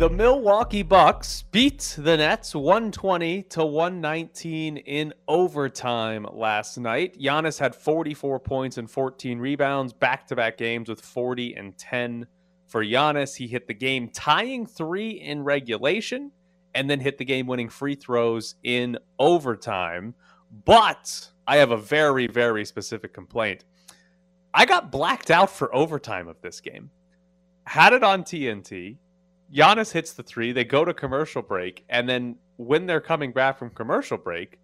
The 0.00 0.08
Milwaukee 0.08 0.82
Bucks 0.82 1.42
beat 1.52 1.94
the 1.98 2.16
Nets 2.16 2.54
120 2.54 3.42
to 3.42 3.66
119 3.66 4.78
in 4.78 5.12
overtime 5.28 6.26
last 6.32 6.78
night. 6.78 7.20
Giannis 7.20 7.58
had 7.58 7.74
44 7.74 8.40
points 8.40 8.78
and 8.78 8.90
14 8.90 9.38
rebounds, 9.38 9.92
back-to-back 9.92 10.56
games 10.56 10.88
with 10.88 11.02
40 11.02 11.52
and 11.52 11.76
10 11.76 12.26
for 12.66 12.82
Giannis. 12.82 13.36
He 13.36 13.46
hit 13.46 13.66
the 13.66 13.74
game 13.74 14.08
tying 14.08 14.64
3 14.64 15.10
in 15.10 15.44
regulation 15.44 16.32
and 16.74 16.88
then 16.88 17.00
hit 17.00 17.18
the 17.18 17.26
game-winning 17.26 17.68
free 17.68 17.94
throws 17.94 18.54
in 18.62 18.96
overtime. 19.18 20.14
But 20.64 21.28
I 21.46 21.58
have 21.58 21.72
a 21.72 21.76
very 21.76 22.26
very 22.26 22.64
specific 22.64 23.12
complaint. 23.12 23.66
I 24.54 24.64
got 24.64 24.90
blacked 24.90 25.30
out 25.30 25.50
for 25.50 25.74
overtime 25.76 26.26
of 26.26 26.40
this 26.40 26.62
game. 26.62 26.88
Had 27.64 27.92
it 27.92 28.02
on 28.02 28.22
TNT 28.22 28.96
Giannis 29.52 29.92
hits 29.92 30.12
the 30.12 30.22
three. 30.22 30.52
They 30.52 30.64
go 30.64 30.84
to 30.84 30.94
commercial 30.94 31.42
break, 31.42 31.84
and 31.88 32.08
then 32.08 32.36
when 32.56 32.86
they're 32.86 33.00
coming 33.00 33.32
back 33.32 33.58
from 33.58 33.70
commercial 33.70 34.18
break, 34.18 34.58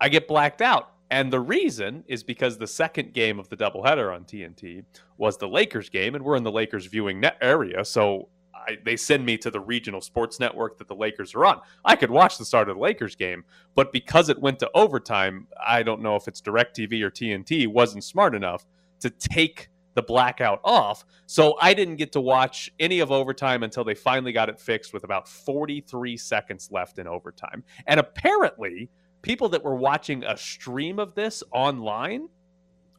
I 0.00 0.08
get 0.08 0.26
blacked 0.26 0.60
out. 0.60 0.90
And 1.10 1.32
the 1.32 1.40
reason 1.40 2.02
is 2.08 2.24
because 2.24 2.58
the 2.58 2.66
second 2.66 3.12
game 3.12 3.38
of 3.38 3.48
the 3.48 3.56
doubleheader 3.56 4.12
on 4.12 4.24
TNT 4.24 4.84
was 5.18 5.36
the 5.36 5.46
Lakers 5.46 5.88
game, 5.88 6.14
and 6.14 6.24
we're 6.24 6.36
in 6.36 6.42
the 6.42 6.50
Lakers 6.50 6.86
viewing 6.86 7.20
net 7.20 7.36
area, 7.40 7.84
so 7.84 8.28
I, 8.54 8.78
they 8.84 8.96
send 8.96 9.24
me 9.24 9.36
to 9.38 9.50
the 9.50 9.60
regional 9.60 10.00
sports 10.00 10.40
network 10.40 10.78
that 10.78 10.88
the 10.88 10.94
Lakers 10.94 11.34
are 11.34 11.44
on. 11.44 11.60
I 11.84 11.96
could 11.96 12.10
watch 12.10 12.38
the 12.38 12.44
start 12.44 12.68
of 12.68 12.76
the 12.76 12.82
Lakers 12.82 13.14
game, 13.14 13.44
but 13.74 13.92
because 13.92 14.28
it 14.28 14.40
went 14.40 14.58
to 14.60 14.70
overtime, 14.74 15.46
I 15.64 15.82
don't 15.82 16.00
know 16.00 16.16
if 16.16 16.26
it's 16.26 16.40
DirecTV 16.40 17.02
or 17.02 17.10
TNT 17.10 17.68
wasn't 17.68 18.02
smart 18.02 18.34
enough 18.34 18.64
to 19.00 19.10
take 19.10 19.68
the 19.94 20.02
blackout 20.02 20.60
off. 20.64 21.04
So 21.26 21.56
I 21.60 21.74
didn't 21.74 21.96
get 21.96 22.12
to 22.12 22.20
watch 22.20 22.70
any 22.78 23.00
of 23.00 23.10
overtime 23.10 23.62
until 23.62 23.84
they 23.84 23.94
finally 23.94 24.32
got 24.32 24.48
it 24.48 24.60
fixed 24.60 24.92
with 24.92 25.04
about 25.04 25.28
43 25.28 26.16
seconds 26.16 26.68
left 26.70 26.98
in 26.98 27.06
overtime. 27.06 27.64
And 27.86 27.98
apparently, 27.98 28.90
people 29.22 29.48
that 29.50 29.64
were 29.64 29.76
watching 29.76 30.24
a 30.24 30.36
stream 30.36 30.98
of 30.98 31.14
this 31.14 31.42
online, 31.52 32.28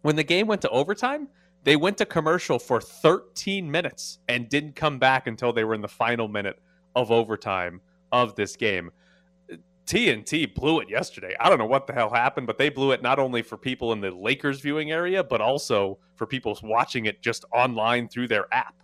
when 0.02 0.16
the 0.16 0.24
game 0.24 0.48
went 0.48 0.62
to 0.64 0.70
overtime, 0.70 1.28
they 1.64 1.76
went 1.76 1.98
to 1.98 2.06
commercial 2.06 2.60
for 2.60 2.80
13 2.80 3.70
minutes 3.70 4.20
and 4.28 4.48
didn't 4.50 4.76
come 4.76 5.00
back 5.00 5.28
until 5.28 5.52
they 5.52 5.64
were 5.64 5.74
in 5.74 5.82
the 5.82 5.88
final 5.88 6.28
minute 6.28 6.60
of 6.96 7.12
overtime 7.12 7.82
of 8.12 8.36
this 8.36 8.56
game. 8.56 8.92
TNT 9.86 10.54
blew 10.54 10.80
it 10.80 10.90
yesterday. 10.90 11.36
I 11.40 11.50
don't 11.50 11.60
know 11.60 11.66
what 11.66 11.88
the 11.88 11.94
hell 11.94 12.10
happened, 12.10 12.48
but 12.48 12.58
they 12.58 12.70
blew 12.70 12.92
it 12.92 13.02
not 13.02 13.20
only 13.20 13.42
for 13.42 13.58
people 13.58 13.92
in 13.94 14.02
the 14.02 14.12
Lakers 14.12 14.60
viewing 14.60 14.92
area, 14.92 15.24
but 15.24 15.42
also 15.42 16.00
for 16.16 16.26
people 16.26 16.58
watching 16.64 17.06
it 17.06 17.22
just 17.22 17.46
online 17.54 18.08
through 18.08 18.28
their 18.28 18.52
app. 18.54 18.76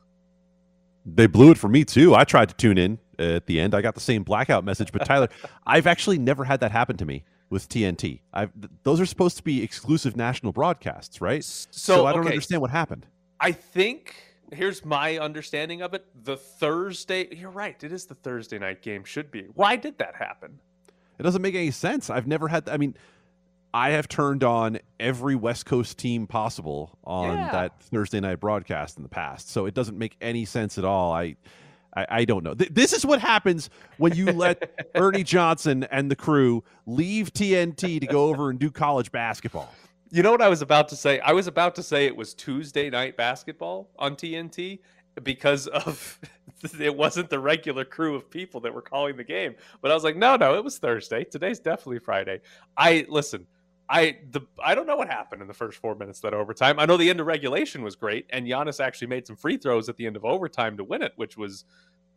They 1.06 1.26
blew 1.26 1.52
it 1.52 1.58
for 1.58 1.68
me 1.68 1.84
too. 1.84 2.14
I 2.14 2.24
tried 2.24 2.50
to 2.50 2.56
tune 2.56 2.78
in 2.78 3.00
at 3.18 3.48
the 3.48 3.60
end. 3.60 3.74
I 3.74 3.82
got 3.82 3.96
the 3.96 4.02
same 4.02 4.24
blackout 4.24 4.64
message, 4.64 4.92
but 4.92 5.06
Tyler, 5.06 5.30
I've 5.66 5.88
actually 5.88 6.20
never 6.20 6.44
had 6.44 6.60
that 6.60 6.72
happen 6.72 6.98
to 6.98 7.06
me 7.06 7.24
with 7.50 7.68
TNT. 7.68 8.22
I've 8.34 8.52
those 8.84 9.02
are 9.02 9.06
supposed 9.06 9.38
to 9.38 9.44
be 9.44 9.64
exclusive 9.64 10.16
national 10.16 10.52
broadcasts, 10.52 11.20
right? 11.20 11.44
So, 11.44 11.68
so 11.72 12.06
I 12.06 12.12
don't 12.12 12.22
okay. 12.22 12.30
understand 12.30 12.62
what 12.62 12.70
happened. 12.70 13.08
I 13.40 13.52
think 13.52 14.16
here's 14.54 14.86
my 14.86 15.18
understanding 15.18 15.82
of 15.82 15.94
it. 15.96 16.06
The 16.24 16.38
Thursday, 16.38 17.28
you're 17.36 17.50
right. 17.50 17.84
It 17.84 17.92
is 17.92 18.06
the 18.06 18.16
Thursday 18.16 18.60
night 18.60 18.82
game. 18.82 19.04
Should 19.04 19.32
be. 19.32 19.48
Why 19.54 19.76
did 19.76 19.98
that 19.98 20.16
happen? 20.16 20.60
It 21.22 21.24
doesn't 21.24 21.44
make 21.44 21.54
any 21.54 21.70
sense. 21.70 22.10
I've 22.10 22.26
never 22.26 22.48
had. 22.48 22.68
I 22.68 22.78
mean, 22.78 22.96
I 23.76 23.92
have 23.92 24.08
turned 24.08 24.44
on 24.44 24.80
every 25.00 25.36
West 25.36 25.68
Coast 25.68 26.00
team 26.00 26.26
possible 26.26 26.98
on 27.04 27.38
yeah. 27.38 27.52
that 27.52 27.80
Thursday 27.80 28.20
night 28.20 28.40
broadcast 28.40 28.98
in 28.98 29.04
the 29.04 29.10
past, 29.10 29.48
so 29.52 29.68
it 29.68 29.76
doesn't 29.76 30.00
make 30.00 30.18
any 30.20 30.46
sense 30.46 30.78
at 30.78 30.84
all. 30.84 31.14
I. 31.14 31.36
I, 31.94 32.06
I 32.10 32.24
don't 32.24 32.42
know. 32.42 32.54
Th- 32.54 32.72
this 32.74 32.94
is 32.94 33.06
what 33.06 33.20
happens 33.20 33.70
when 33.98 34.16
you 34.16 34.32
let 34.32 34.90
Ernie 34.96 35.26
Johnson 35.26 35.84
and 35.92 36.10
the 36.10 36.16
crew 36.16 36.64
leave 36.86 37.34
TNT 37.34 38.00
to 38.00 38.08
go 38.08 38.30
over 38.30 38.50
and 38.50 38.58
do 38.58 38.72
college 38.72 39.12
basketball. 39.12 39.70
You 40.10 40.24
know 40.24 40.32
what 40.32 40.42
I 40.42 40.48
was 40.48 40.62
about 40.62 40.88
to 40.88 40.96
say? 40.96 41.20
I 41.20 41.34
was 41.34 41.48
about 41.48 41.76
to 41.76 41.84
say 41.84 42.06
it 42.06 42.16
was 42.16 42.34
Tuesday 42.34 42.90
night 42.90 43.18
basketball 43.18 43.90
on 44.00 44.16
TNT, 44.16 44.80
because 45.24 45.68
of 45.68 46.20
it 46.80 46.96
wasn't 46.96 47.30
the 47.30 47.40
regular 47.40 47.86
crew 47.86 48.16
of 48.16 48.30
people 48.30 48.62
that 48.62 48.74
were 48.74 48.82
calling 48.82 49.18
the 49.18 49.24
game. 49.24 49.56
But 49.82 49.92
I 49.92 49.94
was 49.94 50.04
like, 50.04 50.16
no, 50.16 50.36
no, 50.36 50.56
it 50.56 50.64
was 50.64 50.78
Thursday. 50.78 51.24
Today's 51.24 51.60
definitely 51.60 52.00
Friday. 52.00 52.42
I 52.78 53.06
listen. 53.10 53.48
I 53.90 54.20
the 54.30 54.42
I 54.64 54.74
don't 54.74 54.88
know 54.88 54.96
what 54.96 55.10
happened 55.10 55.42
in 55.42 55.50
the 55.50 55.54
first 55.54 55.78
four 55.78 55.96
minutes 55.96 56.20
of 56.20 56.24
that 56.24 56.34
overtime. 56.34 56.80
I 56.80 56.86
know 56.86 56.96
the 56.96 57.10
end 57.10 57.20
of 57.20 57.28
regulation 57.28 57.84
was 57.84 57.96
great, 57.98 58.26
and 58.30 58.48
Giannis 58.48 58.80
actually 58.80 59.08
made 59.08 59.28
some 59.28 59.36
free 59.36 59.58
throws 59.58 59.90
at 59.90 59.98
the 59.98 60.06
end 60.08 60.16
of 60.16 60.24
overtime 60.24 60.78
to 60.78 60.84
win 60.86 61.02
it, 61.02 61.12
which 61.18 61.36
was 61.36 61.66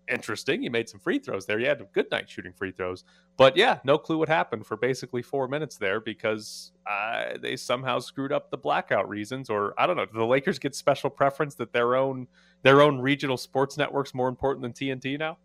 interesting. 0.08 0.62
He 0.62 0.68
made 0.68 0.88
some 0.88 1.00
free 1.00 1.18
throws 1.18 1.46
there. 1.46 1.58
He 1.58 1.64
had 1.64 1.80
a 1.80 1.84
good 1.84 2.10
night 2.10 2.28
shooting 2.28 2.52
free 2.52 2.72
throws. 2.72 3.04
But 3.36 3.56
yeah, 3.56 3.78
no 3.84 3.98
clue 3.98 4.18
what 4.18 4.28
happened 4.28 4.66
for 4.66 4.76
basically 4.76 5.22
four 5.22 5.48
minutes 5.48 5.76
there 5.76 6.00
because 6.00 6.72
uh, 6.86 7.38
they 7.40 7.56
somehow 7.56 7.98
screwed 7.98 8.32
up 8.32 8.50
the 8.50 8.58
blackout 8.58 9.08
reasons, 9.08 9.50
or 9.50 9.74
I 9.78 9.86
don't 9.86 9.96
know. 9.96 10.06
Do 10.06 10.18
the 10.18 10.24
Lakers 10.24 10.58
get 10.58 10.74
special 10.74 11.10
preference 11.10 11.54
that 11.56 11.72
their 11.72 11.96
own 11.96 12.28
their 12.62 12.80
own 12.80 13.00
regional 13.00 13.36
sports 13.36 13.76
network's 13.76 14.14
more 14.14 14.28
important 14.28 14.62
than 14.62 14.72
TNT 14.72 15.18
now? 15.18 15.38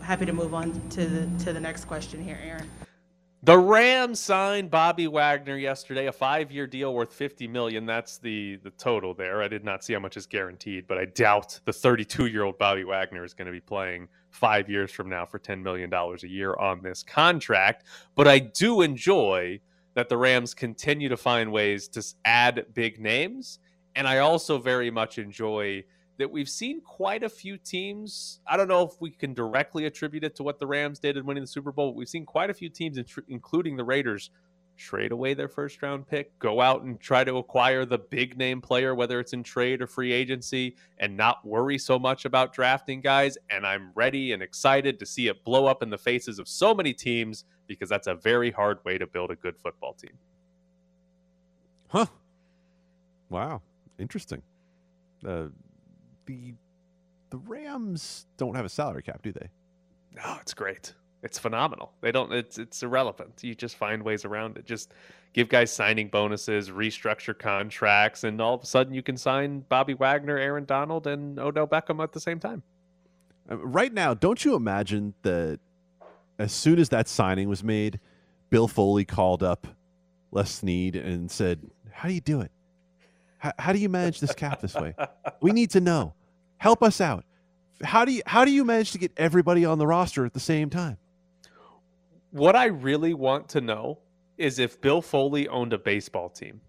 Happy 0.00 0.26
to 0.26 0.32
move 0.32 0.54
on 0.54 0.88
to 0.90 1.06
the 1.06 1.44
to 1.44 1.52
the 1.52 1.60
next 1.60 1.86
question 1.86 2.22
here, 2.22 2.38
Aaron. 2.42 2.70
The 3.46 3.56
Rams 3.56 4.18
signed 4.18 4.72
Bobby 4.72 5.06
Wagner 5.06 5.56
yesterday, 5.56 6.08
a 6.08 6.12
five-year 6.12 6.66
deal 6.66 6.92
worth 6.92 7.12
50 7.12 7.46
million. 7.46 7.86
That's 7.86 8.18
the 8.18 8.56
the 8.56 8.70
total 8.70 9.14
there. 9.14 9.40
I 9.40 9.46
did 9.46 9.64
not 9.64 9.84
see 9.84 9.92
how 9.92 10.00
much 10.00 10.16
is 10.16 10.26
guaranteed, 10.26 10.88
but 10.88 10.98
I 10.98 11.04
doubt 11.04 11.60
the 11.64 11.70
32-year-old 11.70 12.58
Bobby 12.58 12.82
Wagner 12.82 13.22
is 13.22 13.34
going 13.34 13.46
to 13.46 13.52
be 13.52 13.60
playing 13.60 14.08
five 14.30 14.68
years 14.68 14.90
from 14.90 15.08
now 15.08 15.24
for 15.24 15.38
10 15.38 15.62
million 15.62 15.88
dollars 15.88 16.24
a 16.24 16.28
year 16.28 16.56
on 16.56 16.82
this 16.82 17.04
contract. 17.04 17.84
But 18.16 18.26
I 18.26 18.40
do 18.40 18.82
enjoy 18.82 19.60
that 19.94 20.08
the 20.08 20.16
Rams 20.16 20.52
continue 20.52 21.08
to 21.08 21.16
find 21.16 21.52
ways 21.52 21.86
to 21.90 22.04
add 22.24 22.66
big 22.74 22.98
names, 22.98 23.60
and 23.94 24.08
I 24.08 24.18
also 24.18 24.58
very 24.58 24.90
much 24.90 25.18
enjoy 25.18 25.84
that 26.18 26.30
we've 26.30 26.48
seen 26.48 26.80
quite 26.80 27.22
a 27.22 27.28
few 27.28 27.58
teams. 27.58 28.40
I 28.46 28.56
don't 28.56 28.68
know 28.68 28.82
if 28.82 29.00
we 29.00 29.10
can 29.10 29.34
directly 29.34 29.86
attribute 29.86 30.24
it 30.24 30.34
to 30.36 30.42
what 30.42 30.58
the 30.58 30.66
Rams 30.66 30.98
did 30.98 31.16
in 31.16 31.26
winning 31.26 31.42
the 31.42 31.48
Super 31.48 31.72
Bowl. 31.72 31.90
But 31.90 31.96
we've 31.96 32.08
seen 32.08 32.24
quite 32.24 32.50
a 32.50 32.54
few 32.54 32.68
teams, 32.68 32.98
including 33.28 33.76
the 33.76 33.84
Raiders, 33.84 34.30
trade 34.76 35.12
away 35.12 35.34
their 35.34 35.48
first 35.48 35.82
round 35.82 36.06
pick, 36.06 36.38
go 36.38 36.60
out 36.60 36.82
and 36.82 37.00
try 37.00 37.24
to 37.24 37.38
acquire 37.38 37.84
the 37.84 37.98
big 37.98 38.36
name 38.36 38.60
player, 38.60 38.94
whether 38.94 39.18
it's 39.18 39.32
in 39.32 39.42
trade 39.42 39.82
or 39.82 39.86
free 39.86 40.12
agency, 40.12 40.76
and 40.98 41.16
not 41.16 41.44
worry 41.44 41.78
so 41.78 41.98
much 41.98 42.24
about 42.24 42.52
drafting 42.52 43.00
guys. 43.00 43.38
And 43.50 43.66
I'm 43.66 43.90
ready 43.94 44.32
and 44.32 44.42
excited 44.42 44.98
to 44.98 45.06
see 45.06 45.28
it 45.28 45.42
blow 45.44 45.66
up 45.66 45.82
in 45.82 45.90
the 45.90 45.98
faces 45.98 46.38
of 46.38 46.48
so 46.48 46.74
many 46.74 46.92
teams 46.92 47.44
because 47.66 47.88
that's 47.88 48.06
a 48.06 48.14
very 48.14 48.50
hard 48.50 48.84
way 48.84 48.98
to 48.98 49.06
build 49.06 49.30
a 49.30 49.36
good 49.36 49.56
football 49.56 49.94
team. 49.94 50.12
Huh. 51.88 52.06
Wow. 53.28 53.62
Interesting. 53.98 54.42
Uh, 55.26 55.46
the 56.26 56.54
the 57.30 57.38
Rams 57.38 58.26
don't 58.36 58.54
have 58.54 58.64
a 58.64 58.68
salary 58.68 59.02
cap, 59.02 59.22
do 59.22 59.32
they? 59.32 59.48
No, 60.14 60.36
it's 60.40 60.54
great. 60.54 60.94
It's 61.22 61.38
phenomenal. 61.38 61.92
They 62.00 62.12
don't. 62.12 62.32
It's 62.32 62.58
it's 62.58 62.82
irrelevant. 62.82 63.42
You 63.42 63.54
just 63.54 63.76
find 63.76 64.02
ways 64.02 64.24
around 64.24 64.58
it. 64.58 64.64
Just 64.64 64.92
give 65.32 65.48
guys 65.48 65.72
signing 65.72 66.08
bonuses, 66.08 66.70
restructure 66.70 67.36
contracts, 67.36 68.24
and 68.24 68.40
all 68.40 68.54
of 68.54 68.62
a 68.62 68.66
sudden 68.66 68.94
you 68.94 69.02
can 69.02 69.16
sign 69.16 69.60
Bobby 69.68 69.94
Wagner, 69.94 70.38
Aaron 70.38 70.64
Donald, 70.64 71.06
and 71.06 71.38
Odell 71.38 71.66
Beckham 71.66 72.02
at 72.02 72.12
the 72.12 72.20
same 72.20 72.38
time. 72.38 72.62
Uh, 73.50 73.58
right 73.58 73.92
now, 73.92 74.14
don't 74.14 74.44
you 74.44 74.54
imagine 74.54 75.14
that 75.22 75.58
as 76.38 76.52
soon 76.52 76.78
as 76.78 76.90
that 76.90 77.08
signing 77.08 77.48
was 77.48 77.64
made, 77.64 77.98
Bill 78.50 78.68
Foley 78.68 79.04
called 79.04 79.42
up 79.42 79.66
Les 80.30 80.50
Snead 80.50 80.96
and 80.96 81.30
said, 81.30 81.70
"How 81.90 82.08
do 82.08 82.14
you 82.14 82.20
do 82.20 82.40
it? 82.40 82.52
How, 83.46 83.52
how 83.60 83.72
do 83.72 83.78
you 83.78 83.88
manage 83.88 84.18
this 84.18 84.34
cap 84.34 84.60
this 84.60 84.74
way? 84.74 84.94
We 85.40 85.52
need 85.52 85.70
to 85.70 85.80
know. 85.80 86.14
Help 86.58 86.82
us 86.82 87.00
out. 87.00 87.24
How 87.82 88.04
do 88.04 88.12
you 88.12 88.22
how 88.26 88.44
do 88.44 88.50
you 88.50 88.64
manage 88.64 88.90
to 88.92 88.98
get 88.98 89.12
everybody 89.16 89.64
on 89.64 89.78
the 89.78 89.86
roster 89.86 90.24
at 90.24 90.32
the 90.32 90.40
same 90.40 90.70
time? 90.70 90.96
What 92.30 92.56
I 92.56 92.66
really 92.66 93.14
want 93.14 93.50
to 93.50 93.60
know 93.60 93.98
is 94.36 94.58
if 94.58 94.80
Bill 94.80 95.00
Foley 95.00 95.46
owned 95.46 95.72
a 95.72 95.78
baseball 95.78 96.28
team. 96.28 96.60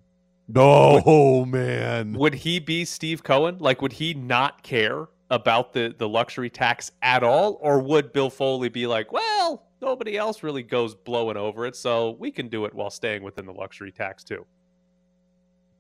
No, 0.48 1.02
oh, 1.06 1.46
man. 1.46 2.14
Would 2.14 2.36
he 2.36 2.60
be 2.60 2.86
Steve 2.86 3.24
Cohen? 3.24 3.58
Like 3.58 3.82
would 3.82 3.94
he 3.94 4.14
not 4.14 4.62
care 4.62 5.08
about 5.32 5.74
the 5.74 5.96
the 5.98 6.08
luxury 6.08 6.50
tax 6.50 6.92
at 7.02 7.24
all 7.24 7.58
or 7.62 7.80
would 7.80 8.14
Bill 8.14 8.30
Foley 8.30 8.70
be 8.70 8.86
like, 8.86 9.12
"Well, 9.12 9.66
nobody 9.82 10.16
else 10.16 10.44
really 10.44 10.64
goes 10.64 10.94
blowing 10.94 11.38
over 11.38 11.66
it, 11.66 11.76
so 11.76 12.12
we 12.20 12.30
can 12.32 12.50
do 12.50 12.66
it 12.66 12.76
while 12.76 12.92
staying 12.92 13.24
within 13.24 13.48
the 13.48 13.54
luxury 13.54 13.92
tax 13.92 14.24
too." 14.24 14.46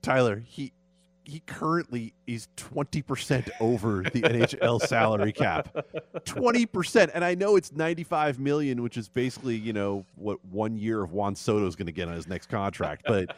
Tyler, 0.02 0.42
he 0.46 0.72
he 1.28 1.42
currently 1.42 2.14
is 2.26 2.48
20% 2.56 3.50
over 3.60 4.02
the 4.14 4.22
NHL 4.22 4.82
salary 4.82 5.34
cap. 5.34 5.76
20%. 6.24 7.12
And 7.14 7.26
I 7.26 7.36
know 7.36 7.58
it's 7.58 7.74
95 7.74 8.40
million, 8.40 8.82
which 8.82 8.96
is 8.96 9.10
basically, 9.10 9.58
you 9.58 9.74
know, 9.74 10.06
what 10.16 10.44
one 10.46 10.78
year 10.78 11.04
of 11.04 11.12
Juan 11.12 11.36
Soto 11.36 11.68
is 11.68 11.76
going 11.76 11.88
to 11.88 11.92
get 11.92 12.08
on 12.08 12.14
his 12.14 12.28
next 12.28 12.48
contract, 12.48 13.04
but 13.06 13.36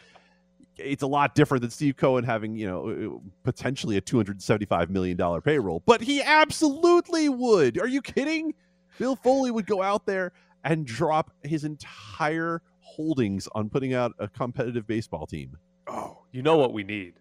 it's 0.77 1.01
a 1.01 1.07
lot 1.07 1.33
different 1.33 1.62
than 1.62 1.71
Steve 1.71 1.97
Cohen 1.97 2.24
having, 2.24 2.56
you 2.56 2.68
know, 2.68 3.21
potentially 3.44 3.97
a 3.97 4.01
275 4.01 4.92
million 4.92 5.18
dollar 5.18 5.42
payroll. 5.42 5.81
But 5.88 6.01
he 6.01 6.21
absolutely 6.21 7.27
would. 7.27 7.81
Are 7.81 7.88
you 7.88 8.03
kidding? 8.03 8.53
Bill 9.00 9.15
Foley 9.15 9.50
would 9.50 9.65
go 9.65 9.81
out 9.81 10.06
there 10.06 10.31
and 10.63 10.85
drop 10.85 11.31
his 11.44 11.63
entire 11.63 12.62
holdings 12.81 13.47
on 13.56 13.69
putting 13.69 13.95
out 13.95 14.13
a 14.19 14.27
competitive 14.27 14.85
baseball 14.85 15.25
team. 15.25 15.57
Oh, 15.88 16.19
you 16.31 16.44
know 16.44 16.57
what 16.57 16.71
we 16.71 16.83
need? 16.83 17.15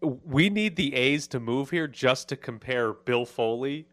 We 0.00 0.48
need 0.48 0.76
the 0.76 0.94
A's 0.94 1.26
to 1.28 1.40
move 1.40 1.70
here 1.70 1.88
just 1.88 2.28
to 2.28 2.36
compare 2.36 2.92
Bill 2.92 3.24
Foley 3.26 3.86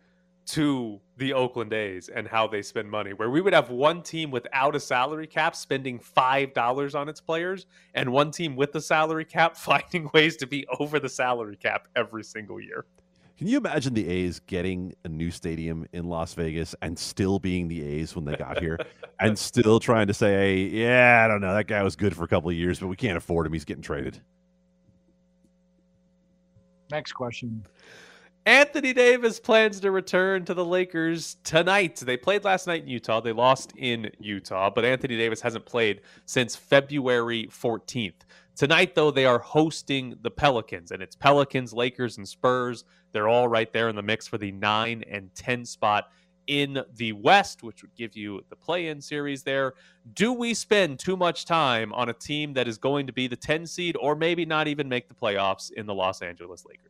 to 0.47 0.99
the 1.17 1.33
Oakland 1.33 1.73
A's 1.73 2.09
and 2.09 2.27
how 2.27 2.47
they 2.47 2.61
spend 2.61 2.89
money, 2.89 3.13
where 3.13 3.29
we 3.29 3.41
would 3.41 3.53
have 3.53 3.69
one 3.69 4.01
team 4.01 4.31
without 4.31 4.75
a 4.75 4.79
salary 4.79 5.27
cap 5.27 5.55
spending 5.55 5.99
$5 5.99 6.95
on 6.95 7.09
its 7.09 7.21
players, 7.21 7.65
and 7.93 8.11
one 8.11 8.31
team 8.31 8.55
with 8.55 8.71
the 8.71 8.81
salary 8.81 9.25
cap 9.25 9.57
finding 9.57 10.09
ways 10.13 10.37
to 10.37 10.47
be 10.47 10.65
over 10.79 10.99
the 10.99 11.09
salary 11.09 11.55
cap 11.55 11.87
every 11.95 12.23
single 12.23 12.59
year. 12.59 12.85
Can 13.37 13.47
you 13.47 13.57
imagine 13.57 13.93
the 13.93 14.07
A's 14.07 14.39
getting 14.39 14.93
a 15.03 15.09
new 15.09 15.29
stadium 15.29 15.85
in 15.91 16.05
Las 16.05 16.33
Vegas 16.35 16.73
and 16.81 16.97
still 16.97 17.37
being 17.37 17.67
the 17.67 17.83
A's 17.83 18.15
when 18.15 18.23
they 18.23 18.35
got 18.35 18.61
here 18.61 18.79
and 19.19 19.37
still 19.37 19.77
trying 19.79 20.07
to 20.07 20.13
say, 20.13 20.59
yeah, 20.59 21.23
I 21.25 21.27
don't 21.27 21.41
know, 21.41 21.53
that 21.53 21.67
guy 21.67 21.83
was 21.83 21.97
good 21.97 22.15
for 22.15 22.23
a 22.23 22.29
couple 22.29 22.49
of 22.49 22.55
years, 22.55 22.79
but 22.79 22.87
we 22.87 22.95
can't 22.95 23.17
afford 23.17 23.45
him. 23.45 23.51
He's 23.51 23.65
getting 23.65 23.83
traded. 23.83 24.21
Next 26.91 27.13
question. 27.13 27.65
Anthony 28.47 28.93
Davis 28.93 29.39
plans 29.39 29.79
to 29.79 29.89
return 29.89 30.45
to 30.45 30.53
the 30.53 30.63
Lakers 30.63 31.37
tonight. 31.43 31.95
They 31.95 32.15
played 32.15 32.43
last 32.43 32.67
night 32.67 32.83
in 32.83 32.89
Utah. 32.89 33.19
They 33.19 33.31
lost 33.31 33.73
in 33.75 34.11
Utah, 34.19 34.69
but 34.69 34.85
Anthony 34.85 35.17
Davis 35.17 35.41
hasn't 35.41 35.65
played 35.65 36.01
since 36.25 36.55
February 36.55 37.47
14th. 37.47 38.21
Tonight, 38.55 38.93
though, 38.93 39.09
they 39.09 39.25
are 39.25 39.39
hosting 39.39 40.15
the 40.21 40.29
Pelicans, 40.29 40.91
and 40.91 41.01
it's 41.01 41.15
Pelicans, 41.15 41.73
Lakers, 41.73 42.17
and 42.17 42.27
Spurs. 42.27 42.83
They're 43.13 43.27
all 43.27 43.47
right 43.47 43.71
there 43.73 43.89
in 43.89 43.95
the 43.95 44.03
mix 44.03 44.27
for 44.27 44.38
the 44.38 44.51
9 44.51 45.03
and 45.09 45.33
10 45.33 45.65
spot 45.65 46.11
in 46.47 46.83
the 46.95 47.13
West, 47.13 47.63
which 47.63 47.81
would 47.81 47.95
give 47.95 48.15
you 48.15 48.44
the 48.50 48.56
play 48.56 48.88
in 48.88 49.01
series 49.01 49.44
there. 49.44 49.74
Do 50.13 50.33
we 50.33 50.53
spend 50.53 51.00
too 51.00 51.18
much 51.18 51.45
time 51.45 51.94
on 51.94 52.09
a 52.09 52.13
team 52.13 52.53
that 52.53 52.68
is 52.68 52.77
going 52.77 53.07
to 53.07 53.13
be 53.13 53.27
the 53.27 53.36
10 53.36 53.65
seed 53.65 53.97
or 54.00 54.15
maybe 54.15 54.45
not 54.45 54.68
even 54.68 54.88
make 54.88 55.07
the 55.07 55.15
playoffs 55.15 55.71
in 55.71 55.86
the 55.86 55.94
Los 55.94 56.21
Angeles 56.21 56.65
Lakers? 56.65 56.81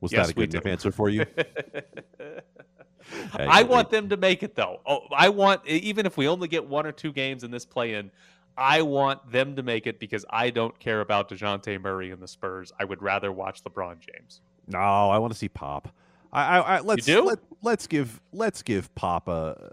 Was 0.00 0.12
yes, 0.12 0.28
that 0.28 0.32
a 0.32 0.34
good 0.34 0.54
enough 0.54 0.66
answer 0.66 0.90
for 0.90 1.10
you? 1.10 1.26
I 3.34 3.62
want 3.64 3.90
them 3.90 4.08
to 4.08 4.16
make 4.16 4.42
it 4.42 4.54
though. 4.54 4.80
Oh, 4.86 5.00
I 5.14 5.28
want 5.28 5.66
even 5.66 6.06
if 6.06 6.16
we 6.16 6.28
only 6.28 6.48
get 6.48 6.66
one 6.66 6.86
or 6.86 6.92
two 6.92 7.12
games 7.12 7.44
in 7.44 7.50
this 7.50 7.66
play-in, 7.66 8.10
I 8.56 8.82
want 8.82 9.30
them 9.30 9.56
to 9.56 9.62
make 9.62 9.86
it 9.86 9.98
because 9.98 10.24
I 10.30 10.50
don't 10.50 10.78
care 10.78 11.00
about 11.00 11.28
Dejounte 11.28 11.80
Murray 11.80 12.10
and 12.10 12.22
the 12.22 12.28
Spurs. 12.28 12.72
I 12.78 12.84
would 12.84 13.02
rather 13.02 13.32
watch 13.32 13.62
LeBron 13.64 13.96
James. 14.00 14.40
No, 14.70 14.78
I 14.78 15.18
want 15.18 15.32
to 15.32 15.38
see 15.38 15.48
Pop. 15.48 15.88
I, 16.32 16.42
I, 16.42 16.58
I 16.58 16.80
let's 16.80 17.08
let, 17.08 17.38
let's 17.62 17.86
give 17.86 18.20
let's 18.32 18.62
give 18.62 18.94
Pop 18.94 19.28
a 19.28 19.72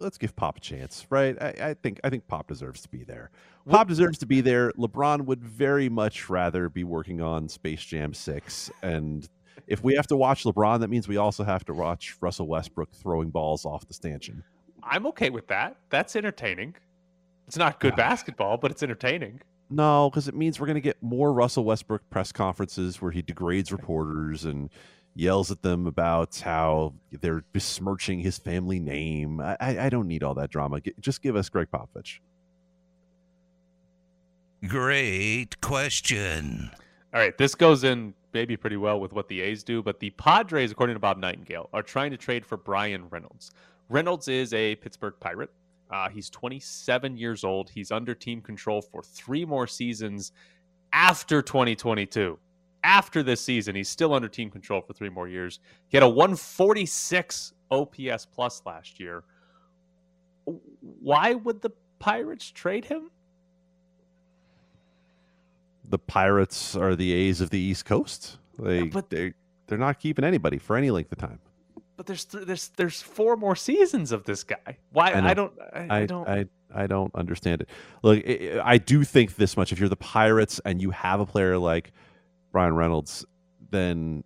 let's 0.00 0.18
give 0.18 0.36
Pop 0.36 0.58
a 0.58 0.60
chance, 0.60 1.06
right? 1.10 1.40
I, 1.40 1.54
I 1.70 1.74
think 1.74 2.00
I 2.04 2.10
think 2.10 2.26
Pop 2.28 2.46
deserves 2.48 2.82
to 2.82 2.88
be 2.88 3.04
there. 3.04 3.30
Pop 3.68 3.88
deserves 3.88 4.18
to 4.18 4.26
be 4.26 4.40
there. 4.40 4.70
LeBron 4.72 5.22
would 5.22 5.42
very 5.42 5.88
much 5.88 6.30
rather 6.30 6.68
be 6.68 6.84
working 6.84 7.20
on 7.20 7.48
Space 7.48 7.82
Jam 7.82 8.14
Six 8.14 8.70
and 8.82 9.28
if 9.66 9.82
we 9.82 9.94
have 9.94 10.06
to 10.08 10.16
watch 10.16 10.44
LeBron, 10.44 10.80
that 10.80 10.88
means 10.88 11.08
we 11.08 11.16
also 11.16 11.42
have 11.42 11.64
to 11.64 11.74
watch 11.74 12.16
Russell 12.20 12.46
Westbrook 12.46 12.92
throwing 12.92 13.30
balls 13.30 13.64
off 13.64 13.86
the 13.86 13.94
stanchion. 13.94 14.44
I'm 14.82 15.06
okay 15.06 15.30
with 15.30 15.48
that. 15.48 15.76
That's 15.90 16.14
entertaining. 16.14 16.76
It's 17.48 17.56
not 17.56 17.80
good 17.80 17.96
basketball, 17.96 18.56
but 18.58 18.70
it's 18.70 18.82
entertaining. 18.82 19.40
No, 19.68 20.08
because 20.10 20.28
it 20.28 20.34
means 20.34 20.60
we're 20.60 20.66
going 20.66 20.74
to 20.74 20.80
get 20.80 21.02
more 21.02 21.32
Russell 21.32 21.64
Westbrook 21.64 22.08
press 22.08 22.30
conferences 22.30 23.02
where 23.02 23.10
he 23.10 23.22
degrades 23.22 23.72
reporters 23.72 24.44
and 24.44 24.70
yells 25.14 25.50
at 25.50 25.62
them 25.62 25.86
about 25.86 26.36
how 26.36 26.94
they're 27.10 27.42
besmirching 27.52 28.20
his 28.20 28.38
family 28.38 28.78
name. 28.78 29.40
I, 29.40 29.56
I 29.60 29.88
don't 29.88 30.06
need 30.06 30.22
all 30.22 30.34
that 30.34 30.50
drama. 30.50 30.80
Just 31.00 31.22
give 31.22 31.34
us 31.34 31.48
Gregg 31.48 31.68
Popovich. 31.72 32.20
Great 34.68 35.60
question. 35.60 36.70
All 37.12 37.20
right, 37.20 37.36
this 37.36 37.54
goes 37.54 37.82
in 37.82 38.14
maybe 38.32 38.56
pretty 38.56 38.76
well 38.76 39.00
with 39.00 39.12
what 39.12 39.28
the 39.28 39.40
A's 39.40 39.64
do, 39.64 39.82
but 39.82 39.98
the 39.98 40.10
Padres, 40.10 40.70
according 40.70 40.94
to 40.94 41.00
Bob 41.00 41.18
Nightingale, 41.18 41.70
are 41.72 41.82
trying 41.82 42.10
to 42.10 42.16
trade 42.16 42.44
for 42.44 42.56
Bryan 42.56 43.08
Reynolds. 43.08 43.50
Reynolds 43.88 44.28
is 44.28 44.52
a 44.52 44.74
Pittsburgh 44.76 45.14
Pirate. 45.18 45.50
Uh, 45.90 46.08
he's 46.08 46.30
27 46.30 47.16
years 47.16 47.44
old. 47.44 47.70
He's 47.70 47.90
under 47.90 48.14
team 48.14 48.40
control 48.40 48.82
for 48.82 49.02
three 49.02 49.44
more 49.44 49.66
seasons 49.66 50.32
after 50.92 51.42
2022. 51.42 52.38
After 52.82 53.22
this 53.22 53.40
season, 53.40 53.74
he's 53.74 53.88
still 53.88 54.14
under 54.14 54.28
team 54.28 54.50
control 54.50 54.80
for 54.80 54.92
three 54.92 55.08
more 55.08 55.28
years. 55.28 55.60
He 55.88 55.96
had 55.96 56.04
a 56.04 56.08
146 56.08 57.52
OPS 57.70 58.26
plus 58.26 58.62
last 58.64 59.00
year. 59.00 59.24
Why 61.00 61.34
would 61.34 61.62
the 61.62 61.70
Pirates 61.98 62.50
trade 62.50 62.84
him? 62.84 63.10
the 65.88 65.98
Pirates 65.98 66.76
are 66.76 66.96
the 66.96 67.12
A's 67.12 67.40
of 67.40 67.50
the 67.50 67.58
East 67.58 67.84
Coast. 67.84 68.38
They 68.58 68.84
but, 68.84 69.10
they 69.10 69.34
they're 69.66 69.78
not 69.78 70.00
keeping 70.00 70.24
anybody 70.24 70.58
for 70.58 70.76
any 70.76 70.90
length 70.90 71.12
of 71.12 71.18
time. 71.18 71.38
But 71.96 72.06
there's 72.06 72.24
th- 72.24 72.46
there's 72.46 72.68
there's 72.76 73.00
four 73.00 73.36
more 73.36 73.56
seasons 73.56 74.12
of 74.12 74.24
this 74.24 74.44
guy. 74.44 74.78
Why 74.92 75.12
I, 75.12 75.30
I 75.30 75.34
don't 75.34 75.52
I, 75.72 75.86
I, 75.90 76.06
don't 76.06 76.28
I, 76.28 76.44
I 76.74 76.86
don't 76.86 77.14
understand 77.14 77.62
it. 77.62 77.70
Look, 78.02 78.18
it, 78.18 78.60
I 78.62 78.78
do 78.78 79.02
think 79.02 79.36
this 79.36 79.56
much. 79.56 79.72
If 79.72 79.80
you're 79.80 79.88
the 79.88 79.96
Pirates 79.96 80.60
and 80.64 80.82
you 80.82 80.90
have 80.90 81.20
a 81.20 81.26
player 81.26 81.56
like 81.56 81.92
Bryan 82.52 82.74
Reynolds, 82.74 83.24
then 83.70 84.24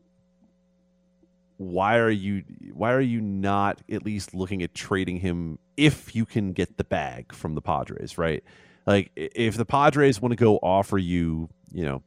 why 1.61 1.99
are 1.99 2.11
you 2.11 2.43
why 2.73 2.93
are 2.93 3.01
you 3.01 3.21
not 3.21 3.83
at 3.91 4.05
least 4.05 4.35
looking 4.35 4.63
at 4.63 4.75
trading 4.75 5.19
him 5.19 5.59
if 5.77 6.15
you 6.17 6.25
can 6.25 6.53
get 6.53 6.79
the 6.79 6.85
bag 6.85 7.35
from 7.35 7.55
the 7.55 7.61
Padres, 7.61 8.17
right? 8.17 8.43
Like 8.87 9.13
if 9.15 9.57
the 9.57 9.67
Padres 9.67 10.21
want 10.21 10.33
to 10.33 10.37
go 10.37 10.57
offer 10.57 10.97
you, 10.97 11.51
you 11.71 11.85
know, 11.85 12.03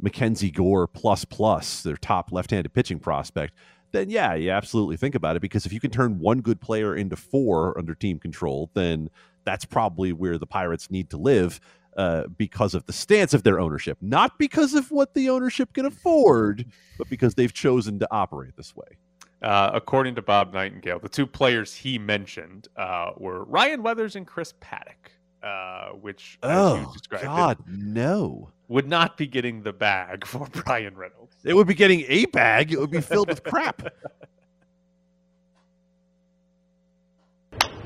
Mackenzie 0.00 0.50
Gore 0.50 0.86
plus 0.86 1.24
plus 1.24 1.82
their 1.82 1.96
top 1.96 2.32
left-handed 2.32 2.72
pitching 2.72 2.98
prospect, 2.98 3.54
then 3.92 4.10
yeah, 4.10 4.34
you 4.34 4.50
absolutely 4.50 4.96
think 4.96 5.14
about 5.14 5.36
it 5.36 5.40
because 5.40 5.66
if 5.66 5.72
you 5.72 5.80
can 5.80 5.90
turn 5.90 6.18
one 6.18 6.40
good 6.40 6.60
player 6.60 6.96
into 6.96 7.16
four 7.16 7.78
under 7.78 7.94
team 7.94 8.18
control, 8.18 8.70
then 8.74 9.08
that's 9.44 9.64
probably 9.64 10.12
where 10.12 10.38
the 10.38 10.46
Pirates 10.46 10.90
need 10.90 11.10
to 11.10 11.16
live 11.16 11.60
uh, 11.96 12.24
because 12.38 12.74
of 12.74 12.86
the 12.86 12.92
stance 12.92 13.34
of 13.34 13.42
their 13.42 13.60
ownership, 13.60 13.98
not 14.00 14.38
because 14.38 14.74
of 14.74 14.90
what 14.90 15.14
the 15.14 15.28
ownership 15.28 15.72
can 15.74 15.84
afford, 15.84 16.64
but 16.96 17.08
because 17.08 17.34
they've 17.34 17.52
chosen 17.52 17.98
to 17.98 18.08
operate 18.10 18.56
this 18.56 18.74
way. 18.74 18.96
Uh, 19.42 19.70
according 19.74 20.14
to 20.14 20.22
Bob 20.22 20.54
Nightingale, 20.54 21.00
the 21.00 21.08
two 21.08 21.26
players 21.26 21.74
he 21.74 21.98
mentioned 21.98 22.68
uh, 22.76 23.10
were 23.16 23.44
Ryan 23.44 23.82
Weathers 23.82 24.16
and 24.16 24.26
Chris 24.26 24.54
Paddack 24.60 25.10
uh, 25.42 25.90
which 25.90 26.38
oh 26.42 26.94
God, 27.10 27.58
it, 27.60 27.66
no, 27.66 28.50
would 28.68 28.88
not 28.88 29.16
be 29.16 29.26
getting 29.26 29.62
the 29.62 29.72
bag 29.72 30.26
for 30.28 30.46
Bryan 30.46 30.96
Reynolds. 30.96 31.36
It 31.44 31.54
would 31.54 31.66
be 31.66 31.74
getting 31.74 32.04
a 32.08 32.26
bag. 32.26 32.72
It 32.72 32.78
would 32.80 32.90
be 32.90 33.00
filled 33.00 33.28
with 33.28 33.42
crap. 33.42 33.82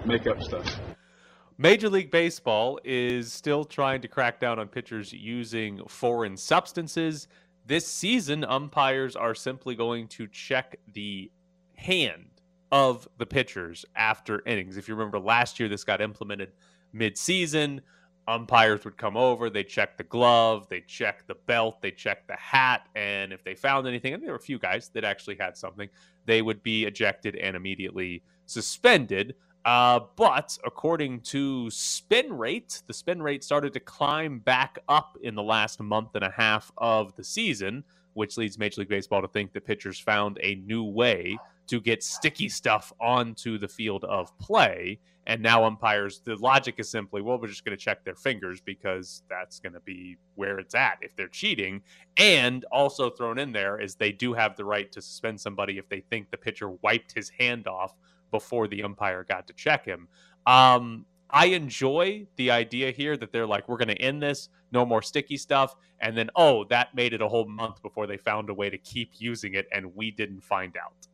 Make 0.05 0.27
up 0.27 0.43
stuff. 0.43 0.79
Major 1.59 1.89
League 1.89 2.11
Baseball 2.11 2.79
is 2.85 3.33
still 3.33 3.65
trying 3.65 4.03
to 4.03 4.09
crack 4.09 4.39
down 4.39 4.59
on 4.59 4.69
pitchers 4.69 5.13
using 5.13 5.81
foreign 5.89 6.37
substances. 6.37 7.29
This 7.65 7.87
season, 7.87 8.45
umpires 8.45 9.17
are 9.17 9.35
simply 9.35 9.75
going 9.75 10.07
to 10.09 10.29
check 10.29 10.77
the 10.93 11.31
hand 11.75 12.27
of 12.71 13.09
the 13.19 13.27
pitchers 13.27 13.85
after 13.95 14.43
innings. 14.47 14.77
If 14.77 14.87
you 14.87 14.95
remember 14.95 15.19
last 15.19 15.59
year, 15.59 15.69
this 15.69 15.83
got 15.83 16.01
implemented 16.01 16.53
mid-season 16.97 17.81
umpires 18.29 18.85
would 18.85 18.97
come 18.97 19.17
over 19.17 19.49
they 19.49 19.63
check 19.63 19.97
the 19.97 20.03
glove 20.05 20.67
they 20.69 20.81
check 20.81 21.25
the 21.29 21.35
belt 21.47 21.81
they 21.81 21.93
check 21.93 22.27
the 22.27 22.35
hat 22.35 22.89
and 22.97 23.33
if 23.33 23.45
they 23.45 23.55
found 23.55 23.87
anything 23.87 24.15
and 24.15 24.23
there 24.23 24.31
were 24.31 24.37
a 24.37 24.41
few 24.41 24.59
guys 24.59 24.89
that 24.89 25.05
actually 25.05 25.37
had 25.39 25.57
something 25.57 25.89
they 26.27 26.43
would 26.43 26.63
be 26.63 26.85
ejected 26.85 27.37
and 27.37 27.57
immediately 27.57 28.23
suspended. 28.47 29.35
Uh, 29.65 30.01
but 30.17 30.57
according 30.65 31.21
to 31.21 31.69
spin 31.71 32.33
rate 32.33 32.83
the 32.87 32.95
spin 32.95 33.21
rate 33.21 33.43
started 33.43 33.73
to 33.73 33.81
climb 33.81 34.39
back 34.39 34.79
up 34.89 35.17
in 35.23 35.35
the 35.35 35.43
last 35.43 35.81
month 35.81 36.11
and 36.15 36.23
a 36.23 36.31
half 36.31 36.71
of 36.79 37.15
the 37.17 37.25
season 37.25 37.83
which 38.15 38.37
leads 38.37 38.59
major 38.59 38.81
league 38.81 38.89
baseball 38.89 39.21
to 39.21 39.27
think 39.27 39.53
that 39.53 39.67
pitchers 39.67 39.99
found 39.99 40.39
a 40.41 40.55
new 40.55 40.85
way 40.85 41.37
to 41.67 41.81
get 41.81 42.03
sticky 42.03 42.49
stuff 42.49 42.93
onto 43.01 43.59
the 43.59 43.69
field 43.69 44.05
of 44.05 44.37
play. 44.39 44.99
And 45.29 45.43
now 45.43 45.65
umpires, 45.65 46.21
the 46.25 46.37
logic 46.37 46.77
is 46.79 46.89
simply, 46.89 47.21
well, 47.21 47.41
we're 47.41 47.49
just 47.49 47.65
going 47.65 47.77
to 47.77 47.83
check 47.83 48.05
their 48.05 48.15
fingers 48.15 48.61
because 48.61 49.23
that's 49.29 49.59
going 49.59 49.73
to 49.73 49.81
be 49.81 50.17
where 50.37 50.61
it's 50.61 50.75
at 50.77 50.99
if 51.01 51.17
they're 51.17 51.27
cheating. 51.27 51.83
And 52.17 52.65
also 52.71 53.11
thrown 53.11 53.39
in 53.39 53.51
there 53.51 53.81
is 53.81 53.97
they 53.97 54.13
do 54.13 54.33
have 54.35 54.57
the 54.57 54.65
right 54.65 54.91
to 54.93 55.03
suspend 55.03 55.41
somebody 55.41 55.79
if 55.79 55.89
they 55.89 56.01
think 56.01 56.31
the 56.31 56.37
pitcher 56.37 56.71
wiped 56.71 57.13
his 57.13 57.29
hand 57.29 57.67
off 57.67 57.97
before 58.31 58.69
the 58.69 58.85
umpire 58.85 59.25
got 59.25 59.49
to 59.49 59.53
check 59.53 59.85
him. 59.85 60.07
Um, 60.47 61.07
I 61.29 61.47
enjoy 61.47 62.29
the 62.37 62.53
idea 62.53 62.93
here 62.93 63.17
that 63.17 63.33
they're 63.33 63.47
like, 63.47 63.69
we're 63.69 63.79
going 63.79 63.89
to 63.89 64.01
end 64.01 64.23
this, 64.23 64.49
no 64.71 64.87
more 64.87 65.03
sticky 65.03 65.39
stuff. 65.39 65.75
And 66.01 66.17
then, 66.17 66.31
oh, 66.37 66.65
that 66.65 66.95
made 66.95 67.15
it 67.15 67.23
a 67.23 67.29
whole 67.29 67.49
month 67.49 67.83
before 67.83 68.07
they 68.07 68.17
found 68.17 68.49
a 68.49 68.55
way 68.55 68.71
to 68.71 68.79
keep 68.79 69.11
using 69.19 69.55
it 69.55 69.67
and 69.73 69.95
we 69.97 70.13
didn't 70.13 70.43
find 70.43 70.77
out. 70.77 71.09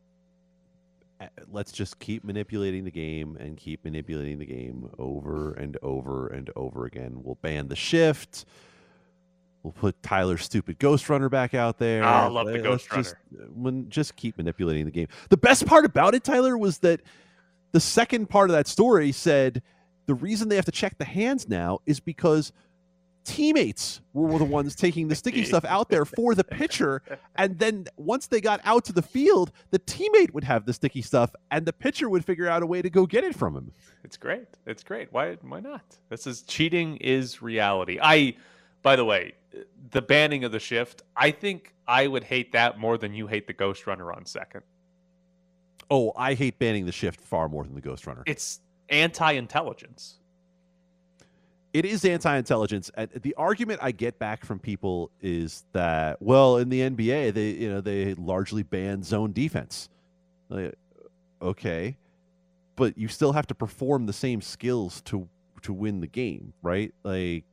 Let's 1.51 1.71
just 1.71 1.99
keep 1.99 2.23
manipulating 2.23 2.83
the 2.83 2.91
game 2.91 3.37
and 3.39 3.57
keep 3.57 3.83
manipulating 3.83 4.39
the 4.39 4.45
game 4.45 4.89
over 4.97 5.53
and 5.53 5.77
over 5.81 6.27
and 6.27 6.49
over 6.55 6.85
again. 6.85 7.23
We'll 7.23 7.37
ban 7.41 7.67
the 7.67 7.75
shift. 7.75 8.45
We'll 9.63 9.73
put 9.73 10.01
Tyler's 10.03 10.43
stupid 10.43 10.77
Ghost 10.77 11.09
Runner 11.09 11.29
back 11.29 11.53
out 11.53 11.77
there. 11.77 12.03
Oh, 12.03 12.07
I 12.07 12.27
love 12.27 12.47
the 12.47 12.59
Ghost 12.59 12.91
Let's 12.91 12.91
Runner. 12.91 13.03
Just, 13.03 13.51
when, 13.53 13.89
just 13.89 14.15
keep 14.15 14.37
manipulating 14.37 14.85
the 14.85 14.91
game. 14.91 15.07
The 15.29 15.37
best 15.37 15.65
part 15.65 15.85
about 15.85 16.15
it, 16.15 16.23
Tyler, 16.23 16.57
was 16.57 16.79
that 16.79 17.01
the 17.71 17.79
second 17.79 18.29
part 18.29 18.49
of 18.49 18.55
that 18.55 18.67
story 18.67 19.11
said 19.11 19.61
the 20.05 20.13
reason 20.13 20.49
they 20.49 20.57
have 20.57 20.65
to 20.65 20.71
check 20.71 20.97
the 20.97 21.05
hands 21.05 21.47
now 21.47 21.79
is 21.85 21.99
because 21.99 22.51
teammates 23.23 24.01
were 24.13 24.37
the 24.37 24.43
ones 24.43 24.75
taking 24.75 25.07
the 25.07 25.15
sticky 25.15 25.43
stuff 25.45 25.63
out 25.65 25.89
there 25.89 26.05
for 26.05 26.35
the 26.35 26.43
pitcher 26.43 27.01
and 27.35 27.57
then 27.59 27.85
once 27.97 28.27
they 28.27 28.41
got 28.41 28.59
out 28.65 28.83
to 28.85 28.93
the 28.93 29.01
field 29.01 29.51
the 29.71 29.79
teammate 29.79 30.33
would 30.33 30.43
have 30.43 30.65
the 30.65 30.73
sticky 30.73 31.01
stuff 31.01 31.33
and 31.51 31.65
the 31.65 31.73
pitcher 31.73 32.09
would 32.09 32.23
figure 32.25 32.47
out 32.47 32.61
a 32.61 32.65
way 32.65 32.81
to 32.81 32.89
go 32.89 33.05
get 33.05 33.23
it 33.23 33.35
from 33.35 33.55
him 33.55 33.71
It's 34.03 34.17
great. 34.17 34.47
It's 34.65 34.83
great. 34.83 35.11
Why 35.13 35.35
why 35.41 35.59
not? 35.61 35.97
This 36.09 36.27
is 36.27 36.41
cheating 36.43 36.97
is 36.97 37.41
reality. 37.41 37.97
I 38.01 38.35
by 38.81 38.95
the 38.97 39.05
way, 39.05 39.33
the 39.91 40.01
banning 40.01 40.43
of 40.43 40.51
the 40.51 40.59
shift, 40.59 41.03
I 41.15 41.31
think 41.31 41.73
I 41.87 42.07
would 42.07 42.25
hate 42.25 42.51
that 42.51 42.77
more 42.79 42.97
than 42.97 43.13
you 43.13 43.27
hate 43.27 43.47
the 43.47 43.53
Ghost 43.53 43.87
Runner 43.87 44.11
on 44.11 44.25
second. 44.25 44.63
oh 45.89 46.11
i 46.17 46.33
hate 46.33 46.59
banning 46.59 46.85
the 46.85 46.91
shift 46.91 47.21
far 47.21 47.47
more 47.49 47.63
than 47.63 47.75
the 47.75 47.81
ghost 47.81 48.05
runner 48.07 48.23
It's 48.25 48.59
anti-intelligence. 48.89 50.19
It 51.73 51.85
is 51.85 52.05
anti-intelligence 52.05 52.91
the 53.21 53.33
argument 53.35 53.79
i 53.81 53.91
get 53.91 54.19
back 54.19 54.45
from 54.45 54.59
people 54.59 55.09
is 55.21 55.65
that 55.73 56.21
well 56.21 56.57
in 56.57 56.69
the 56.69 56.81
nba 56.81 57.33
they 57.33 57.49
you 57.49 57.69
know 57.69 57.81
they 57.81 58.13
largely 58.15 58.63
ban 58.63 59.03
zone 59.03 59.33
defense. 59.33 59.89
Like, 60.49 60.75
okay 61.41 61.97
but 62.75 62.97
you 62.97 63.07
still 63.07 63.33
have 63.33 63.47
to 63.47 63.55
perform 63.55 64.05
the 64.05 64.13
same 64.13 64.41
skills 64.41 65.01
to 65.01 65.27
to 65.61 65.73
win 65.73 65.99
the 65.99 66.07
game 66.07 66.53
right? 66.61 66.93
Like 67.03 67.45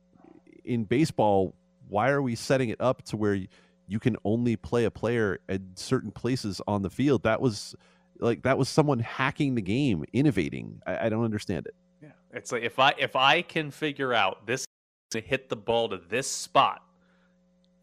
in 0.63 0.83
baseball 0.83 1.55
why 1.91 2.09
are 2.09 2.21
we 2.21 2.35
setting 2.35 2.69
it 2.69 2.79
up 2.79 3.03
to 3.03 3.17
where 3.17 3.33
you, 3.33 3.99
can 3.99 4.15
only 4.23 4.55
play 4.55 4.85
a 4.85 4.91
player 4.91 5.39
at 5.49 5.59
certain 5.75 6.09
places 6.09 6.61
on 6.65 6.81
the 6.81 6.89
field? 6.89 7.23
That 7.23 7.41
was 7.41 7.75
like 8.19 8.43
that 8.43 8.57
was 8.57 8.69
someone 8.69 8.99
hacking 8.99 9.55
the 9.55 9.61
game 9.61 10.05
innovating. 10.13 10.81
I, 10.87 11.07
I 11.07 11.09
don't 11.09 11.25
understand 11.25 11.67
it. 11.67 11.75
It's 12.33 12.51
like 12.51 12.63
if 12.63 12.79
I 12.79 12.93
if 12.97 13.15
I 13.15 13.41
can 13.41 13.71
figure 13.71 14.13
out 14.13 14.45
this 14.45 14.65
to 15.11 15.19
hit 15.19 15.49
the 15.49 15.55
ball 15.55 15.89
to 15.89 15.97
this 15.97 16.29
spot 16.29 16.81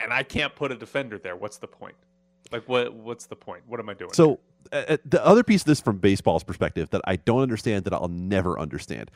and 0.00 0.12
I 0.12 0.22
can't 0.22 0.54
put 0.54 0.72
a 0.72 0.76
defender 0.76 1.18
there, 1.18 1.36
what's 1.36 1.58
the 1.58 1.66
point? 1.66 1.96
Like 2.50 2.68
what 2.68 2.94
what's 2.94 3.26
the 3.26 3.36
point? 3.36 3.62
What 3.66 3.80
am 3.80 3.88
I 3.88 3.94
doing? 3.94 4.12
So 4.12 4.40
uh, 4.72 4.84
uh, 4.88 4.96
the 5.04 5.24
other 5.24 5.42
piece 5.42 5.62
of 5.62 5.66
this 5.66 5.80
from 5.80 5.98
baseball's 5.98 6.44
perspective 6.44 6.90
that 6.90 7.02
I 7.04 7.16
don't 7.16 7.42
understand 7.42 7.84
that 7.84 7.92
I'll 7.92 8.08
never 8.08 8.58
understand. 8.58 9.10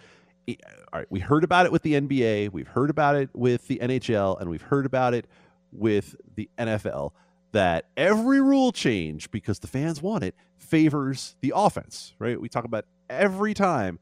All 0.48 0.54
right, 0.92 1.06
we 1.08 1.20
heard 1.20 1.44
about 1.44 1.66
it 1.66 1.72
with 1.72 1.82
the 1.82 1.94
NBA, 1.94 2.50
we've 2.52 2.66
heard 2.66 2.90
about 2.90 3.14
it 3.14 3.30
with 3.32 3.68
the 3.68 3.78
NHL, 3.78 4.40
and 4.40 4.50
we've 4.50 4.62
heard 4.62 4.86
about 4.86 5.14
it 5.14 5.26
with 5.70 6.16
the 6.34 6.50
NFL. 6.58 7.12
That 7.52 7.86
every 7.96 8.40
rule 8.40 8.72
change 8.72 9.30
because 9.30 9.58
the 9.58 9.68
fans 9.68 10.00
want 10.00 10.24
it 10.24 10.34
favors 10.56 11.36
the 11.42 11.52
offense. 11.54 12.14
Right? 12.18 12.40
We 12.40 12.48
talk 12.48 12.64
about 12.64 12.86
every 13.08 13.54
time 13.54 13.98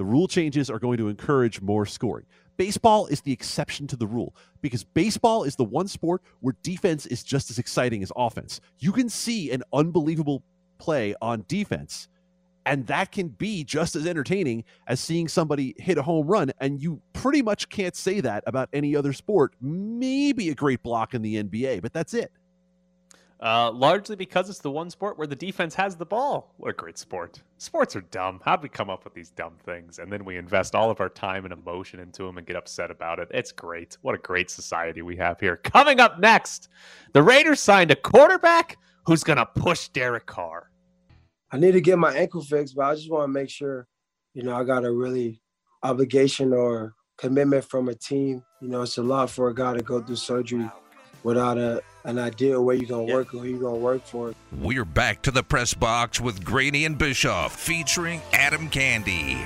the 0.00 0.04
rule 0.06 0.26
changes 0.26 0.70
are 0.70 0.78
going 0.78 0.96
to 0.96 1.08
encourage 1.08 1.60
more 1.60 1.84
scoring. 1.84 2.24
Baseball 2.56 3.04
is 3.08 3.20
the 3.20 3.32
exception 3.32 3.86
to 3.88 3.96
the 3.96 4.06
rule 4.06 4.34
because 4.62 4.82
baseball 4.82 5.44
is 5.44 5.56
the 5.56 5.64
one 5.64 5.86
sport 5.88 6.22
where 6.40 6.56
defense 6.62 7.04
is 7.04 7.22
just 7.22 7.50
as 7.50 7.58
exciting 7.58 8.02
as 8.02 8.10
offense. 8.16 8.62
You 8.78 8.92
can 8.92 9.10
see 9.10 9.50
an 9.50 9.62
unbelievable 9.74 10.42
play 10.78 11.14
on 11.20 11.44
defense, 11.48 12.08
and 12.64 12.86
that 12.86 13.12
can 13.12 13.28
be 13.28 13.62
just 13.62 13.94
as 13.94 14.06
entertaining 14.06 14.64
as 14.86 15.00
seeing 15.00 15.28
somebody 15.28 15.74
hit 15.76 15.98
a 15.98 16.02
home 16.02 16.26
run. 16.26 16.50
And 16.62 16.80
you 16.80 17.02
pretty 17.12 17.42
much 17.42 17.68
can't 17.68 17.94
say 17.94 18.22
that 18.22 18.42
about 18.46 18.70
any 18.72 18.96
other 18.96 19.12
sport. 19.12 19.54
Maybe 19.60 20.48
a 20.48 20.54
great 20.54 20.82
block 20.82 21.12
in 21.12 21.20
the 21.20 21.42
NBA, 21.42 21.82
but 21.82 21.92
that's 21.92 22.14
it. 22.14 22.32
Uh, 23.42 23.70
largely 23.72 24.16
because 24.16 24.50
it's 24.50 24.58
the 24.58 24.70
one 24.70 24.90
sport 24.90 25.16
where 25.16 25.26
the 25.26 25.34
defense 25.34 25.74
has 25.74 25.96
the 25.96 26.04
ball. 26.04 26.54
What 26.58 26.70
a 26.70 26.74
great 26.74 26.98
sport. 26.98 27.40
Sports 27.56 27.96
are 27.96 28.02
dumb. 28.02 28.38
How'd 28.44 28.62
we 28.62 28.68
come 28.68 28.90
up 28.90 29.02
with 29.04 29.14
these 29.14 29.30
dumb 29.30 29.54
things? 29.64 29.98
And 29.98 30.12
then 30.12 30.26
we 30.26 30.36
invest 30.36 30.74
all 30.74 30.90
of 30.90 31.00
our 31.00 31.08
time 31.08 31.44
and 31.46 31.52
emotion 31.52 32.00
into 32.00 32.24
them 32.24 32.36
and 32.36 32.46
get 32.46 32.56
upset 32.56 32.90
about 32.90 33.18
it. 33.18 33.28
It's 33.30 33.50
great. 33.50 33.96
What 34.02 34.14
a 34.14 34.18
great 34.18 34.50
society 34.50 35.00
we 35.00 35.16
have 35.16 35.40
here. 35.40 35.56
Coming 35.56 36.00
up 36.00 36.18
next, 36.20 36.68
the 37.14 37.22
Raiders 37.22 37.60
signed 37.60 37.90
a 37.90 37.96
quarterback 37.96 38.76
who's 39.06 39.24
going 39.24 39.38
to 39.38 39.46
push 39.46 39.88
Derek 39.88 40.26
Carr. 40.26 40.70
I 41.50 41.56
need 41.56 41.72
to 41.72 41.80
get 41.80 41.98
my 41.98 42.14
ankle 42.14 42.42
fixed, 42.42 42.76
but 42.76 42.84
I 42.84 42.94
just 42.94 43.10
want 43.10 43.24
to 43.24 43.32
make 43.32 43.48
sure, 43.48 43.88
you 44.34 44.42
know, 44.42 44.54
I 44.54 44.64
got 44.64 44.84
a 44.84 44.92
really 44.92 45.40
obligation 45.82 46.52
or 46.52 46.94
commitment 47.16 47.64
from 47.64 47.88
a 47.88 47.94
team. 47.94 48.44
You 48.60 48.68
know, 48.68 48.82
it's 48.82 48.98
a 48.98 49.02
lot 49.02 49.30
for 49.30 49.48
a 49.48 49.54
guy 49.54 49.74
to 49.74 49.82
go 49.82 50.02
through 50.02 50.16
surgery 50.16 50.70
without 51.22 51.58
a 51.58 51.82
an 52.04 52.18
idea 52.18 52.60
where 52.60 52.74
you're 52.74 52.88
gonna 52.88 53.12
work 53.12 53.34
or 53.34 53.38
who 53.38 53.48
you're 53.48 53.60
gonna 53.60 53.76
work 53.76 54.04
for. 54.04 54.32
We're 54.58 54.84
back 54.84 55.22
to 55.22 55.30
the 55.30 55.42
press 55.42 55.74
box 55.74 56.20
with 56.20 56.44
Graney 56.44 56.84
and 56.84 56.96
Bischoff 56.96 57.56
featuring 57.56 58.22
Adam 58.32 58.68
Candy. 58.70 59.38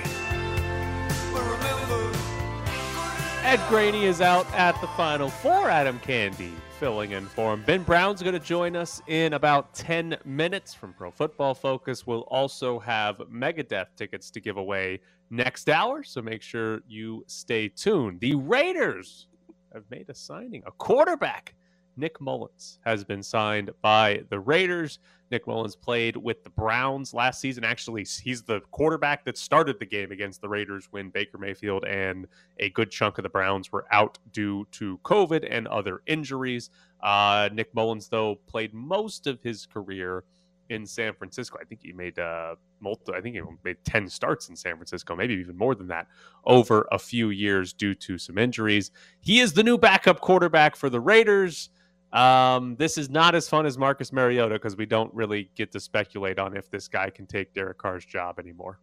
Ed 3.43 3.59
Graney 3.69 4.05
is 4.05 4.21
out 4.21 4.51
at 4.53 4.79
the 4.81 4.87
Final 4.87 5.29
Four. 5.29 5.69
Adam 5.69 5.99
Candy 5.99 6.51
filling 6.79 7.11
in 7.11 7.25
for 7.25 7.53
him. 7.53 7.63
Ben 7.63 7.83
Brown's 7.83 8.21
going 8.21 8.33
to 8.33 8.39
join 8.39 8.75
us 8.75 9.01
in 9.07 9.33
about 9.33 9.73
10 9.73 10.17
minutes 10.25 10.73
from 10.73 10.93
Pro 10.93 11.11
Football 11.11 11.53
Focus. 11.53 12.05
We'll 12.05 12.21
also 12.21 12.79
have 12.79 13.17
Megadeth 13.31 13.87
tickets 13.95 14.29
to 14.31 14.41
give 14.41 14.57
away 14.57 14.99
next 15.29 15.69
hour, 15.69 16.03
so 16.03 16.21
make 16.21 16.41
sure 16.41 16.81
you 16.87 17.23
stay 17.27 17.69
tuned. 17.69 18.19
The 18.19 18.35
Raiders 18.35 19.27
have 19.73 19.83
made 19.89 20.09
a 20.09 20.15
signing. 20.15 20.63
A 20.65 20.71
quarterback, 20.71 21.53
Nick 21.97 22.19
Mullens, 22.19 22.79
has 22.85 23.03
been 23.03 23.23
signed 23.23 23.71
by 23.81 24.23
the 24.29 24.39
Raiders. 24.39 24.99
Nick 25.31 25.47
Mullens 25.47 25.75
played 25.75 26.15
with 26.17 26.43
the 26.43 26.49
Browns 26.51 27.13
last 27.13 27.41
season. 27.41 27.63
Actually, 27.63 28.05
he's 28.23 28.43
the 28.43 28.61
quarterback 28.71 29.25
that 29.25 29.37
started 29.37 29.79
the 29.79 29.85
game 29.85 30.11
against 30.11 30.41
the 30.41 30.49
Raiders 30.49 30.87
when 30.91 31.09
Baker 31.09 31.37
Mayfield 31.37 31.83
and 31.85 32.27
a 32.59 32.69
good 32.69 32.91
chunk 32.91 33.17
of 33.17 33.23
the 33.23 33.29
Browns 33.29 33.71
were 33.71 33.85
out 33.91 34.19
due 34.31 34.67
to 34.73 34.99
COVID 35.03 35.47
and 35.49 35.67
other 35.67 36.01
injuries. 36.05 36.69
Uh, 37.01 37.49
Nick 37.51 37.73
Mullens, 37.73 38.07
though, 38.09 38.35
played 38.47 38.73
most 38.73 39.25
of 39.25 39.41
his 39.41 39.65
career 39.65 40.23
in 40.69 40.85
San 40.85 41.13
Francisco. 41.13 41.57
I 41.61 41.65
think 41.65 41.81
he 41.83 41.91
made 41.91 42.17
uh, 42.19 42.55
multi. 42.79 43.13
I 43.13 43.21
think 43.21 43.35
he 43.35 43.41
made 43.63 43.77
ten 43.83 44.07
starts 44.09 44.49
in 44.49 44.55
San 44.55 44.75
Francisco, 44.75 45.15
maybe 45.15 45.35
even 45.35 45.57
more 45.57 45.75
than 45.75 45.87
that, 45.87 46.07
over 46.45 46.87
a 46.91 46.99
few 46.99 47.29
years 47.29 47.73
due 47.73 47.95
to 47.95 48.17
some 48.17 48.37
injuries. 48.37 48.91
He 49.19 49.39
is 49.39 49.53
the 49.53 49.63
new 49.63 49.77
backup 49.77 50.21
quarterback 50.21 50.75
for 50.75 50.89
the 50.89 50.99
Raiders. 50.99 51.69
Um, 52.13 52.75
this 52.77 52.97
is 52.97 53.09
not 53.09 53.35
as 53.35 53.49
fun 53.49 53.65
as 53.65 53.77
Marcus 53.77 54.13
Mariota 54.13 54.55
because 54.55 54.77
we 54.77 54.85
don't 54.85 55.13
really 55.13 55.49
get 55.55 55.71
to 55.73 55.79
speculate 55.79 56.39
on 56.39 56.55
if 56.55 56.69
this 56.69 56.87
guy 56.87 57.09
can 57.09 57.25
take 57.25 57.53
Derek 57.53 57.77
Carr's 57.77 58.05
job 58.05 58.39
anymore. 58.39 58.79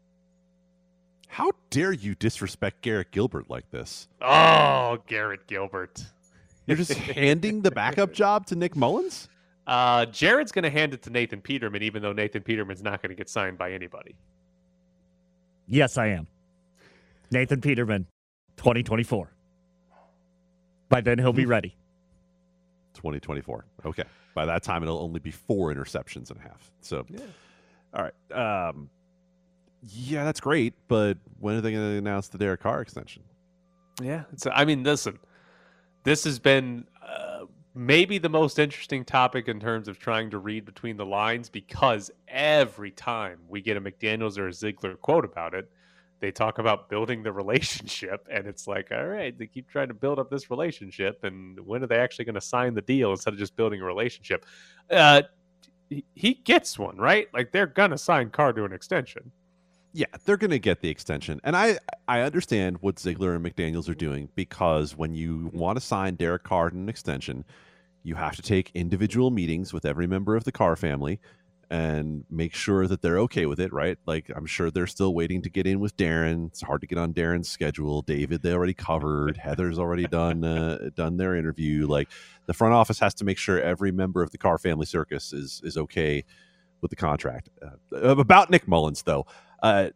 How 1.28 1.52
dare 1.70 1.92
you 1.92 2.14
disrespect 2.14 2.82
Garrett 2.82 3.10
Gilbert 3.10 3.48
like 3.48 3.70
this? 3.70 4.06
Oh, 4.20 4.98
Garrett 5.06 5.46
Gilbert. 5.46 6.04
You're 6.66 6.76
just 6.76 6.92
handing 6.94 7.62
the 7.62 7.70
backup 7.70 8.12
job 8.12 8.44
to 8.48 8.54
Nick 8.54 8.76
Mullens? 8.76 9.28
Uh, 9.66 10.04
Jared's 10.06 10.52
going 10.52 10.64
to 10.64 10.70
hand 10.70 10.92
it 10.92 11.02
to 11.02 11.10
Nathan 11.10 11.40
Peterman, 11.40 11.82
even 11.82 12.02
though 12.02 12.12
Nathan 12.12 12.42
Peterman's 12.42 12.82
not 12.82 13.00
going 13.00 13.10
to 13.10 13.16
get 13.16 13.30
signed 13.30 13.56
by 13.56 13.72
anybody. 13.72 14.14
Yes, 15.66 15.96
I 15.96 16.08
am. 16.08 16.26
Nathan 17.30 17.62
Peterman, 17.62 18.06
2024. 18.58 19.32
By 20.90 21.00
then, 21.00 21.18
he'll 21.18 21.32
be 21.32 21.46
ready. 21.46 21.76
2024. 23.02 23.64
Okay. 23.86 24.04
By 24.34 24.46
that 24.46 24.62
time, 24.62 24.82
it'll 24.82 25.00
only 25.00 25.20
be 25.20 25.30
four 25.30 25.74
interceptions 25.74 26.30
and 26.30 26.38
a 26.38 26.42
half. 26.42 26.70
So, 26.80 27.04
yeah. 27.08 27.20
all 27.92 28.04
right. 28.04 28.68
Um, 28.68 28.88
yeah, 29.88 30.24
that's 30.24 30.40
great. 30.40 30.74
But 30.88 31.18
when 31.40 31.56
are 31.56 31.60
they 31.60 31.72
going 31.72 31.92
to 31.92 31.98
announce 31.98 32.28
the 32.28 32.38
Derek 32.38 32.60
Carr 32.60 32.80
extension? 32.80 33.22
Yeah, 34.00 34.24
it's. 34.32 34.46
I 34.50 34.64
mean, 34.64 34.84
listen, 34.84 35.18
this 36.04 36.24
has 36.24 36.38
been 36.38 36.86
uh, 37.06 37.46
maybe 37.74 38.18
the 38.18 38.28
most 38.28 38.58
interesting 38.58 39.04
topic 39.04 39.48
in 39.48 39.60
terms 39.60 39.88
of 39.88 39.98
trying 39.98 40.30
to 40.30 40.38
read 40.38 40.64
between 40.64 40.96
the 40.96 41.06
lines 41.06 41.48
because 41.48 42.10
every 42.28 42.90
time 42.90 43.40
we 43.48 43.60
get 43.60 43.76
a 43.76 43.80
McDaniels 43.80 44.38
or 44.38 44.48
a 44.48 44.52
Ziegler 44.52 44.96
quote 44.96 45.24
about 45.24 45.54
it, 45.54 45.70
they 46.22 46.30
talk 46.32 46.58
about 46.58 46.88
building 46.88 47.22
the 47.22 47.32
relationship 47.32 48.26
and 48.32 48.46
it's 48.46 48.66
like 48.66 48.88
all 48.90 49.06
right 49.06 49.38
they 49.38 49.46
keep 49.46 49.68
trying 49.68 49.88
to 49.88 49.94
build 49.94 50.18
up 50.18 50.30
this 50.30 50.50
relationship 50.50 51.22
and 51.24 51.60
when 51.60 51.82
are 51.82 51.86
they 51.86 51.98
actually 51.98 52.24
going 52.24 52.34
to 52.34 52.40
sign 52.40 52.72
the 52.74 52.80
deal 52.80 53.10
instead 53.10 53.34
of 53.34 53.38
just 53.38 53.54
building 53.56 53.82
a 53.82 53.84
relationship 53.84 54.46
uh, 54.90 55.20
he 56.14 56.32
gets 56.32 56.78
one 56.78 56.96
right 56.96 57.28
like 57.34 57.52
they're 57.52 57.66
going 57.66 57.90
to 57.90 57.98
sign 57.98 58.30
carr 58.30 58.54
to 58.54 58.64
an 58.64 58.72
extension 58.72 59.30
yeah, 59.94 60.06
they're 60.24 60.38
going 60.38 60.52
to 60.52 60.58
get 60.58 60.80
the 60.80 60.88
extension. 60.88 61.38
And 61.44 61.54
I 61.54 61.78
I 62.08 62.22
understand 62.22 62.78
what 62.80 62.98
Ziegler 62.98 63.34
and 63.34 63.44
McDaniels 63.44 63.90
are 63.90 63.94
doing 63.94 64.30
because 64.34 64.96
when 64.96 65.14
you 65.14 65.50
want 65.52 65.76
to 65.76 65.84
sign 65.84 66.14
Derek 66.14 66.44
Carr 66.44 66.70
to 66.70 66.76
an 66.76 66.88
extension, 66.88 67.44
you 68.02 68.14
have 68.14 68.34
to 68.36 68.42
take 68.42 68.70
individual 68.74 69.30
meetings 69.30 69.72
with 69.72 69.84
every 69.84 70.06
member 70.06 70.34
of 70.34 70.44
the 70.44 70.52
Carr 70.52 70.76
family 70.76 71.20
and 71.72 72.26
make 72.28 72.54
sure 72.54 72.86
that 72.86 73.00
they're 73.00 73.18
okay 73.20 73.46
with 73.46 73.58
it, 73.58 73.72
right? 73.72 73.96
Like 74.04 74.30
I'm 74.36 74.44
sure 74.44 74.70
they're 74.70 74.86
still 74.86 75.14
waiting 75.14 75.40
to 75.40 75.48
get 75.48 75.66
in 75.66 75.80
with 75.80 75.96
Darren. 75.96 76.48
It's 76.48 76.60
hard 76.60 76.82
to 76.82 76.86
get 76.86 76.98
on 76.98 77.14
Darren's 77.14 77.48
schedule. 77.48 78.02
David, 78.02 78.42
they 78.42 78.52
already 78.52 78.74
covered. 78.74 79.38
Heather's 79.38 79.78
already 79.78 80.06
done 80.06 80.44
uh, 80.44 80.90
done 80.94 81.16
their 81.16 81.34
interview. 81.34 81.86
Like 81.86 82.10
the 82.44 82.52
front 82.52 82.74
office 82.74 82.98
has 82.98 83.14
to 83.14 83.24
make 83.24 83.38
sure 83.38 83.58
every 83.58 83.90
member 83.90 84.22
of 84.22 84.32
the 84.32 84.38
Carr 84.38 84.58
family 84.58 84.84
circus 84.84 85.32
is 85.32 85.62
is 85.64 85.78
okay 85.78 86.24
with 86.82 86.90
the 86.90 86.96
contract. 86.96 87.48
Uh, 87.62 88.18
about 88.18 88.50
Nick 88.50 88.68
Mullens, 88.68 89.02
though, 89.04 89.24
uh, 89.62 89.88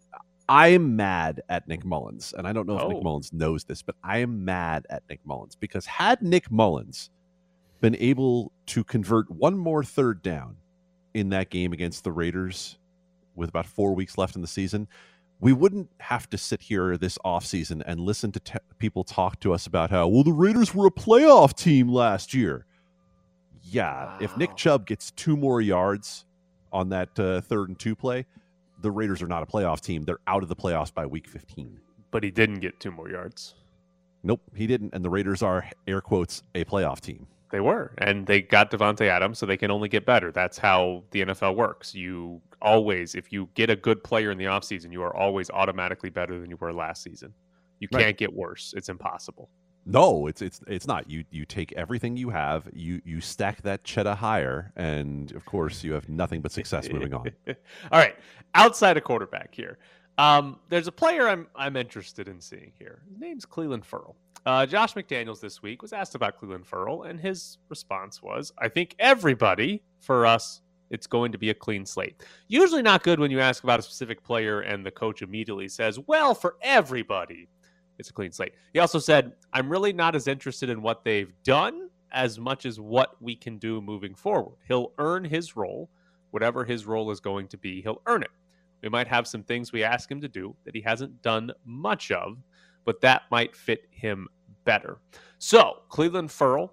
I 0.49 0.69
am 0.69 0.97
mad 0.97 1.43
at 1.51 1.69
Nick 1.69 1.85
Mullens, 1.85 2.33
and 2.33 2.49
I 2.49 2.55
don't 2.55 2.67
know 2.67 2.79
if 2.79 2.85
oh. 2.85 2.89
Nick 2.89 3.03
Mullens 3.03 3.35
knows 3.35 3.65
this, 3.65 3.83
but 3.83 3.97
I 4.03 4.19
am 4.19 4.47
mad 4.47 4.87
at 4.89 5.03
Nick 5.11 5.21
Mullens 5.27 5.57
because 5.57 5.85
had 5.85 6.23
Nick 6.23 6.51
Mullens 6.51 7.11
been 7.83 7.97
able 7.97 8.51
to 8.65 8.83
convert 8.83 9.31
one 9.31 9.59
more 9.59 9.85
third 9.85 10.23
down 10.23 10.57
in 11.17 11.31
that 11.31 11.49
game 11.49 11.73
against 11.73 12.05
the 12.05 12.13
Raiders 12.13 12.77
with 13.35 13.49
about 13.49 13.65
four 13.65 13.95
weeks 13.95 14.19
left 14.19 14.37
in 14.37 14.43
the 14.43 14.49
season, 14.49 14.87
we 15.41 15.53
wouldn't 15.53 15.91
have 15.99 16.29
to 16.31 16.39
sit 16.39 16.61
here 16.61 16.97
this 16.99 17.17
offseason 17.25 17.83
and 17.87 18.01
listen 18.01 18.33
to 18.33 18.41
te- 18.41 18.59
people 18.79 19.03
talk 19.03 19.41
to 19.41 19.55
us 19.55 19.67
about 19.67 19.91
how, 19.91 20.07
well, 20.09 20.23
the 20.23 20.33
Raiders 20.33 20.75
were 20.75 20.87
a 20.87 20.91
playoff 20.91 21.55
team 21.55 21.89
last 21.89 22.35
year. 22.35 22.67
Yeah, 23.63 24.05
wow. 24.05 24.19
if 24.21 24.37
Nick 24.37 24.57
Chubb 24.57 24.87
gets 24.87 25.11
two 25.13 25.37
more 25.37 25.63
yards 25.63 26.27
on 26.71 26.91
that 26.91 27.19
uh, 27.19 27.41
third 27.41 27.69
and 27.69 27.79
two 27.79 27.97
play, 27.97 28.27
the 28.83 28.91
Raiders 28.91 29.23
are 29.23 29.27
not 29.27 29.43
a 29.43 29.47
playoff 29.47 29.81
team. 29.81 30.05
They're 30.05 30.19
out 30.27 30.43
of 30.43 30.51
the 30.51 30.57
playoffs 30.57 30.93
by 30.93 31.07
week 31.07 31.29
15. 31.29 31.81
But 32.11 32.25
he 32.25 32.31
didn't 32.31 32.61
get 32.61 32.79
two 32.79 32.91
more 32.91 33.11
yards. 33.11 33.55
Nope, 34.23 34.43
he 34.55 34.67
didn't. 34.67 34.93
And 34.93 35.03
the 35.05 35.11
Raiders 35.11 35.43
are, 35.43 35.69
air 35.87 36.03
quotes, 36.03 36.43
a 36.55 36.65
playoff 36.65 37.01
team. 37.01 37.27
They 37.57 37.61
were. 37.61 37.95
And 37.97 38.27
they 38.27 38.43
got 38.43 38.71
Davante 38.71 39.09
Adams, 39.09 39.39
so 39.39 39.47
they 39.47 39.57
can 39.57 39.71
only 39.71 39.89
get 39.89 40.05
better. 40.05 40.31
That's 40.31 40.59
how 40.59 41.05
the 41.11 41.23
NFL 41.23 41.57
works. 41.57 41.95
You 41.95 42.43
always, 42.61 43.15
if 43.15 43.33
you 43.33 43.49
get 43.55 43.71
a 43.71 43.77
good 43.77 44.05
player 44.05 44.31
in 44.31 44.37
the 44.37 44.45
offseason, 44.45 44.93
you 44.93 45.03
are 45.03 45.17
always 45.17 45.49
automatically 45.49 46.11
better 46.11 46.39
than 46.39 46.51
you 46.51 46.59
were 46.61 46.71
last 46.71 47.03
season. 47.03 47.33
You 47.81 47.89
can't 47.89 48.05
right. 48.05 48.17
get 48.19 48.35
worse. 48.35 48.75
It's 48.77 48.91
impossible. 48.91 49.49
No, 49.87 50.27
it's 50.27 50.43
it's 50.43 50.61
it's 50.67 50.87
not. 50.87 51.09
You 51.09 51.25
you 51.31 51.47
take 51.47 51.73
everything 51.73 52.15
you 52.19 52.29
have, 52.29 52.69
you 52.75 53.01
you 53.07 53.23
stack 53.23 53.63
that 53.63 53.85
cheddar 53.85 54.17
higher, 54.17 54.71
and 54.77 55.33
of 55.33 55.47
course 55.47 55.83
you 55.83 55.95
have 55.95 56.11
nothing 56.11 56.43
but 56.43 56.53
success 56.53 56.91
moving 56.91 57.15
on. 57.15 57.31
All 57.49 57.99
right, 57.99 58.17
outside 58.55 58.99
of 58.99 59.05
quarterback 59.05 59.55
here, 59.55 59.79
um, 60.19 60.59
there's 60.69 60.87
a 60.87 60.93
player 60.93 61.29
I'm 61.29 61.47
I'm 61.55 61.77
interested 61.77 62.29
in 62.29 62.41
seeing 62.41 62.73
here. 62.79 63.03
His 63.09 63.19
name's 63.19 63.47
Clelin 63.47 63.85
Ferrell. 63.85 64.17
Uh, 64.45 64.65
Josh 64.65 64.95
McDaniels 64.95 65.41
this 65.41 65.63
week 65.63 65.83
was 65.83 65.93
asked 65.93 66.15
about 66.15 66.41
Clelin 66.41 66.65
Ferrell, 66.65 67.03
and 67.05 67.19
his 67.19 67.59
response 67.69 68.23
was, 68.23 68.53
"I 68.59 68.69
think 68.69 68.95
everybody 68.99 69.83
for 70.01 70.27
us." 70.27 70.63
It's 70.89 71.09
going 71.09 71.33
to 71.33 71.39
be 71.39 71.51
a 71.51 71.55
clean 71.55 71.85
slate. 71.85 72.23
Usually 72.47 72.81
not 72.81 73.03
good 73.03 73.19
when 73.19 73.33
you 73.33 73.41
ask 73.41 73.65
about 73.65 73.81
a 73.81 73.83
specific 73.83 74.23
player 74.23 74.61
and 74.61 74.87
the 74.87 74.91
coach 74.93 75.21
immediately 75.21 75.67
says, 75.67 75.99
Well, 75.99 76.33
for 76.33 76.55
everybody 76.63 77.49
it's 77.99 78.11
a 78.11 78.13
clean 78.13 78.33
slate. 78.33 78.55
He 78.73 78.79
also 78.79 78.99
said, 78.99 79.33
I'm 79.53 79.71
really 79.71 79.93
not 79.93 80.15
as 80.15 80.27
interested 80.27 80.71
in 80.71 80.83
what 80.83 81.05
they've 81.05 81.33
done 81.43 81.89
as 82.13 82.39
much 82.39 82.67
as 82.67 82.79
what 82.81 83.21
we 83.21 83.35
can 83.35 83.59
do 83.59 83.81
moving 83.81 84.15
forward. 84.15 84.57
He'll 84.69 84.93
earn 84.99 85.25
his 85.25 85.57
role, 85.57 85.91
whatever 86.31 86.65
his 86.65 86.87
role 86.87 87.11
is 87.11 87.21
going 87.21 87.49
to 87.49 87.59
be, 87.59 87.83
he'll 87.83 88.03
earn 88.07 88.23
it. 88.23 88.31
We 88.87 88.91
might 88.91 89.09
have 89.09 89.27
some 89.27 89.43
things 89.43 89.73
we 89.73 89.83
ask 89.83 90.09
him 90.09 90.21
to 90.21 90.29
do 90.29 90.55
that 90.65 90.73
he 90.73 90.81
hasn't 90.81 91.21
done 91.21 91.51
much 91.65 92.13
of, 92.13 92.39
but 92.85 93.01
that 93.01 93.23
might 93.33 93.57
fit 93.57 93.89
him 93.91 94.29
better. 94.65 94.99
So, 95.39 95.79
Clelin 95.91 96.31
Ferrell, 96.31 96.73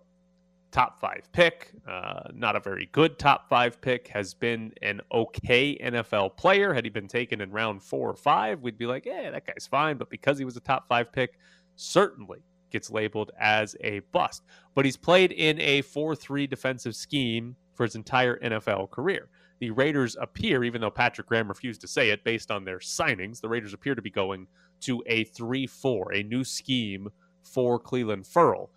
top 0.69 1.02
five 1.02 1.28
pick, 1.32 1.71
uh, 1.89 2.30
not 2.32 2.56
a 2.56 2.60
very 2.60 2.88
good 2.91 3.17
top 3.17 3.49
five 3.49 3.82
pick, 3.82 4.08
has 4.10 4.36
been 4.36 4.71
an 4.84 5.02
okay 5.12 5.76
NFL 5.80 6.38
player. 6.38 6.71
Had 6.71 6.84
he 6.84 6.91
been 6.91 7.08
taken 7.08 7.41
in 7.41 7.49
round 7.49 7.82
four 7.82 8.12
or 8.12 8.15
five, 8.15 8.62
we'd 8.62 8.78
be 8.78 8.86
like, 8.86 9.08
yeah, 9.08 9.32
that 9.32 9.47
guy's 9.47 9.65
fine. 9.65 9.97
But 9.97 10.12
because 10.12 10.38
he 10.38 10.45
was 10.45 10.56
a 10.56 10.62
top 10.62 10.88
five 10.88 11.12
pick, 11.12 11.39
certainly 11.78 12.43
gets 12.69 12.91
labeled 12.91 13.32
as 13.39 13.76
a 13.82 14.02
bust. 14.12 14.43
But 14.76 14.86
he's 14.86 14.97
played 14.97 15.32
in 15.32 15.60
a 15.60 15.82
4 15.82 16.15
3 16.15 16.45
defensive 16.45 16.95
scheme 16.95 17.56
for 17.73 17.86
his 17.86 17.95
entire 17.95 18.38
NFL 18.38 18.91
career. 18.91 19.30
The 19.63 19.71
Raiders 19.71 20.17
appear, 20.19 20.65
even 20.65 20.82
though 20.82 20.91
Patrick 20.91 21.28
Graham 21.28 21.47
refused 21.47 21.80
to 21.82 21.88
say 21.88 22.10
it 22.10 22.26
based 22.26 22.52
on 22.52 22.65
their 22.65 22.80
signings, 22.80 23.39
the 23.39 23.47
Raiders 23.47 23.73
appear 23.73 23.95
to 23.95 24.02
be 24.02 24.10
going 24.10 24.47
to 24.82 25.02
a 25.06 25.23
3 25.23 25.67
4, 25.67 26.13
a 26.13 26.23
new 26.23 26.43
scheme 26.43 27.08
for 27.43 27.80
Clelin 27.80 28.26
Ferrell 28.26 28.69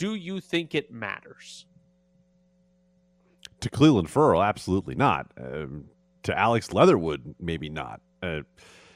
do 0.00 0.14
you 0.14 0.40
think 0.40 0.74
it 0.74 0.90
matters? 0.90 1.66
To 3.60 3.68
Clelin 3.68 4.08
Ferrell, 4.08 4.42
absolutely 4.42 4.94
not. 4.94 5.26
Um, 5.38 5.90
to 6.22 6.36
Alex 6.38 6.72
Leatherwood, 6.72 7.34
maybe 7.38 7.68
not. 7.68 8.00
Uh, 8.22 8.40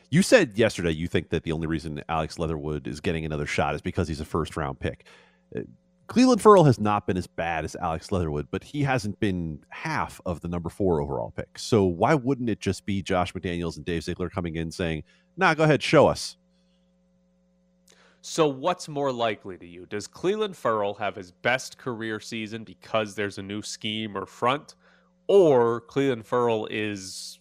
you 0.08 0.22
said 0.22 0.56
yesterday 0.56 0.92
you 0.92 1.06
think 1.06 1.28
that 1.28 1.42
the 1.42 1.52
only 1.52 1.66
reason 1.66 2.02
Alex 2.08 2.38
Leatherwood 2.38 2.86
is 2.86 3.00
getting 3.00 3.26
another 3.26 3.44
shot 3.44 3.74
is 3.74 3.82
because 3.82 4.08
he's 4.08 4.20
a 4.20 4.24
first 4.24 4.56
round 4.56 4.80
pick. 4.80 5.04
Uh, 5.54 5.60
Clelin 6.06 6.40
Ferrell 6.40 6.64
has 6.64 6.78
not 6.78 7.06
been 7.06 7.16
as 7.16 7.26
bad 7.26 7.64
as 7.64 7.74
Alex 7.76 8.12
Leatherwood, 8.12 8.48
but 8.50 8.62
he 8.62 8.82
hasn't 8.82 9.18
been 9.20 9.60
half 9.70 10.20
of 10.26 10.40
the 10.40 10.48
number 10.48 10.68
four 10.68 11.00
overall 11.00 11.32
pick. 11.34 11.58
So 11.58 11.84
why 11.84 12.14
wouldn't 12.14 12.50
it 12.50 12.60
just 12.60 12.84
be 12.84 13.02
Josh 13.02 13.32
McDaniels 13.32 13.76
and 13.76 13.84
Dave 13.84 14.04
Ziegler 14.04 14.28
coming 14.28 14.56
in 14.56 14.70
saying, 14.70 15.04
nah, 15.36 15.54
go 15.54 15.64
ahead, 15.64 15.82
show 15.82 16.06
us? 16.06 16.36
So, 18.26 18.48
what's 18.48 18.88
more 18.88 19.12
likely 19.12 19.58
to 19.58 19.66
you? 19.66 19.84
Does 19.84 20.08
Clelin 20.08 20.56
Ferrell 20.56 20.94
have 20.94 21.14
his 21.14 21.30
best 21.30 21.76
career 21.76 22.18
season 22.20 22.64
because 22.64 23.14
there's 23.14 23.36
a 23.36 23.42
new 23.42 23.60
scheme 23.60 24.16
or 24.16 24.24
front, 24.24 24.76
or 25.26 25.82
Clelin 25.82 26.24
Ferrell 26.24 26.66
is 26.70 27.38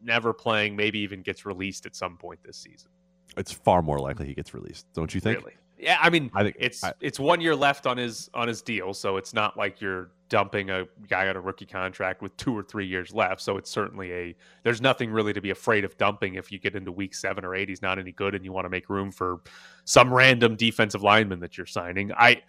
never 0.00 0.32
playing, 0.32 0.76
maybe 0.76 1.00
even 1.00 1.22
gets 1.22 1.44
released 1.44 1.84
at 1.84 1.96
some 1.96 2.16
point 2.16 2.38
this 2.44 2.58
season? 2.58 2.90
It's 3.36 3.50
far 3.50 3.82
more 3.82 3.98
likely 3.98 4.28
he 4.28 4.34
gets 4.34 4.54
released, 4.54 4.86
don't 4.94 5.12
you 5.12 5.20
think? 5.20 5.40
Really? 5.40 5.54
Yeah, 5.80 5.98
I 6.00 6.10
mean, 6.10 6.30
I 6.34 6.42
think 6.42 6.56
it's 6.58 6.84
I, 6.84 6.92
it's 7.00 7.18
one 7.18 7.40
year 7.40 7.56
left 7.56 7.86
on 7.86 7.96
his 7.96 8.28
on 8.34 8.48
his 8.48 8.60
deal, 8.60 8.92
so 8.92 9.16
it's 9.16 9.32
not 9.32 9.56
like 9.56 9.80
you're 9.80 10.10
dumping 10.28 10.70
a 10.70 10.86
guy 11.08 11.28
on 11.28 11.36
a 11.36 11.40
rookie 11.40 11.66
contract 11.66 12.22
with 12.22 12.36
two 12.36 12.56
or 12.56 12.62
three 12.62 12.86
years 12.86 13.14
left. 13.14 13.40
So 13.40 13.56
it's 13.56 13.70
certainly 13.70 14.12
a 14.12 14.36
there's 14.62 14.82
nothing 14.82 15.10
really 15.10 15.32
to 15.32 15.40
be 15.40 15.50
afraid 15.50 15.84
of 15.84 15.96
dumping 15.96 16.34
if 16.34 16.52
you 16.52 16.58
get 16.58 16.74
into 16.74 16.92
week 16.92 17.14
seven 17.14 17.44
or 17.44 17.54
eight. 17.54 17.68
He's 17.68 17.82
not 17.82 17.98
any 17.98 18.12
good, 18.12 18.34
and 18.34 18.44
you 18.44 18.52
want 18.52 18.66
to 18.66 18.68
make 18.68 18.90
room 18.90 19.10
for 19.10 19.40
some 19.84 20.12
random 20.12 20.54
defensive 20.54 21.02
lineman 21.02 21.40
that 21.40 21.56
you're 21.56 21.66
signing. 21.66 22.12
I 22.12 22.42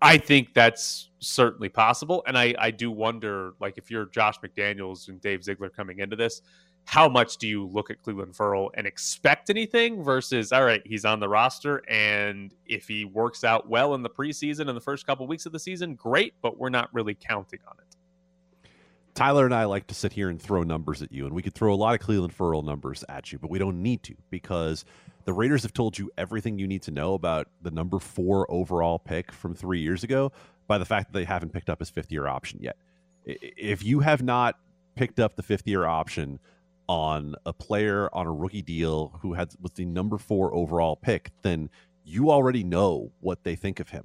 I 0.00 0.16
think 0.16 0.54
that's 0.54 1.10
certainly 1.18 1.68
possible, 1.68 2.22
and 2.26 2.38
I 2.38 2.54
I 2.58 2.70
do 2.70 2.90
wonder 2.90 3.52
like 3.60 3.76
if 3.76 3.90
you're 3.90 4.06
Josh 4.06 4.36
McDaniels 4.40 5.08
and 5.08 5.20
Dave 5.20 5.44
Ziegler 5.44 5.68
coming 5.68 5.98
into 5.98 6.16
this 6.16 6.40
how 6.88 7.06
much 7.06 7.36
do 7.36 7.46
you 7.46 7.66
look 7.66 7.90
at 7.90 8.02
Clelin 8.02 8.34
Ferrell 8.34 8.70
and 8.72 8.86
expect 8.86 9.50
anything 9.50 10.02
versus 10.02 10.52
all 10.52 10.64
right, 10.64 10.80
he's 10.86 11.04
on 11.04 11.20
the 11.20 11.28
roster 11.28 11.82
and 11.86 12.54
if 12.64 12.88
he 12.88 13.04
works 13.04 13.44
out 13.44 13.68
well 13.68 13.94
in 13.94 14.02
the 14.02 14.08
preseason 14.08 14.68
and 14.68 14.70
the 14.74 14.80
first 14.80 15.06
couple 15.06 15.26
weeks 15.26 15.44
of 15.44 15.52
the 15.52 15.58
season, 15.58 15.94
great, 15.94 16.32
but 16.40 16.56
we're 16.56 16.70
not 16.70 16.88
really 16.94 17.14
counting 17.14 17.58
on 17.68 17.74
it. 17.78 18.70
Tyler 19.12 19.44
and 19.44 19.54
I 19.54 19.66
like 19.66 19.86
to 19.88 19.94
sit 19.94 20.14
here 20.14 20.30
and 20.30 20.40
throw 20.40 20.62
numbers 20.62 21.02
at 21.02 21.12
you, 21.12 21.26
and 21.26 21.34
we 21.34 21.42
could 21.42 21.52
throw 21.52 21.74
a 21.74 21.76
lot 21.76 21.92
of 21.94 22.00
Clelin 22.00 22.32
Ferrell 22.32 22.62
numbers 22.62 23.04
at 23.10 23.32
you, 23.32 23.38
but 23.38 23.50
we 23.50 23.58
don't 23.58 23.82
need 23.82 24.02
to 24.04 24.14
because 24.30 24.86
the 25.26 25.34
Raiders 25.34 25.64
have 25.64 25.74
told 25.74 25.98
you 25.98 26.10
everything 26.16 26.58
you 26.58 26.66
need 26.66 26.84
to 26.84 26.90
know 26.90 27.12
about 27.12 27.48
the 27.60 27.70
number 27.70 27.98
four 27.98 28.50
overall 28.50 28.98
pick 28.98 29.30
from 29.30 29.54
three 29.54 29.80
years 29.80 30.04
ago 30.04 30.32
by 30.66 30.78
the 30.78 30.86
fact 30.86 31.12
that 31.12 31.18
they 31.18 31.26
haven't 31.26 31.52
picked 31.52 31.68
up 31.68 31.80
his 31.80 31.90
fifth 31.90 32.10
year 32.10 32.26
option 32.26 32.60
yet. 32.62 32.78
If 33.26 33.84
you 33.84 34.00
have 34.00 34.22
not 34.22 34.54
picked 34.96 35.20
up 35.20 35.36
the 35.36 35.42
fifth 35.42 35.66
year 35.66 35.84
option, 35.84 36.40
on 36.88 37.34
a 37.46 37.52
player 37.52 38.08
on 38.12 38.26
a 38.26 38.32
rookie 38.32 38.62
deal 38.62 39.18
who 39.20 39.34
had 39.34 39.50
was 39.60 39.72
the 39.72 39.84
number 39.84 40.18
four 40.18 40.52
overall 40.54 40.96
pick, 40.96 41.30
then 41.42 41.70
you 42.04 42.30
already 42.30 42.64
know 42.64 43.12
what 43.20 43.44
they 43.44 43.54
think 43.54 43.78
of 43.78 43.90
him. 43.90 44.04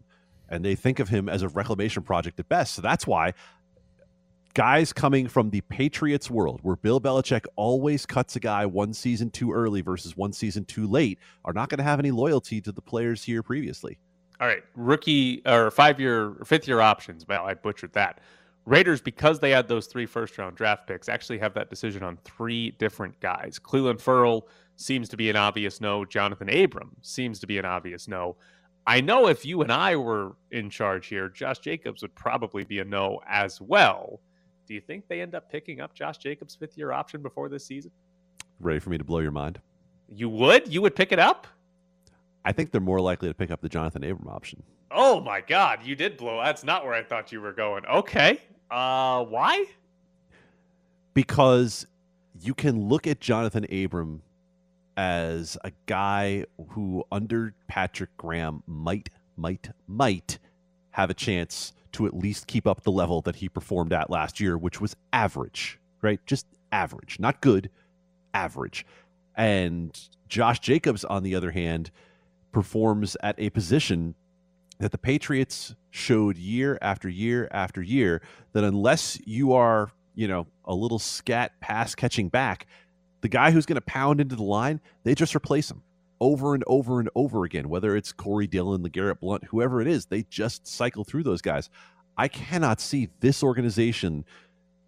And 0.50 0.64
they 0.64 0.76
think 0.76 1.00
of 1.00 1.10
him 1.10 1.30
as 1.30 1.42
a 1.42 1.48
reclamation 1.48 2.04
project 2.04 2.40
at 2.40 2.50
best. 2.50 2.76
So 2.76 2.82
that's 2.82 3.08
why 3.08 3.34
guys 4.54 4.94
coming 4.94 5.28
from 5.28 5.50
the 5.50 5.62
Patriots 5.62 6.30
world, 6.30 6.60
where 6.62 6.76
Bill 6.76 7.02
Belichick 7.02 7.46
always 7.56 8.06
cuts 8.06 8.36
a 8.36 8.40
guy 8.40 8.66
one 8.66 8.94
season 8.94 9.30
too 9.32 9.52
early 9.52 9.82
versus 9.82 10.16
one 10.16 10.34
season 10.34 10.66
too 10.66 10.86
late, 10.86 11.18
are 11.46 11.54
not 11.54 11.70
going 11.70 11.80
to 11.80 11.84
have 11.84 12.00
any 12.00 12.12
loyalty 12.12 12.62
to 12.62 12.72
the 12.72 12.82
players 12.82 13.24
here 13.24 13.42
previously. 13.42 13.98
All 14.40 14.48
right, 14.48 14.64
rookie 14.76 15.42
or 15.46 15.72
five 15.72 16.00
year, 16.00 16.36
fifth 16.46 16.68
year 16.68 16.82
options. 16.82 17.26
Well, 17.28 17.46
I 17.46 17.54
butchered 17.54 17.94
that. 17.94 18.20
Raiders, 18.66 19.02
because 19.02 19.40
they 19.40 19.52
had 19.52 19.68
those 19.68 19.88
three 19.88 20.06
first 20.06 20.38
round 20.38 20.56
draft 20.56 20.88
picks, 20.88 21.10
actually 21.10 21.38
have 21.40 21.54
that 21.56 21.70
decision 21.70 22.02
on 22.02 22.18
three 22.24 22.72
different 22.72 23.20
guys. 23.20 23.60
Clelin 23.60 24.00
Ferrell 24.00 24.48
seems 24.78 25.10
to 25.10 25.18
be 25.18 25.30
an 25.30 25.36
obvious 25.36 25.82
no. 25.82 26.06
Jonathan 26.06 26.50
Abram 26.50 26.96
seems 27.02 27.40
to 27.40 27.48
be 27.48 27.58
an 27.58 27.66
obvious 27.66 28.08
no. 28.08 28.38
I 28.88 29.02
know 29.02 29.28
if 29.28 29.46
you 29.46 29.62
and 29.62 29.72
I 29.72 29.96
were 29.96 30.36
in 30.52 30.70
charge 30.70 31.08
here, 31.08 31.30
Josh 31.30 31.60
Jacobs 31.60 32.02
would 32.02 32.16
probably 32.16 32.64
be 32.64 32.80
a 32.80 32.86
no 32.86 33.20
as 33.28 33.60
well. 33.62 34.22
Do 34.66 34.74
you 34.74 34.82
think 34.82 35.08
they 35.08 35.22
end 35.22 35.36
up 35.36 35.52
picking 35.52 35.82
up 35.82 35.94
Josh 35.94 36.18
Jacobs' 36.18 36.56
fifth 36.56 36.78
year 36.78 36.92
option 36.92 37.22
before 37.22 37.50
this 37.50 37.66
season? 37.66 37.92
Ready 38.60 38.80
for 38.80 38.90
me 38.90 38.98
to 38.98 39.04
blow 39.04 39.20
your 39.20 39.32
mind? 39.32 39.60
You 40.08 40.30
would? 40.30 40.74
You 40.74 40.82
would 40.82 40.96
pick 40.96 41.12
it 41.12 41.20
up? 41.20 41.48
I 42.46 42.52
think 42.52 42.72
they're 42.72 42.82
more 42.82 43.02
likely 43.02 43.28
to 43.30 43.34
pick 43.34 43.52
up 43.52 43.62
the 43.62 43.70
Jonathan 43.70 44.04
Abram 44.04 44.28
option. 44.28 44.64
Oh 44.92 45.20
my 45.20 45.42
God, 45.42 45.80
you 45.84 45.96
did 45.96 46.18
blow. 46.18 46.42
That's 46.44 46.64
not 46.64 46.86
where 46.86 46.94
I 46.94 47.04
thought 47.04 47.32
you 47.32 47.42
were 47.42 47.54
going. 47.54 47.86
Okay. 47.86 48.40
Uh, 48.70 49.24
why? 49.26 49.66
Because 51.14 51.86
you 52.40 52.54
can 52.54 52.88
look 52.90 53.08
at 53.08 53.20
Jonathan 53.20 53.66
Abram 53.72 54.24
as 54.98 55.58
a 55.64 55.72
guy 55.86 56.46
who, 56.70 57.04
under 57.12 57.54
Patrick 57.68 58.16
Graham, 58.18 58.64
might, 58.68 59.10
might, 59.38 59.70
might 59.88 60.40
have 60.92 61.10
a 61.10 61.14
chance 61.14 61.74
to 61.94 62.06
at 62.06 62.14
least 62.16 62.48
keep 62.48 62.68
up 62.68 62.84
the 62.84 62.92
level 62.92 63.22
that 63.22 63.38
he 63.38 63.50
performed 63.50 63.94
at 63.94 64.10
last 64.10 64.40
year, 64.40 64.58
which 64.58 64.82
was 64.82 64.96
average, 65.12 65.80
right? 66.02 66.20
Just 66.26 66.46
average, 66.72 67.20
not 67.20 67.42
good, 67.42 67.70
average. 68.34 68.86
And 69.36 70.00
Josh 70.28 70.60
Jacobs, 70.60 71.04
on 71.04 71.24
the 71.24 71.36
other 71.36 71.52
hand, 71.52 71.92
performs 72.52 73.16
at 73.22 73.36
a 73.40 73.50
position 73.52 74.16
that 74.84 74.92
the 74.92 74.98
Patriots 74.98 75.76
showed 75.92 76.38
year 76.38 76.78
after 76.82 77.08
year 77.08 77.48
after 77.52 77.82
year 77.82 78.22
that 78.52 78.66
unless 78.66 79.18
you 79.26 79.54
are, 79.54 79.90
you 80.14 80.28
know, 80.28 80.46
a 80.66 80.76
little 80.76 81.00
scat 81.00 81.54
pass 81.62 81.96
catching 81.96 82.28
back, 82.28 82.68
the 83.22 83.30
guy 83.30 83.52
who's 83.52 83.66
going 83.66 83.76
to 83.76 83.82
pound 83.82 84.20
into 84.20 84.36
the 84.36 84.44
line, 84.44 84.82
they 85.06 85.16
just 85.16 85.34
replace 85.34 85.72
him 85.72 85.84
over 86.20 86.54
and 86.54 86.66
over 86.68 87.00
and 87.00 87.10
over 87.16 87.46
again, 87.46 87.70
whether 87.70 87.96
it's 87.96 88.12
Corey 88.12 88.46
Dillon, 88.46 88.84
LeGarrette 88.84 89.22
Blunt, 89.22 89.46
whoever 89.46 89.80
it 89.80 89.88
is, 89.88 90.08
they 90.08 90.24
just 90.24 90.68
cycle 90.68 91.06
through 91.06 91.24
those 91.24 91.42
guys. 91.42 91.70
I 92.18 92.28
cannot 92.28 92.82
see 92.82 93.08
this 93.22 93.42
organization 93.42 94.26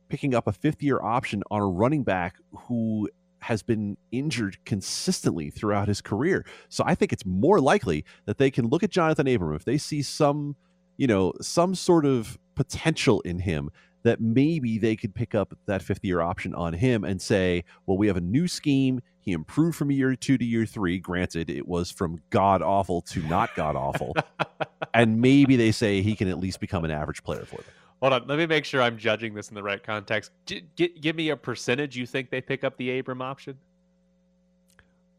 picking 0.10 0.36
up 0.36 0.46
a 0.46 0.52
fifth 0.52 0.84
year 0.84 1.02
option 1.02 1.42
on 1.50 1.62
a 1.62 1.68
running 1.68 2.04
back 2.04 2.36
who 2.68 3.10
has 3.46 3.62
been 3.62 3.96
injured 4.12 4.58
consistently 4.66 5.52
throughout 5.52 5.88
his 5.88 6.02
career. 6.02 6.44
So 6.68 6.84
I 6.88 6.96
think 6.96 7.14
it's 7.14 7.26
more 7.26 7.62
likely 7.62 8.04
that 8.26 8.40
they 8.40 8.50
can 8.50 8.68
look 8.68 8.82
at 8.82 8.90
Jonathan 8.90 9.28
Abram 9.28 9.56
if 9.56 9.66
they 9.66 9.78
see 9.78 10.02
some, 10.02 10.56
you 10.98 11.06
know, 11.06 11.32
some 11.42 11.76
sort 11.76 12.08
of 12.08 12.40
potential 12.56 13.22
in 13.22 13.38
him 13.38 13.70
that 14.02 14.20
maybe 14.20 14.80
they 14.80 14.96
could 14.96 15.14
pick 15.14 15.36
up 15.36 15.54
that 15.68 15.84
fifth 15.84 16.04
year 16.04 16.22
option 16.22 16.56
on 16.56 16.74
him 16.74 17.04
and 17.04 17.22
say, 17.22 17.64
well, 17.86 17.98
we 17.98 18.08
have 18.08 18.18
a 18.18 18.22
new 18.22 18.48
scheme. 18.48 19.00
He 19.20 19.32
improved 19.32 19.78
from 19.78 19.92
year 19.92 20.16
two 20.16 20.40
to 20.40 20.46
year 20.46 20.66
three. 20.66 20.98
Granted, 20.98 21.52
it 21.52 21.68
was 21.68 21.92
from 21.92 22.18
god 22.32 22.64
awful 22.64 23.02
to 23.02 23.22
not 23.28 23.54
god 23.56 23.76
awful. 23.76 24.16
and 24.96 25.22
maybe 25.22 25.56
they 25.56 25.72
say 25.72 26.02
he 26.02 26.16
can 26.16 26.28
at 26.30 26.40
least 26.40 26.60
become 26.60 26.84
an 26.84 26.90
average 26.90 27.24
player 27.24 27.46
for 27.46 27.58
them. 27.58 27.66
Hold 28.06 28.22
on, 28.22 28.28
let 28.28 28.38
me 28.38 28.46
make 28.46 28.66
sure 28.66 28.84
I'm 28.84 29.00
judging 29.00 29.34
this 29.34 29.50
in 29.50 29.56
the 29.56 29.64
right 29.64 29.82
context. 29.82 30.30
G- 30.46 30.64
give 30.76 31.16
me 31.16 31.30
a 31.30 31.36
percentage 31.36 31.98
you 31.98 32.06
think 32.06 32.30
they 32.30 32.40
pick 32.40 32.64
up 32.64 32.78
the 32.78 33.00
Abram 33.00 33.20
option. 33.20 33.58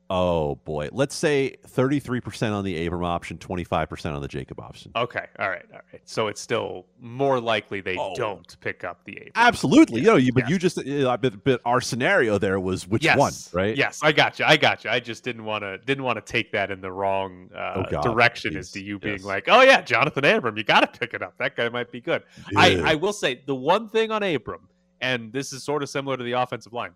Oh 0.09 0.55
boy, 0.65 0.89
let's 0.93 1.17
say 1.17 1.57
33% 1.67 2.53
on 2.53 2.65
the 2.65 2.87
Abram 2.87 3.03
option, 3.03 3.39
25% 3.39 4.15
on 4.15 4.23
the 4.23 4.29
Jacob 4.29 4.61
option. 4.61 4.93
Okay, 4.95 5.27
all 5.39 5.49
right, 5.49 5.65
all 5.73 5.81
right. 5.93 6.01
So 6.05 6.29
it's 6.29 6.41
still 6.41 6.87
more 7.01 7.41
likely 7.41 7.81
they 7.81 7.97
oh. 7.97 8.15
don't 8.15 8.59
pick 8.61 8.85
up 8.85 9.05
the 9.05 9.17
Abram. 9.17 9.33
Absolutely, 9.35 10.03
you 10.03 10.07
know, 10.07 10.15
you, 10.15 10.33
but 10.33 10.49
you 10.49 10.59
just, 10.59 10.77
but, 10.77 11.43
but, 11.43 11.61
our 11.65 11.81
scenario 11.81 12.39
there 12.39 12.61
was 12.61 12.87
which 12.87 13.03
yes. 13.03 13.19
one, 13.19 13.33
right? 13.53 13.77
Yes, 13.77 13.99
I 14.01 14.13
got 14.13 14.39
you, 14.39 14.45
I 14.45 14.57
got 14.57 14.85
you. 14.85 14.91
I 14.91 15.01
just 15.01 15.25
didn't 15.25 15.45
want 15.45 15.63
to 15.63 15.79
didn't 15.79 16.05
want 16.05 16.25
to 16.25 16.33
take 16.33 16.53
that 16.53 16.71
in 16.71 16.81
the 16.81 16.93
wrong 16.93 17.51
uh, 17.53 17.83
oh 17.91 18.03
direction 18.03 18.55
Jeez. 18.55 18.59
as 18.59 18.71
to 18.73 18.83
you 18.83 19.01
being 19.01 19.17
yes. 19.17 19.25
like, 19.25 19.49
oh 19.49 19.63
yeah, 19.63 19.81
Jonathan 19.81 20.25
Abram, 20.25 20.57
you 20.57 20.63
got 20.63 20.81
to 20.81 20.99
pick 20.99 21.15
it 21.15 21.23
up. 21.23 21.35
That 21.39 21.57
guy 21.57 21.69
might 21.69 21.91
be 21.91 22.01
good. 22.01 22.23
Yeah. 22.53 22.61
I, 22.61 22.93
I 22.93 22.95
will 22.95 23.13
say 23.13 23.43
the 23.45 23.57
one 23.57 23.89
thing 23.89 24.13
on 24.13 24.23
Abram, 24.23 24.69
and 25.01 25.33
this 25.33 25.53
is 25.53 25.65
sort 25.65 25.83
of 25.83 25.89
similar 25.89 26.17
to 26.17 26.23
the 26.23 26.33
offensive 26.33 26.73
line, 26.73 26.93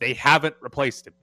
they 0.00 0.14
haven't 0.14 0.56
replaced 0.60 1.06
him 1.06 1.14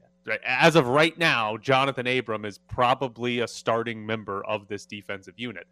as 0.45 0.75
of 0.75 0.87
right 0.87 1.17
now, 1.17 1.57
Jonathan 1.57 2.07
Abram 2.07 2.45
is 2.45 2.57
probably 2.57 3.39
a 3.39 3.47
starting 3.47 4.05
member 4.05 4.43
of 4.45 4.67
this 4.67 4.85
defensive 4.85 5.35
unit. 5.37 5.67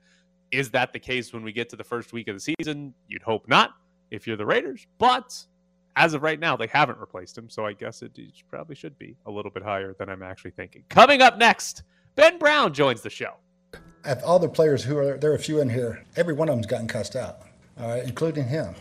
Is 0.52 0.70
that 0.72 0.94
the 0.94 1.00
case 1.00 1.34
when 1.34 1.44
we 1.44 1.52
get 1.52 1.70
to 1.70 1.76
the 1.76 1.84
first 1.84 2.14
week 2.14 2.28
of 2.28 2.36
the 2.36 2.54
season? 2.60 2.94
You'd 3.08 3.24
hope 3.24 3.48
not 3.48 3.72
if 4.12 4.28
you're 4.28 4.38
the 4.38 4.46
Raiders, 4.46 4.86
but 4.98 5.46
as 5.96 6.14
of 6.14 6.24
right 6.24 6.40
now, 6.40 6.56
they 6.56 6.68
haven't 6.68 7.00
replaced 7.00 7.38
him, 7.38 7.50
so 7.50 7.66
I 7.66 7.74
guess 7.74 8.02
it 8.02 8.18
probably 8.50 8.76
should 8.76 8.98
be 9.00 9.16
a 9.26 9.32
little 9.32 9.52
bit 9.52 9.64
higher 9.64 9.94
than 9.98 10.10
I'm 10.10 10.22
actually 10.24 10.52
thinking. 10.52 10.84
Coming 10.90 11.22
up 11.22 11.38
next, 11.38 11.84
Ben 12.16 12.38
Brown 12.38 12.74
joins 12.74 13.02
the 13.02 13.10
show. 13.10 13.36
All 14.24 14.38
the 14.38 14.50
players 14.50 14.84
who 14.84 14.98
are 14.98 15.18
there, 15.18 15.32
are 15.32 15.36
a 15.36 15.40
few 15.40 15.62
in 15.62 15.70
here. 15.70 16.04
Every 16.16 16.34
one 16.34 16.48
of 16.48 16.56
them's 16.56 16.68
gotten 16.68 16.88
cussed 16.88 17.16
out, 17.16 17.40
all 17.80 17.90
right, 17.90 18.04
including 18.04 18.48
him. 18.48 18.76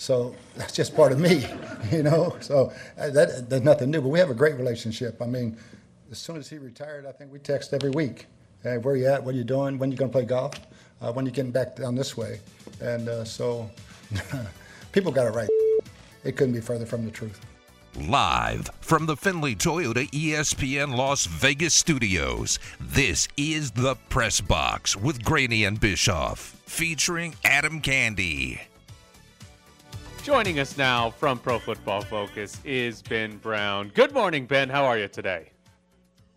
So 0.00 0.34
that's 0.56 0.72
just 0.72 0.96
part 0.96 1.12
of 1.12 1.20
me, 1.20 1.46
you 1.92 2.02
know. 2.02 2.34
So 2.40 2.72
uh, 2.98 3.10
that 3.10 3.50
there's 3.50 3.62
nothing 3.62 3.90
new, 3.90 4.00
but 4.00 4.08
we 4.08 4.18
have 4.18 4.30
a 4.30 4.34
great 4.34 4.56
relationship. 4.56 5.20
I 5.20 5.26
mean, 5.26 5.56
as 6.10 6.18
soon 6.18 6.38
as 6.38 6.48
he 6.48 6.56
retired, 6.58 7.06
I 7.06 7.12
think 7.12 7.30
we 7.30 7.38
text 7.38 7.74
every 7.74 7.90
week. 7.90 8.26
Hey, 8.62 8.78
where 8.78 8.96
you 8.96 9.06
at? 9.06 9.22
What 9.22 9.34
are 9.34 9.38
you 9.38 9.44
doing? 9.44 9.78
When 9.78 9.90
you 9.90 9.96
to 9.98 10.08
play 10.08 10.24
golf? 10.24 10.54
Uh, 11.00 11.12
when 11.12 11.24
you 11.24 11.32
getting 11.32 11.50
back 11.50 11.76
down 11.76 11.94
this 11.94 12.16
way? 12.16 12.40
And 12.80 13.08
uh, 13.08 13.24
so 13.24 13.70
people 14.92 15.12
got 15.12 15.26
it 15.26 15.34
right. 15.34 15.48
It 16.24 16.36
couldn't 16.36 16.54
be 16.54 16.60
further 16.60 16.84
from 16.84 17.04
the 17.04 17.10
truth. 17.10 17.40
Live 17.96 18.70
from 18.80 19.06
the 19.06 19.16
Findlay 19.16 19.54
Toyota 19.54 20.08
ESPN 20.10 20.96
Las 20.96 21.26
Vegas 21.26 21.74
studios, 21.74 22.58
this 22.78 23.28
is 23.36 23.72
the 23.72 23.96
Press 24.08 24.40
Box 24.40 24.96
with 24.96 25.24
Graney 25.24 25.64
and 25.64 25.80
Bischoff, 25.80 26.38
featuring 26.66 27.34
Adam 27.44 27.80
Candy. 27.80 28.60
Joining 30.22 30.58
us 30.58 30.76
now 30.76 31.10
from 31.10 31.38
Pro 31.38 31.58
Football 31.58 32.02
Focus 32.02 32.60
is 32.62 33.00
Ben 33.00 33.38
Brown. 33.38 33.90
Good 33.94 34.12
morning, 34.12 34.44
Ben. 34.44 34.68
How 34.68 34.84
are 34.84 34.98
you 34.98 35.08
today? 35.08 35.50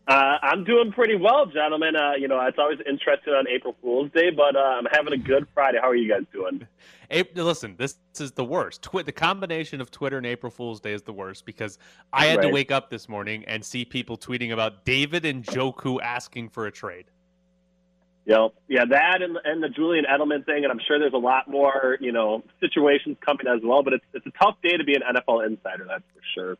Uh, 0.07 0.37
I'm 0.41 0.63
doing 0.63 0.93
pretty 0.93 1.15
well, 1.15 1.45
gentlemen. 1.45 1.95
Uh, 1.95 2.13
you 2.17 2.29
know, 2.29 2.39
it's 2.41 2.57
always 2.57 2.79
interesting 2.87 3.33
on 3.33 3.45
April 3.47 3.75
Fool's 3.81 4.09
Day, 4.11 4.31
but 4.31 4.55
uh, 4.55 4.59
I'm 4.59 4.85
having 4.91 5.13
a 5.13 5.17
good 5.17 5.47
Friday. 5.53 5.79
How 5.81 5.89
are 5.89 5.95
you 5.95 6.09
guys 6.09 6.23
doing? 6.31 6.65
April, 7.11 7.45
listen, 7.45 7.75
this 7.77 7.97
is 8.19 8.31
the 8.31 8.45
worst. 8.45 8.81
Twi- 8.81 9.03
the 9.03 9.11
combination 9.11 9.81
of 9.81 9.91
Twitter 9.91 10.17
and 10.17 10.25
April 10.25 10.49
Fool's 10.49 10.79
Day 10.79 10.93
is 10.93 11.01
the 11.01 11.13
worst 11.13 11.45
because 11.45 11.77
I 12.13 12.27
had 12.27 12.37
right. 12.37 12.47
to 12.47 12.53
wake 12.53 12.71
up 12.71 12.89
this 12.89 13.09
morning 13.09 13.43
and 13.47 13.63
see 13.63 13.83
people 13.83 14.17
tweeting 14.17 14.53
about 14.53 14.85
David 14.85 15.23
Njoku 15.23 16.01
asking 16.01 16.49
for 16.49 16.67
a 16.67 16.71
trade. 16.71 17.05
Yep. 18.25 18.53
Yeah, 18.69 18.85
that 18.89 19.21
and, 19.21 19.37
and 19.43 19.61
the 19.61 19.69
Julian 19.69 20.05
Edelman 20.05 20.45
thing, 20.45 20.63
and 20.63 20.71
I'm 20.71 20.79
sure 20.87 20.97
there's 20.97 21.13
a 21.13 21.17
lot 21.17 21.49
more, 21.49 21.97
you 21.99 22.11
know, 22.11 22.43
situations 22.61 23.17
coming 23.25 23.47
as 23.47 23.59
well. 23.63 23.83
But 23.83 23.93
it's 23.93 24.05
it's 24.13 24.25
a 24.25 24.31
tough 24.41 24.55
day 24.63 24.77
to 24.77 24.83
be 24.83 24.95
an 24.95 25.01
NFL 25.01 25.45
insider, 25.45 25.85
that's 25.87 26.03
for 26.13 26.21
sure. 26.33 26.57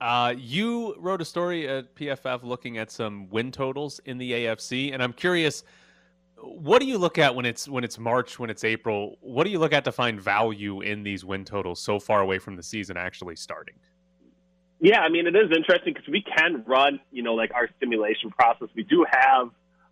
Uh, 0.00 0.34
you 0.36 0.94
wrote 0.98 1.20
a 1.20 1.24
story 1.24 1.68
at 1.68 1.94
PFF 1.94 2.42
looking 2.42 2.78
at 2.78 2.90
some 2.90 3.28
win 3.30 3.52
totals 3.52 4.00
in 4.04 4.18
the 4.18 4.32
AFC, 4.32 4.92
and 4.94 5.02
I'm 5.02 5.12
curious, 5.12 5.62
what 6.36 6.80
do 6.80 6.86
you 6.86 6.96
look 6.96 7.18
at 7.18 7.34
when 7.34 7.44
it's 7.44 7.68
when 7.68 7.84
it's 7.84 7.98
March, 7.98 8.38
when 8.38 8.50
it's 8.50 8.64
April? 8.64 9.16
What 9.20 9.44
do 9.44 9.50
you 9.50 9.58
look 9.58 9.72
at 9.72 9.84
to 9.84 9.92
find 9.92 10.20
value 10.20 10.82
in 10.82 11.02
these 11.02 11.24
win 11.24 11.44
totals 11.44 11.80
so 11.80 11.98
far 11.98 12.20
away 12.20 12.38
from 12.38 12.56
the 12.56 12.62
season 12.62 12.96
actually 12.96 13.36
starting? 13.36 13.76
Yeah, 14.80 15.00
I 15.00 15.10
mean, 15.10 15.26
it 15.26 15.36
is 15.36 15.50
interesting 15.54 15.92
because 15.92 16.08
we 16.08 16.22
can 16.22 16.64
run, 16.66 17.00
you 17.12 17.22
know, 17.22 17.34
like 17.34 17.50
our 17.54 17.68
simulation 17.78 18.30
process. 18.30 18.68
We 18.74 18.82
do 18.82 19.04
have 19.10 19.50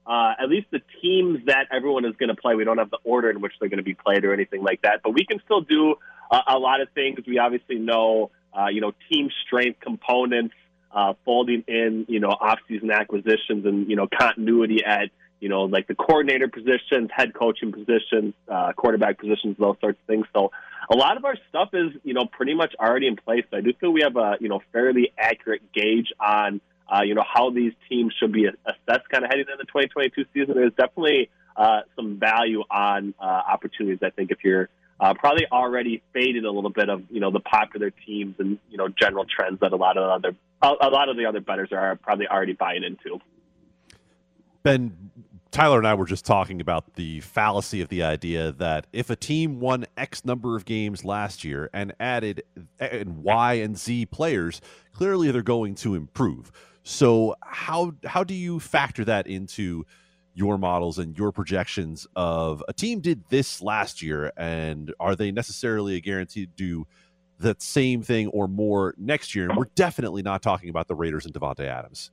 uh, 0.09 0.33
at 0.41 0.49
least 0.49 0.67
the 0.71 0.81
teams 1.03 1.45
that 1.47 1.67
everyone 1.71 2.07
is 2.07 2.17
going 2.17 2.31
to 2.31 2.35
play. 2.35 2.55
We 2.55 2.65
don't 2.65 2.79
have 2.79 2.91
the 2.91 2.99
order 3.05 3.29
in 3.29 3.43
which 3.43 3.53
they're 3.61 3.69
going 3.69 3.79
to 3.79 3.85
be 3.85 3.95
played 3.95 4.25
or 4.25 4.33
anything 4.33 4.63
like 4.63 4.81
that, 4.83 5.03
but 5.05 5.13
we 5.13 5.27
can 5.27 5.39
still 5.45 5.61
do 5.61 5.97
uh, 6.31 6.41
a 6.49 6.59
lot 6.59 6.81
of 6.81 6.89
things. 6.95 7.19
We 7.27 7.39
obviously 7.39 7.77
know, 7.77 8.31
uh, 8.59 8.69
you 8.69 8.81
know, 8.81 8.93
team 9.11 9.29
strength 9.45 9.81
components, 9.81 10.55
uh, 10.93 11.13
folding 11.27 11.63
in, 11.69 12.07
you 12.09 12.21
know, 12.21 12.29
off-season 12.29 12.91
acquisitions 12.91 13.67
and 13.67 13.89
you 13.91 13.97
know 13.97 14.09
continuity 14.19 14.83
at 14.83 15.11
you 15.41 15.51
know 15.51 15.65
like 15.65 15.87
the 15.87 15.95
coordinator 15.95 16.49
positions, 16.49 17.11
head 17.15 17.35
coaching 17.35 17.73
positions, 17.73 18.33
uh, 18.49 18.73
quarterback 18.73 19.19
positions, 19.19 19.57
those 19.59 19.77
sorts 19.81 19.99
of 20.01 20.07
things. 20.07 20.25
So 20.35 20.51
a 20.91 20.97
lot 20.97 21.19
of 21.19 21.27
our 21.27 21.37
stuff 21.51 21.69
is 21.75 21.93
you 22.03 22.15
know 22.15 22.25
pretty 22.25 22.55
much 22.55 22.75
already 22.81 23.07
in 23.07 23.17
place. 23.17 23.45
So 23.51 23.59
I 23.59 23.61
do 23.61 23.75
feel 23.79 23.91
we 23.91 24.01
have 24.03 24.17
a 24.17 24.39
you 24.41 24.49
know 24.49 24.63
fairly 24.73 25.13
accurate 25.19 25.71
gauge 25.75 26.09
on 26.19 26.63
uh, 26.89 27.03
you 27.03 27.15
know, 27.15 27.25
how 27.27 27.51
these 27.51 27.73
teams 27.89 28.15
should 28.19 28.33
be 28.33 28.47
assessed 28.47 29.09
kind 29.11 29.25
of 29.25 29.31
heading 29.31 29.47
into 29.51 29.57
the 29.59 29.65
2022 29.65 30.25
season. 30.33 30.55
There's 30.55 30.73
definitely 30.73 31.31
uh, 31.57 31.81
some 31.97 32.19
value 32.19 32.63
on 32.71 33.15
uh, 33.21 33.25
opportunities, 33.25 33.99
I 34.03 34.11
think, 34.11 34.31
if 34.31 34.39
you're 34.43 34.69
uh, 35.01 35.15
probably 35.15 35.47
already 35.51 36.03
faded 36.13 36.45
a 36.45 36.51
little 36.51 36.71
bit 36.71 36.89
of, 36.89 37.03
you 37.11 37.21
know, 37.21 37.31
the 37.31 37.41
popular 37.41 37.91
teams 37.91 38.35
and, 38.39 38.59
you 38.71 38.79
know, 38.79 38.89
general 38.89 39.25
trends 39.25 39.61
that 39.61 39.73
a 39.73 39.77
lot 39.77 39.97
of 39.97 40.09
other, 40.09 40.37
a 40.63 40.89
lot 40.89 41.09
of 41.09 41.17
the 41.17 41.27
other 41.27 41.41
bettors 41.41 41.71
are 41.73 41.97
probably 41.97 42.27
already 42.27 42.53
buying 42.53 42.83
into. 42.83 43.21
Ben, 44.63 45.11
Tyler 45.51 45.79
and 45.79 45.87
I 45.87 45.95
were 45.95 46.05
just 46.05 46.27
talking 46.27 46.61
about 46.61 46.95
the 46.95 47.21
fallacy 47.21 47.81
of 47.81 47.89
the 47.89 48.03
idea 48.03 48.53
that 48.53 48.87
if 48.93 49.09
a 49.09 49.17
team 49.17 49.61
won 49.61 49.87
X 49.97 50.25
number 50.25 50.57
of 50.57 50.65
games 50.65 51.05
last 51.05 51.43
year 51.43 51.71
and 51.73 51.95
added 51.99 52.43
and 52.79 53.23
Y 53.23 53.55
and 53.55 53.79
Z 53.79 54.07
players, 54.07 54.61
clearly 54.93 55.31
they're 55.31 55.43
going 55.43 55.75
to 55.77 55.95
improve. 55.95 56.53
So 56.89 57.37
how 57.43 57.93
how 58.07 58.25
do 58.25 58.33
you 58.33 58.59
factor 58.59 59.05
that 59.05 59.27
into 59.27 59.85
your 60.33 60.57
models 60.57 60.99
and 60.99 61.17
your 61.19 61.33
projections 61.33 62.07
of 62.17 62.65
a 62.67 62.73
team 62.73 63.01
did 63.01 63.25
this 63.29 63.61
last 63.61 64.01
year 64.01 64.33
and 64.39 64.95
are 64.99 65.15
they 65.15 65.31
necessarily 65.31 65.97
a 65.97 66.01
guarantee 66.01 66.47
to 66.47 66.53
do 66.57 66.87
that 67.41 67.61
same 67.61 68.01
thing 68.01 68.29
or 68.29 68.49
more 68.49 68.95
next 68.97 69.35
year? 69.35 69.51
And 69.51 69.59
we're 69.59 69.69
definitely 69.75 70.23
not 70.23 70.41
talking 70.41 70.71
about 70.71 70.89
the 70.89 70.95
Raiders 70.95 71.27
and 71.27 71.35
Davante 71.35 71.67
Adams. 71.67 72.11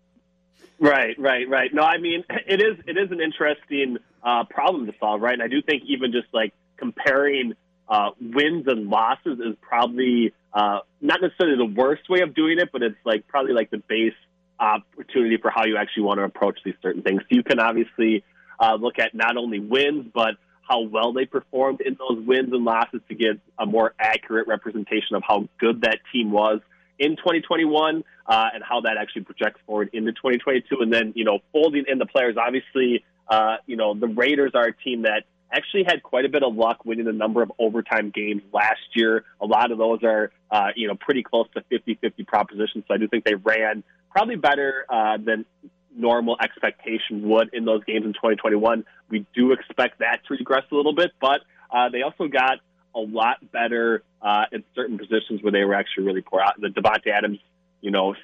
Right, 0.78 1.16
right, 1.18 1.48
right. 1.48 1.74
No, 1.74 1.84
I 1.84 1.98
mean 1.98 2.26
it 2.30 2.62
is 2.62 2.76
it 2.86 2.98
is 2.98 3.10
an 3.12 3.22
interesting 3.22 3.98
uh, 4.24 4.44
problem 4.44 4.88
to 4.88 4.94
solve, 5.00 5.22
right? 5.22 5.36
And 5.36 5.42
I 5.42 5.48
do 5.48 5.62
think 5.62 5.84
even 5.88 6.12
just 6.12 6.28
like 6.34 6.54
comparing 6.76 7.54
uh, 7.88 8.10
wins 8.20 8.66
and 8.68 8.90
losses 8.90 9.40
is 9.40 9.56
probably 9.62 10.34
uh, 10.54 10.80
not 11.00 11.22
necessarily 11.22 11.56
the 11.56 11.74
worst 11.82 12.10
way 12.10 12.20
of 12.20 12.36
doing 12.36 12.60
it, 12.60 12.74
but 12.74 12.84
it's 12.84 12.98
like 13.06 13.26
probably 13.30 13.54
like 13.54 13.72
the 13.72 13.78
base 13.78 14.12
opportunity 14.60 15.38
for 15.38 15.50
how 15.50 15.66
you 15.66 15.78
actually 15.78 16.04
want 16.04 16.20
to 16.20 16.24
approach 16.24 16.60
these 16.64 16.76
certain 16.82 17.02
things. 17.02 17.22
So 17.22 17.28
you 17.30 17.44
can 17.44 17.60
obviously 17.60 18.24
uh, 18.60 18.76
look 18.76 19.00
at 19.00 19.14
not 19.14 19.38
only 19.38 19.60
wins, 19.60 20.08
but 20.14 20.36
how 20.68 20.82
well 20.82 21.14
they 21.14 21.26
performed 21.26 21.82
in 21.82 21.98
those 22.00 22.26
wins 22.26 22.52
and 22.52 22.64
losses 22.64 23.02
to 23.10 23.16
get 23.16 23.40
a 23.60 23.66
more 23.66 23.94
accurate 24.00 24.48
representation 24.48 25.16
of 25.16 25.24
how 25.28 25.48
good 25.60 25.82
that 25.82 26.00
team 26.12 26.32
was 26.32 26.60
in 26.98 27.16
2021 27.18 28.04
uh, 28.26 28.46
and 28.54 28.64
how 28.64 28.82
that 28.82 28.98
actually 29.00 29.24
projects 29.24 29.60
forward 29.66 29.90
into 29.94 30.12
2022. 30.14 30.78
And 30.80 30.92
then, 30.92 31.14
you 31.16 31.24
know, 31.24 31.40
folding 31.52 31.86
in 31.88 32.00
the 32.00 32.06
players, 32.06 32.36
obviously, 32.38 33.04
uh, 33.28 33.58
you 33.66 33.76
know, 33.76 33.94
the 33.94 34.08
Raiders 34.08 34.52
are 34.56 34.66
a 34.66 34.74
team 34.74 35.04
that 35.04 35.24
actually 35.52 35.84
had 35.84 36.02
quite 36.04 36.26
a 36.26 36.30
bit 36.30 36.44
of 36.44 36.56
luck 36.56 36.84
winning 36.86 37.08
a 37.08 37.14
number 37.14 37.42
of 37.42 37.52
overtime 37.60 38.12
games 38.14 38.42
last 38.52 38.82
year. 38.94 39.24
A 39.42 39.46
lot 39.46 39.72
of 39.72 39.78
those 39.78 40.04
are, 40.04 40.32
uh, 40.50 40.70
you 40.76 40.88
know, 40.88 40.96
pretty 40.96 41.24
close 41.24 41.48
to 41.56 41.62
50 41.70 41.96
50 42.02 42.24
propositions. 42.24 42.86
So 42.88 42.94
I 42.94 42.98
do 42.98 43.08
think 43.08 43.24
they 43.26 43.36
ran 43.36 43.84
probably 44.16 44.38
better 44.38 44.86
uh, 44.90 45.18
than 45.18 45.46
normal 45.94 46.38
expectation 46.42 47.28
would 47.28 47.50
in 47.54 47.66
those 47.66 47.84
games 47.84 48.06
in 48.06 48.14
2021. 48.14 48.86
We 49.10 49.26
do 49.36 49.52
expect 49.52 50.00
that 50.00 50.22
to 50.28 50.36
regress 50.36 50.64
a 50.72 50.76
little 50.76 50.96
bit, 50.96 51.12
but 51.20 51.42
uh, 51.70 51.90
they 51.90 52.02
also 52.02 52.28
got 52.28 52.60
a 52.96 53.00
lot 53.00 53.38
better 53.52 54.04
uh, 54.22 54.46
in 54.54 54.64
certain 54.74 54.98
positions 54.98 55.44
where 55.44 55.52
they 55.52 55.66
were 55.66 55.74
actually 55.74 56.06
really 56.06 56.22
poor. 56.22 56.42
Uh, 56.42 56.52
the 56.58 56.70
Davante 56.70 57.08
Adams, 57.14 57.40
you 57.82 57.92
know, 57.92 58.16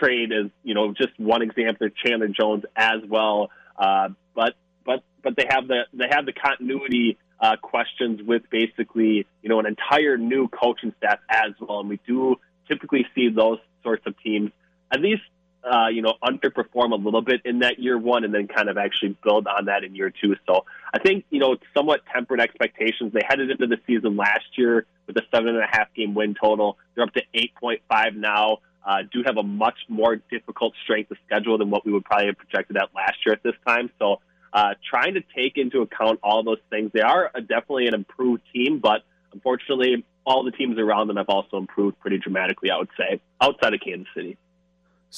trade 0.00 0.32
is 0.32 0.50
you 0.64 0.74
know 0.74 0.92
just 0.92 1.18
one 1.18 1.42
example. 1.42 1.88
Chandler 2.04 2.28
Jones 2.28 2.64
as 2.74 3.00
well, 3.08 3.50
uh, 3.78 4.08
but 4.34 4.54
but 4.84 5.04
but 5.22 5.36
they 5.36 5.46
have 5.48 5.68
the 5.68 5.82
they 5.92 6.08
have 6.10 6.26
the 6.26 6.32
continuity 6.32 7.16
uh, 7.40 7.56
questions 7.62 8.20
with 8.22 8.42
basically 8.50 9.26
you 9.40 9.48
know 9.48 9.60
an 9.60 9.66
entire 9.66 10.18
new 10.18 10.48
coaching 10.48 10.92
staff 10.98 11.20
as 11.30 11.52
well, 11.60 11.80
and 11.80 11.88
we 11.88 12.00
do 12.06 12.36
typically 12.68 13.06
see 13.14 13.28
those 13.28 13.58
sorts 13.84 14.04
of 14.06 14.14
teams 14.20 14.50
at 14.92 15.00
least 15.00 15.22
uh, 15.66 15.88
you 15.88 16.00
know, 16.00 16.14
underperform 16.22 16.92
a 16.92 16.96
little 16.96 17.22
bit 17.22 17.40
in 17.44 17.58
that 17.58 17.78
year 17.80 17.98
one 17.98 18.24
and 18.24 18.32
then 18.32 18.46
kind 18.46 18.68
of 18.68 18.78
actually 18.78 19.16
build 19.24 19.48
on 19.48 19.64
that 19.64 19.82
in 19.82 19.96
year 19.96 20.12
two. 20.22 20.36
So 20.46 20.64
I 20.94 21.00
think, 21.00 21.24
you 21.30 21.40
know, 21.40 21.56
somewhat 21.76 22.02
tempered 22.12 22.40
expectations. 22.40 23.12
They 23.12 23.22
headed 23.28 23.50
into 23.50 23.66
the 23.66 23.78
season 23.86 24.16
last 24.16 24.46
year 24.56 24.86
with 25.08 25.16
a 25.16 25.22
seven 25.34 25.48
and 25.48 25.58
a 25.58 25.66
half 25.66 25.92
game 25.94 26.14
win 26.14 26.36
total. 26.40 26.78
They're 26.94 27.04
up 27.04 27.12
to 27.14 27.22
8.5 27.34 28.14
now. 28.14 28.58
Uh, 28.86 28.98
do 29.12 29.24
have 29.26 29.36
a 29.36 29.42
much 29.42 29.78
more 29.88 30.16
difficult 30.30 30.74
strength 30.84 31.10
of 31.10 31.16
schedule 31.26 31.58
than 31.58 31.70
what 31.70 31.84
we 31.84 31.90
would 31.90 32.04
probably 32.04 32.26
have 32.26 32.36
projected 32.36 32.76
at 32.76 32.94
last 32.94 33.16
year 33.26 33.32
at 33.32 33.42
this 33.42 33.54
time. 33.66 33.90
So 33.98 34.20
uh, 34.52 34.74
trying 34.88 35.14
to 35.14 35.22
take 35.36 35.56
into 35.56 35.82
account 35.82 36.20
all 36.22 36.44
those 36.44 36.60
things. 36.70 36.92
They 36.94 37.00
are 37.00 37.32
a, 37.34 37.40
definitely 37.40 37.88
an 37.88 37.94
improved 37.94 38.42
team, 38.54 38.78
but 38.78 39.02
unfortunately, 39.32 40.04
all 40.24 40.44
the 40.44 40.52
teams 40.52 40.78
around 40.78 41.08
them 41.08 41.16
have 41.16 41.28
also 41.28 41.56
improved 41.56 41.98
pretty 41.98 42.18
dramatically, 42.18 42.70
I 42.70 42.78
would 42.78 42.88
say, 42.96 43.20
outside 43.40 43.74
of 43.74 43.80
Kansas 43.80 44.06
City. 44.14 44.38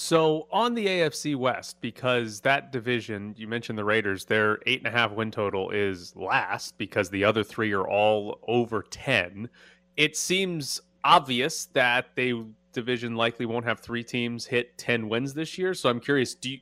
So 0.01 0.47
on 0.53 0.75
the 0.75 0.87
AFC 0.87 1.35
West, 1.35 1.81
because 1.81 2.39
that 2.43 2.71
division, 2.71 3.35
you 3.37 3.49
mentioned 3.49 3.77
the 3.77 3.85
Raiders, 3.85 4.25
their 4.25 4.61
eight 4.65 4.79
and 4.79 4.87
a 4.87 4.97
half 4.97 5.11
win 5.11 5.33
total 5.33 5.71
is 5.71 6.15
last 6.15 6.79
because 6.79 7.11
the 7.11 7.25
other 7.25 7.43
three 7.43 7.73
are 7.73 7.87
all 7.87 8.39
over 8.47 8.85
10. 8.89 9.49
It 9.97 10.17
seems 10.17 10.81
obvious 11.03 11.65
that 11.73 12.15
they 12.15 12.33
division 12.73 13.17
likely 13.17 13.45
won't 13.45 13.65
have 13.65 13.81
three 13.81 14.05
teams 14.05 14.47
hit 14.47 14.79
10 14.79 15.09
wins 15.09 15.35
this 15.35 15.59
year. 15.59 15.75
So 15.75 15.89
I'm 15.89 15.99
curious, 15.99 16.33
do 16.33 16.51
you 16.51 16.59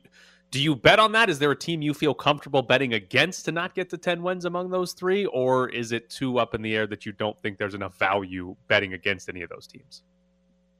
do 0.49 0.59
you 0.59 0.75
bet 0.75 0.97
on 0.97 1.11
that? 1.11 1.29
Is 1.29 1.37
there 1.37 1.51
a 1.51 1.55
team 1.55 1.83
you 1.83 1.93
feel 1.93 2.15
comfortable 2.15 2.63
betting 2.63 2.95
against 2.95 3.45
to 3.45 3.51
not 3.51 3.75
get 3.75 3.87
to 3.91 3.99
10 3.99 4.23
wins 4.23 4.45
among 4.45 4.71
those 4.71 4.93
three? 4.93 5.27
Or 5.27 5.69
is 5.69 5.91
it 5.91 6.09
too 6.09 6.39
up 6.39 6.55
in 6.55 6.63
the 6.63 6.75
air 6.75 6.87
that 6.87 7.05
you 7.05 7.11
don't 7.11 7.39
think 7.39 7.59
there's 7.59 7.75
enough 7.75 7.99
value 7.99 8.55
betting 8.67 8.93
against 8.93 9.29
any 9.29 9.43
of 9.43 9.49
those 9.51 9.67
teams? 9.67 10.01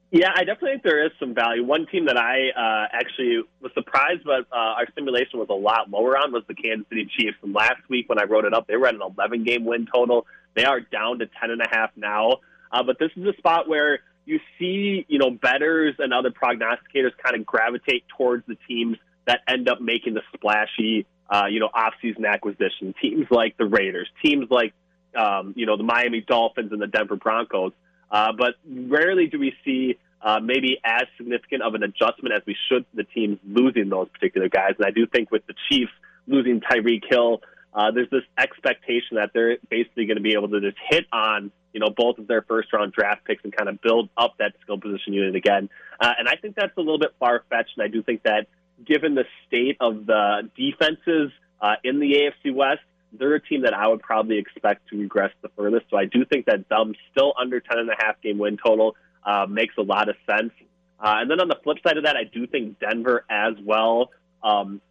Yeah, 0.10 0.30
I 0.34 0.46
definitely 0.46 0.72
think 0.72 0.84
there 0.84 1.06
is 1.06 1.12
some 1.20 1.34
value. 1.34 1.66
One 1.66 1.86
team 1.86 2.06
that 2.06 2.18
I 2.18 2.50
uh, 2.56 2.88
actually 2.94 3.44
was 3.62 3.74
surprised, 3.74 4.24
but 4.24 4.48
uh, 4.54 4.80
our 4.80 4.88
simulation 4.96 5.40
was 5.40 5.50
a 5.50 5.54
lot 5.54 5.90
lower 5.90 6.18
on 6.18 6.32
was 6.32 6.44
the 6.48 6.56
Kansas 6.56 6.88
City 6.88 7.10
Chiefs. 7.18 7.38
And 7.44 7.54
last 7.54 7.82
week 7.90 8.08
when 8.08 8.18
I 8.18 8.24
wrote 8.24 8.46
it 8.46 8.54
up, 8.54 8.68
they 8.68 8.78
were 8.78 8.88
at 8.88 8.96
an 8.96 9.02
11 9.02 9.44
game 9.44 9.66
win 9.66 9.86
total. 9.94 10.26
They 10.56 10.64
are 10.64 10.80
down 10.80 11.20
to 11.20 11.26
10 11.26 11.52
and 11.52 11.62
a 11.62 11.68
half 11.70 11.92
now. 11.98 12.38
Uh, 12.72 12.84
but 12.84 13.00
this 13.00 13.12
is 13.18 13.26
a 13.26 13.34
spot 13.38 13.68
where 13.68 14.00
you 14.26 14.40
see, 14.58 15.06
you 15.10 15.20
know, 15.20 15.30
betters 15.30 15.96
and 16.00 16.14
other 16.14 16.32
prognosticators 16.32 17.12
kind 17.22 17.36
of 17.36 17.46
gravitate 17.46 18.06
towards 18.18 18.46
the 18.48 18.58
teams 18.68 18.98
that 19.26 19.42
end 19.48 19.68
up 19.68 19.82
making 19.82 20.14
the 20.14 20.22
splashy, 20.34 21.06
uh, 21.30 21.46
you 21.50 21.60
know, 21.60 21.70
offseason 21.76 22.26
acquisition. 22.26 22.94
Teams 23.02 23.28
like 23.30 23.58
the 23.58 23.66
Raiders, 23.66 24.10
teams 24.24 24.48
like, 24.50 24.74
um, 25.18 25.54
you 25.58 25.66
know, 25.66 25.76
the 25.76 25.84
Miami 25.84 26.22
Dolphins 26.22 26.72
and 26.72 26.82
the 26.82 26.88
Denver 26.88 27.18
Broncos. 27.18 27.74
Uh, 28.10 28.32
but 28.38 28.56
rarely 28.66 29.28
do 29.28 29.40
we 29.40 29.54
see 29.66 29.98
uh, 30.22 30.40
maybe 30.40 30.80
as 30.84 31.04
significant 31.18 31.62
of 31.62 31.76
an 31.76 31.84
adjustment 31.84 32.34
as 32.36 32.42
we 32.46 32.56
should 32.68 32.86
the 32.94 33.04
teams 33.04 33.38
losing 33.48 33.90
those 33.90 34.10
particular 34.10 34.50
guys. 34.50 34.74
And 34.78 34.86
I 34.86 34.92
do 34.92 35.06
think 35.06 35.32
with 35.32 35.46
the 35.48 35.54
Chiefs 35.70 35.92
losing 36.28 36.62
Tyreek 36.62 37.04
Hill, 37.10 37.42
uh, 37.74 37.92
there's 37.92 38.10
this 38.10 38.24
expectation 38.38 39.18
that 39.18 39.32
they're 39.34 39.58
basically 39.70 40.06
going 40.06 40.18
to 40.18 40.24
be 40.24 40.34
able 40.34 40.50
to 40.50 40.62
just 40.62 40.78
hit 40.90 41.06
on 41.12 41.52
you 41.74 41.80
know 41.80 41.90
both 41.96 42.18
of 42.18 42.28
their 42.28 42.42
first 42.42 42.74
round 42.74 42.92
draft 42.92 43.24
picks 43.26 43.44
and 43.44 43.56
kind 43.56 43.70
of 43.70 43.80
build 43.82 44.10
up 44.18 44.36
that 44.40 44.54
skill 44.62 44.80
position 44.80 45.14
unit 45.14 45.36
again. 45.36 45.70
Uh, 46.00 46.14
and 46.18 46.28
I 46.28 46.36
think 46.36 46.56
that's 46.56 46.76
a 46.76 46.80
little 46.80 47.00
bit 47.00 47.14
far 47.20 47.44
fetched. 47.50 47.78
And 47.78 47.84
I 47.84 47.88
do 47.88 48.02
think 48.02 48.24
that 48.24 48.48
given 48.84 49.16
the 49.16 49.26
state 49.48 49.78
of 49.80 50.06
the 50.06 50.50
defenses 50.56 51.32
uh, 51.62 51.76
in 51.84 52.00
the 52.00 52.32
AFC 52.46 52.54
West, 52.54 52.82
they're 53.14 53.36
a 53.36 53.42
team 53.42 53.62
that 53.62 53.74
I 53.74 53.88
would 53.88 54.02
probably 54.02 54.38
expect 54.38 54.90
to 54.90 54.98
regress 54.98 55.32
the 55.42 55.50
furthest. 55.50 55.86
So 55.90 55.98
I 55.98 56.06
do 56.06 56.26
think 56.26 56.46
that 56.46 56.68
them 56.70 56.94
still 57.12 57.34
under 57.40 57.60
10 57.60 57.80
and 57.80 57.90
a 57.90 57.96
half 57.98 58.22
game 58.22 58.38
win 58.38 58.58
total 58.58 58.96
uh, 59.24 59.46
makes 59.48 59.76
a 59.78 59.82
lot 59.82 60.10
of 60.10 60.16
sense. 60.30 60.52
Uh, 61.00 61.16
and 61.18 61.30
then 61.30 61.40
on 61.40 61.48
the 61.48 61.58
flip 61.64 61.78
side 61.86 61.98
of 61.98 62.04
that, 62.06 62.16
I 62.16 62.24
do 62.24 62.48
think 62.48 62.80
Denver 62.80 63.24
as 63.30 63.54
well. 63.64 64.12
Um, 64.44 64.82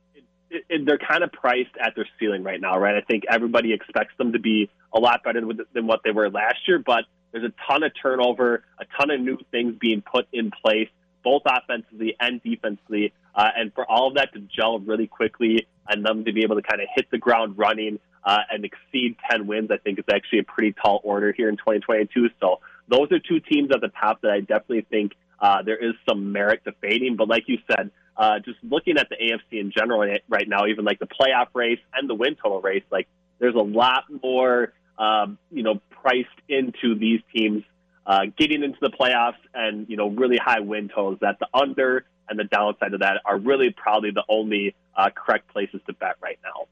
it, 0.50 0.64
it, 0.68 0.86
they're 0.86 0.98
kind 0.98 1.24
of 1.24 1.32
priced 1.32 1.76
at 1.80 1.94
their 1.96 2.06
ceiling 2.18 2.42
right 2.42 2.60
now, 2.60 2.78
right? 2.78 2.96
I 2.96 3.00
think 3.00 3.24
everybody 3.28 3.72
expects 3.72 4.14
them 4.16 4.32
to 4.32 4.38
be 4.38 4.70
a 4.94 5.00
lot 5.00 5.24
better 5.24 5.40
than 5.74 5.86
what 5.86 6.00
they 6.04 6.12
were 6.12 6.30
last 6.30 6.68
year, 6.68 6.78
but 6.78 7.04
there's 7.32 7.44
a 7.44 7.52
ton 7.70 7.82
of 7.82 7.92
turnover, 8.00 8.62
a 8.78 8.84
ton 8.98 9.10
of 9.10 9.20
new 9.20 9.36
things 9.50 9.74
being 9.80 10.02
put 10.02 10.26
in 10.32 10.50
place, 10.50 10.88
both 11.26 11.42
offensively 11.44 12.14
and 12.20 12.40
defensively. 12.44 13.12
Uh, 13.34 13.48
and 13.56 13.74
for 13.74 13.84
all 13.90 14.06
of 14.06 14.14
that 14.14 14.32
to 14.32 14.38
gel 14.38 14.78
really 14.78 15.08
quickly 15.08 15.66
and 15.88 16.06
them 16.06 16.24
to 16.24 16.32
be 16.32 16.44
able 16.44 16.54
to 16.54 16.62
kind 16.62 16.80
of 16.80 16.86
hit 16.94 17.10
the 17.10 17.18
ground 17.18 17.58
running 17.58 17.98
uh, 18.22 18.38
and 18.48 18.64
exceed 18.64 19.16
10 19.28 19.48
wins, 19.48 19.68
I 19.72 19.78
think 19.78 19.98
is 19.98 20.04
actually 20.08 20.38
a 20.38 20.44
pretty 20.44 20.72
tall 20.80 21.00
order 21.02 21.32
here 21.36 21.48
in 21.48 21.56
2022. 21.56 22.28
So 22.40 22.60
those 22.86 23.10
are 23.10 23.18
two 23.18 23.40
teams 23.40 23.70
at 23.74 23.80
the 23.80 23.88
top 23.88 24.20
that 24.20 24.30
I 24.30 24.38
definitely 24.38 24.86
think 24.88 25.14
uh, 25.40 25.62
there 25.64 25.76
is 25.76 25.94
some 26.08 26.30
merit 26.30 26.62
to 26.64 26.72
fading. 26.80 27.16
But 27.16 27.26
like 27.26 27.48
you 27.48 27.58
said, 27.66 27.90
uh, 28.16 28.38
just 28.38 28.58
looking 28.62 28.96
at 28.96 29.08
the 29.08 29.16
AFC 29.16 29.60
in 29.60 29.72
general 29.76 30.08
right 30.28 30.48
now, 30.48 30.66
even 30.66 30.84
like 30.84 31.00
the 31.00 31.08
playoff 31.08 31.48
race 31.54 31.80
and 31.92 32.08
the 32.08 32.14
win 32.14 32.36
total 32.36 32.60
race, 32.60 32.84
like 32.92 33.08
there's 33.40 33.56
a 33.56 33.58
lot 33.58 34.04
more, 34.22 34.72
um, 34.96 35.38
you 35.50 35.64
know, 35.64 35.80
priced 35.90 36.28
into 36.48 36.94
these 36.94 37.20
teams 37.34 37.64
uh, 38.06 38.26
getting 38.38 38.62
into 38.62 38.78
the 38.80 38.90
playoffs 38.90 39.34
and 39.54 39.88
you 39.88 39.96
know 39.96 40.08
really 40.08 40.36
high 40.36 40.60
win 40.60 40.88
totals. 40.88 41.18
That 41.20 41.38
the 41.38 41.48
under 41.52 42.04
and 42.28 42.38
the 42.38 42.44
downside 42.44 42.94
of 42.94 43.00
that 43.00 43.20
are 43.24 43.38
really 43.38 43.70
probably 43.70 44.10
the 44.10 44.24
only 44.28 44.74
uh, 44.96 45.10
correct 45.14 45.48
places 45.48 45.80
to 45.86 45.92
bet 45.92 46.16
right 46.20 46.38
now. 46.42 46.66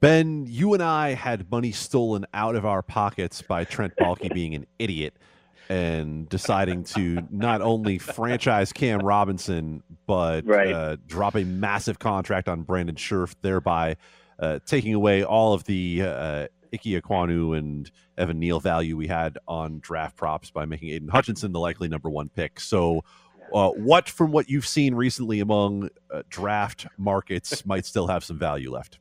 Ben, 0.00 0.46
you 0.46 0.74
and 0.74 0.82
I 0.82 1.14
had 1.14 1.50
money 1.50 1.72
stolen 1.72 2.24
out 2.32 2.54
of 2.54 2.64
our 2.64 2.82
pockets 2.82 3.42
by 3.42 3.64
Trent 3.64 3.96
Baalke 3.96 4.32
being 4.34 4.54
an 4.54 4.66
idiot 4.78 5.14
and 5.68 6.28
deciding 6.28 6.84
to 6.84 7.26
not 7.30 7.60
only 7.60 7.98
franchise 7.98 8.72
Cam 8.72 9.00
Robinson, 9.00 9.82
but 10.06 10.46
right. 10.46 10.72
uh, 10.72 10.96
drop 11.06 11.34
a 11.34 11.44
massive 11.44 11.98
contract 11.98 12.48
on 12.48 12.62
Brandon 12.62 12.94
Scherff, 12.94 13.34
thereby 13.42 13.96
uh, 14.38 14.60
taking 14.64 14.94
away 14.94 15.24
all 15.24 15.52
of 15.52 15.64
the 15.64 16.02
uh, 16.02 16.46
Ike 16.72 16.82
Ekwonu 16.82 17.56
and 17.56 17.90
Evan 18.16 18.38
Neal 18.38 18.60
value 18.60 18.96
we 18.96 19.06
had 19.06 19.38
on 19.46 19.80
draft 19.80 20.16
props 20.16 20.50
by 20.50 20.64
making 20.64 20.90
Aidan 20.90 21.08
Hutchinson 21.08 21.52
the 21.52 21.60
likely 21.60 21.88
number 21.88 22.10
one 22.10 22.28
pick. 22.28 22.60
So 22.60 23.04
uh, 23.52 23.70
what 23.70 24.08
from 24.08 24.32
what 24.32 24.48
you've 24.48 24.66
seen 24.66 24.94
recently 24.94 25.40
among 25.40 25.90
uh, 26.12 26.22
draft 26.28 26.86
markets 26.96 27.64
might 27.66 27.86
still 27.86 28.06
have 28.06 28.24
some 28.24 28.38
value 28.38 28.70
left? 28.70 28.98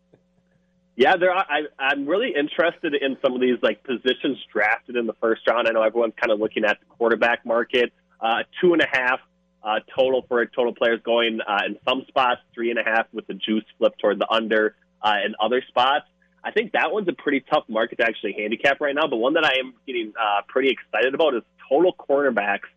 Yeah, 0.96 1.16
there. 1.16 1.32
Are, 1.32 1.46
I, 1.48 1.62
I'm 1.78 2.08
really 2.08 2.34
interested 2.36 2.96
in 2.96 3.18
some 3.22 3.34
of 3.34 3.42
these 3.42 3.58
like 3.62 3.84
positions 3.84 4.38
drafted 4.52 4.96
in 4.96 5.06
the 5.06 5.14
first 5.22 5.48
round. 5.48 5.68
I 5.68 5.72
know 5.72 5.84
everyone's 5.84 6.16
kind 6.20 6.32
of 6.32 6.40
looking 6.40 6.66
at 6.66 6.80
the 6.80 6.86
quarterback 6.88 7.46
market. 7.46 7.94
Uh, 8.20 8.44
two 8.60 8.74
and 8.74 8.82
a 8.82 8.88
half 8.92 9.20
uh, 9.64 9.80
total 9.96 10.26
for 10.28 10.44
total 10.48 10.74
players 10.74 11.00
going 11.04 11.40
uh, 11.48 11.60
in 11.68 11.78
some 11.88 12.04
spots, 12.08 12.42
three 12.54 12.72
and 12.72 12.80
a 12.80 12.84
half 12.84 13.06
with 13.14 13.28
the 13.28 13.36
juice 13.36 13.64
flip 13.78 13.94
toward 14.00 14.18
the 14.18 14.28
under 14.32 14.76
uh, 15.04 15.16
in 15.24 15.36
other 15.40 15.64
spots. 15.68 16.06
I 16.48 16.52
think 16.52 16.72
that 16.72 16.94
one's 16.94 17.10
a 17.10 17.14
pretty 17.14 17.42
tough 17.42 17.66
market 17.68 17.98
to 17.98 18.06
actually 18.06 18.34
handicap 18.34 18.80
right 18.80 18.96
now. 18.96 19.08
But 19.10 19.18
one 19.18 19.34
that 19.34 19.44
I 19.44 19.60
am 19.60 19.74
getting 19.86 20.14
uh, 20.18 20.44
pretty 20.48 20.70
excited 20.70 21.14
about 21.14 21.36
is 21.36 21.44
total 21.70 21.94
cornerbacks 21.94 22.70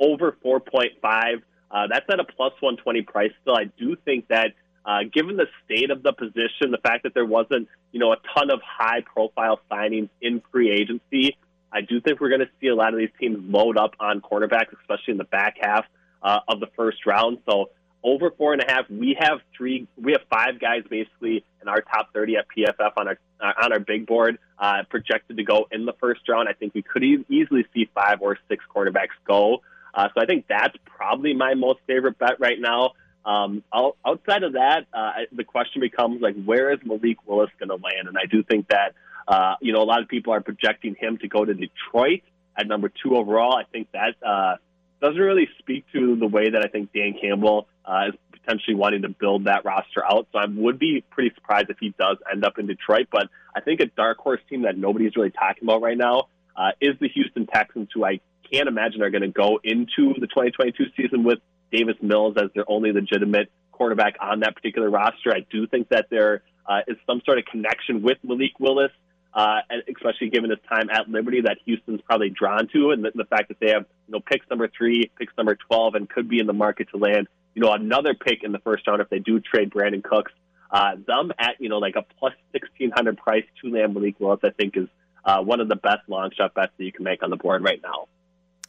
over 0.00 0.34
4.5. 0.42 1.42
Uh, 1.70 1.86
that's 1.90 2.06
at 2.10 2.20
a 2.20 2.24
plus 2.24 2.52
120 2.60 3.02
price 3.02 3.30
still. 3.42 3.54
I 3.54 3.64
do 3.78 3.96
think 4.02 4.28
that 4.28 4.54
uh, 4.86 5.00
given 5.12 5.36
the 5.36 5.44
state 5.66 5.90
of 5.90 6.02
the 6.02 6.14
position, 6.14 6.70
the 6.70 6.80
fact 6.82 7.02
that 7.02 7.12
there 7.12 7.26
wasn't, 7.26 7.68
you 7.92 8.00
know, 8.00 8.12
a 8.12 8.16
ton 8.34 8.50
of 8.50 8.60
high 8.64 9.02
profile 9.02 9.60
signings 9.70 10.08
in 10.22 10.40
free 10.50 10.70
agency, 10.70 11.36
I 11.70 11.82
do 11.82 12.00
think 12.00 12.22
we're 12.22 12.30
going 12.30 12.40
to 12.40 12.50
see 12.62 12.68
a 12.68 12.74
lot 12.74 12.94
of 12.94 12.98
these 12.98 13.10
teams 13.20 13.36
load 13.52 13.76
up 13.76 13.92
on 14.00 14.22
cornerbacks, 14.22 14.72
especially 14.80 15.12
in 15.12 15.18
the 15.18 15.24
back 15.24 15.56
half 15.60 15.84
uh, 16.22 16.40
of 16.48 16.60
the 16.60 16.68
first 16.74 17.04
round. 17.04 17.40
So 17.46 17.68
over 18.02 18.30
four 18.30 18.52
and 18.52 18.62
a 18.62 18.70
half, 18.70 18.88
we 18.88 19.16
have 19.18 19.40
three, 19.56 19.86
we 20.00 20.12
have 20.12 20.22
five 20.30 20.60
guys 20.60 20.82
basically 20.88 21.44
in 21.60 21.68
our 21.68 21.80
top 21.80 22.12
30 22.12 22.36
at 22.36 22.46
PFF 22.48 22.92
on 22.96 23.08
our 23.08 23.18
uh, 23.40 23.52
on 23.62 23.72
our 23.72 23.80
big 23.80 24.06
board 24.06 24.38
uh, 24.58 24.82
projected 24.88 25.36
to 25.36 25.44
go 25.44 25.68
in 25.70 25.84
the 25.84 25.92
first 26.00 26.20
round. 26.28 26.48
I 26.48 26.52
think 26.52 26.74
we 26.74 26.82
could 26.82 27.04
e- 27.04 27.24
easily 27.28 27.66
see 27.74 27.88
five 27.94 28.20
or 28.20 28.38
six 28.48 28.64
quarterbacks 28.74 29.16
go. 29.26 29.62
Uh, 29.94 30.08
so 30.14 30.22
I 30.22 30.26
think 30.26 30.46
that's 30.48 30.76
probably 30.84 31.34
my 31.34 31.54
most 31.54 31.80
favorite 31.86 32.18
bet 32.18 32.40
right 32.40 32.58
now. 32.58 32.92
Um, 33.24 33.62
outside 33.72 34.42
of 34.42 34.54
that, 34.54 34.86
uh, 34.92 35.12
the 35.32 35.44
question 35.44 35.80
becomes 35.80 36.22
like, 36.22 36.34
where 36.44 36.72
is 36.72 36.78
Malik 36.84 37.18
Willis 37.26 37.50
going 37.58 37.68
to 37.68 37.74
land? 37.74 38.08
And 38.08 38.16
I 38.16 38.24
do 38.24 38.42
think 38.42 38.68
that, 38.68 38.94
uh, 39.26 39.54
you 39.60 39.72
know, 39.72 39.82
a 39.82 39.84
lot 39.84 40.00
of 40.00 40.08
people 40.08 40.32
are 40.32 40.40
projecting 40.40 40.94
him 40.94 41.18
to 41.18 41.28
go 41.28 41.44
to 41.44 41.52
Detroit 41.52 42.22
at 42.56 42.66
number 42.66 42.90
two 43.02 43.16
overall. 43.16 43.54
I 43.54 43.64
think 43.64 43.88
that 43.92 44.14
uh, 44.26 44.56
doesn't 45.00 45.20
really 45.20 45.48
speak 45.58 45.84
to 45.92 46.16
the 46.16 46.26
way 46.26 46.50
that 46.50 46.64
I 46.64 46.68
think 46.68 46.92
Dan 46.92 47.14
Campbell 47.20 47.68
uh, 47.84 48.08
is 48.08 48.14
potentially 48.32 48.74
wanting 48.74 49.02
to 49.02 49.08
build 49.08 49.44
that 49.44 49.64
roster 49.64 50.04
out. 50.04 50.28
So 50.32 50.38
I 50.38 50.46
would 50.46 50.78
be 50.78 51.04
pretty 51.10 51.34
surprised 51.34 51.70
if 51.70 51.76
he 51.78 51.94
does 51.98 52.16
end 52.30 52.44
up 52.44 52.58
in 52.58 52.66
Detroit. 52.66 53.08
But 53.10 53.28
I 53.54 53.60
think 53.60 53.80
a 53.80 53.86
dark 53.86 54.18
horse 54.18 54.40
team 54.48 54.62
that 54.62 54.76
nobody's 54.76 55.16
really 55.16 55.30
talking 55.30 55.64
about 55.64 55.82
right 55.82 55.96
now 55.96 56.28
uh, 56.56 56.70
is 56.80 56.98
the 57.00 57.08
Houston 57.08 57.46
Texans, 57.46 57.88
who 57.94 58.04
I 58.04 58.20
can't 58.52 58.68
imagine 58.68 59.02
are 59.02 59.10
going 59.10 59.22
to 59.22 59.28
go 59.28 59.60
into 59.62 60.14
the 60.18 60.26
2022 60.26 60.84
season 60.96 61.24
with 61.24 61.38
Davis 61.70 61.96
Mills 62.00 62.36
as 62.36 62.50
their 62.54 62.64
only 62.68 62.92
legitimate 62.92 63.50
quarterback 63.72 64.14
on 64.20 64.40
that 64.40 64.54
particular 64.54 64.90
roster. 64.90 65.30
I 65.30 65.46
do 65.50 65.66
think 65.66 65.90
that 65.90 66.06
there 66.10 66.42
uh, 66.66 66.80
is 66.88 66.96
some 67.06 67.20
sort 67.24 67.38
of 67.38 67.44
connection 67.44 68.02
with 68.02 68.18
Malik 68.22 68.58
Willis, 68.58 68.90
uh, 69.38 69.60
especially 69.88 70.28
given 70.30 70.50
his 70.50 70.58
time 70.68 70.90
at 70.90 71.08
Liberty 71.08 71.42
that 71.42 71.58
Houston's 71.64 72.00
probably 72.00 72.28
drawn 72.28 72.66
to, 72.72 72.90
and 72.90 73.04
the, 73.04 73.12
the 73.14 73.24
fact 73.24 73.46
that 73.46 73.60
they 73.60 73.70
have 73.70 73.86
you 74.08 74.12
know 74.12 74.20
picks 74.20 74.44
number 74.50 74.68
three, 74.76 75.12
picks 75.16 75.32
number 75.38 75.54
12, 75.54 75.94
and 75.94 76.10
could 76.10 76.28
be 76.28 76.40
in 76.40 76.48
the 76.48 76.52
market 76.52 76.88
to 76.90 76.96
land 76.96 77.28
you 77.54 77.62
know 77.62 77.72
another 77.72 78.14
pick 78.14 78.42
in 78.42 78.50
the 78.50 78.58
first 78.58 78.84
round 78.88 79.00
if 79.00 79.08
they 79.10 79.20
do 79.20 79.38
trade 79.38 79.70
Brandin 79.70 80.02
Cooks. 80.02 80.32
Uh, 80.72 80.96
them 81.06 81.30
at 81.38 81.54
you 81.60 81.68
know 81.68 81.78
like 81.78 81.94
a 81.94 82.02
plus 82.18 82.34
1600 82.50 83.16
price 83.16 83.44
to 83.62 83.70
land 83.70 83.94
Malik 83.94 84.18
Willis, 84.18 84.40
I 84.42 84.50
think 84.50 84.76
is 84.76 84.88
uh, 85.24 85.40
one 85.40 85.60
of 85.60 85.68
the 85.68 85.76
best 85.76 86.08
long 86.08 86.32
shot 86.36 86.54
bets 86.54 86.72
that 86.76 86.84
you 86.84 86.90
can 86.90 87.04
make 87.04 87.22
on 87.22 87.30
the 87.30 87.36
board 87.36 87.62
right 87.62 87.80
now. 87.80 88.08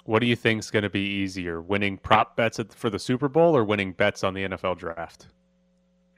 What 0.05 0.19
do 0.19 0.27
you 0.27 0.35
think 0.35 0.59
is 0.59 0.69
going 0.69 0.83
to 0.83 0.89
be 0.89 1.01
easier, 1.01 1.59
winning 1.59 1.97
prop 1.97 2.35
bets 2.35 2.59
for 2.75 2.91
the 2.91 2.99
Super 2.99 3.27
Bowl 3.27 3.57
or 3.57 3.63
winning 3.63 3.93
bets 3.93 4.23
on 4.23 4.35
the 4.35 4.47
NFL 4.47 4.77
draft? 4.77 5.25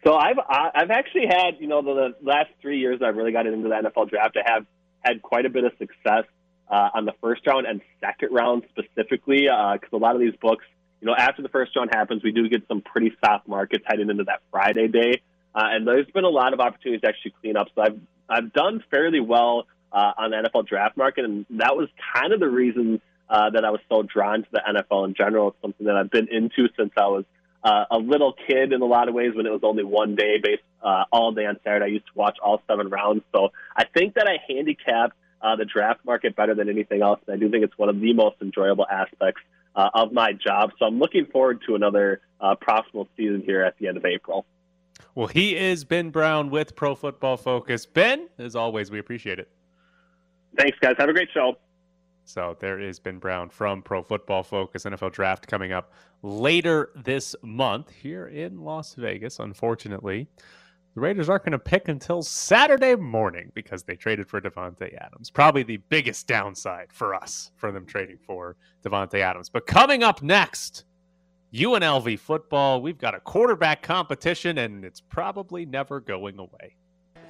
So 0.04 0.16
I've 0.16 0.40
I've 0.40 0.90
actually 0.90 1.28
had 1.28 1.58
you 1.60 1.68
know 1.68 1.82
the, 1.82 2.16
the 2.20 2.28
last 2.28 2.50
three 2.62 2.80
years 2.80 3.02
I've 3.04 3.16
really 3.16 3.32
gotten 3.32 3.54
into 3.54 3.70
the 3.70 3.76
NFL 3.76 4.10
draft. 4.10 4.36
I 4.38 4.52
have 4.52 4.66
had 5.02 5.22
quite 5.22 5.46
a 5.46 5.50
bit 5.50 5.64
of 5.64 5.74
success 5.78 6.26
uh, 6.70 6.90
on 6.94 7.06
the 7.06 7.14
first 7.22 7.46
round 7.46 7.68
and 7.68 7.82
second 8.00 8.30
round 8.32 8.64
specifically 8.70 9.42
because 9.42 9.94
uh, 9.94 9.98
a 9.98 10.00
lot 10.00 10.16
of 10.16 10.22
these 10.22 10.36
books, 10.42 10.66
you 11.02 11.08
know, 11.08 11.16
after 11.16 11.42
the 11.42 11.50
first 11.50 11.76
round 11.76 11.92
happens, 11.94 12.24
we 12.24 12.32
do 12.32 12.48
get 12.50 12.68
some 12.68 12.82
pretty 12.82 13.12
soft 13.24 13.48
markets 13.48 13.84
heading 13.88 14.10
into 14.10 14.24
that 14.24 14.42
Friday 14.50 14.88
day, 14.88 15.22
uh, 15.54 15.68
and 15.72 15.88
there's 15.88 16.08
been 16.08 16.24
a 16.24 16.30
lot 16.30 16.54
of 16.54 16.60
opportunities 16.60 17.02
to 17.02 17.08
actually 17.08 17.34
clean 17.42 17.58
up. 17.58 17.68
So 17.76 17.82
I've 17.84 18.00
I've 18.28 18.54
done 18.54 18.84
fairly 18.90 19.20
well 19.20 19.68
uh, 19.92 20.14
on 20.18 20.32
the 20.32 20.38
NFL 20.38 20.68
draft 20.68 20.98
market, 20.98 21.26
and 21.26 21.46
that 21.52 21.76
was 21.78 21.90
kind 22.16 22.34
of 22.34 22.40
the 22.40 22.50
reason 22.50 23.02
uh, 23.30 23.52
that 23.52 23.64
I 23.64 23.70
was 23.70 23.82
so 23.88 24.02
drawn 24.02 24.44
to 24.44 24.50
the 24.52 24.62
NFL 24.68 25.08
in 25.08 25.14
general. 25.14 25.50
It's 25.50 25.62
something 25.62 25.86
that 25.86 25.96
I've 25.96 26.10
been 26.10 26.28
into 26.28 26.70
since 26.76 26.92
I 26.98 27.08
was 27.08 27.26
uh, 27.64 27.86
a 27.92 27.98
little 27.98 28.34
kid 28.48 28.74
in 28.74 28.82
a 28.82 28.86
lot 28.86 29.08
of 29.08 29.14
ways 29.14 29.32
when 29.36 29.46
it 29.46 29.52
was 29.52 29.62
only 29.64 29.84
one 29.84 30.16
day 30.16 30.38
based 30.42 30.64
uh, 30.82 31.04
all 31.12 31.32
day 31.32 31.46
on 31.46 31.60
Saturday. 31.64 31.86
I 31.86 31.90
used 31.90 32.08
to 32.08 32.14
watch 32.16 32.38
all 32.44 32.62
seven 32.68 32.90
rounds. 32.90 33.24
So 33.34 33.50
I 33.76 33.86
think 33.86 34.16
that 34.16 34.28
I 34.28 34.38
handicapped 34.48 35.16
uh, 35.42 35.56
the 35.56 35.66
draft 35.66 36.04
market 36.06 36.36
better 36.36 36.56
than 36.56 36.70
anything 36.70 37.02
else. 37.02 37.20
And 37.28 37.36
I 37.36 37.40
do 37.40 37.50
think 37.50 37.64
it's 37.64 37.78
one 37.78 37.90
of 37.90 38.00
the 38.00 38.14
most 38.14 38.38
enjoyable 38.42 38.88
aspects 38.88 39.42
uh, 39.76 39.90
of 39.94 40.12
my 40.12 40.34
job. 40.34 40.72
So 40.80 40.86
I'm 40.86 41.00
looking 41.00 41.26
forward 41.26 41.62
to 41.68 41.76
another 41.76 42.22
uh, 42.40 42.56
profitable 42.56 43.08
season 43.16 43.44
here 43.46 43.64
at 43.64 43.78
the 43.78 43.88
end 43.88 43.98
of 43.98 44.06
April. 44.06 44.46
Well, 45.16 45.28
he 45.28 45.56
is 45.56 45.84
Ben 45.84 46.10
Brown 46.10 46.50
with 46.50 46.76
Pro 46.76 46.96
Football 46.96 47.38
Focus. 47.38 47.86
Ben, 47.86 48.28
as 48.38 48.56
always, 48.56 48.92
we 48.92 49.00
appreciate 49.00 49.40
it. 49.40 49.50
Thanks, 50.58 50.78
guys. 50.80 50.96
Have 50.98 51.10
a 51.10 51.14
great 51.14 51.30
show. 51.34 51.58
So 52.24 52.56
there 52.60 52.80
is 52.80 53.00
Ben 53.00 53.18
Brown 53.18 53.50
from 53.50 53.82
Pro 53.82 54.04
Football 54.04 54.44
Focus 54.44 54.84
NFL 54.84 55.12
Draft 55.12 55.48
coming 55.48 55.72
up 55.72 55.94
later 56.22 56.92
this 56.96 57.36
month 57.42 57.90
here 57.90 58.28
in 58.28 58.62
Las 58.62 58.94
Vegas. 58.96 59.40
Unfortunately, 59.40 60.28
the 60.94 61.02
Raiders 61.02 61.30
aren't 61.30 61.46
going 61.46 61.54
to 61.54 61.60
pick 61.60 61.88
until 61.88 62.22
Saturday 62.22 62.96
morning 62.96 63.52
because 63.54 63.84
they 63.84 63.96
traded 63.96 64.28
for 64.28 64.42
Davante 64.42 64.94
Adams. 65.00 65.30
Probably 65.30 65.64
the 65.64 65.78
biggest 65.78 66.28
downside 66.28 66.92
for 66.92 67.16
us 67.16 67.52
for 67.56 67.72
them 67.72 67.86
trading 67.86 68.18
for 68.18 68.58
Davante 68.84 69.20
Adams. 69.20 69.50
But 69.50 69.66
coming 69.66 70.04
up 70.04 70.22
next, 70.22 70.84
UNLV 71.54 72.20
football. 72.20 72.82
We've 72.82 72.98
got 72.98 73.16
a 73.16 73.20
quarterback 73.20 73.82
competition, 73.84 74.58
and 74.58 74.84
it's 74.86 75.02
probably 75.02 75.66
never 75.66 76.00
going 76.00 76.40
away. 76.40 76.76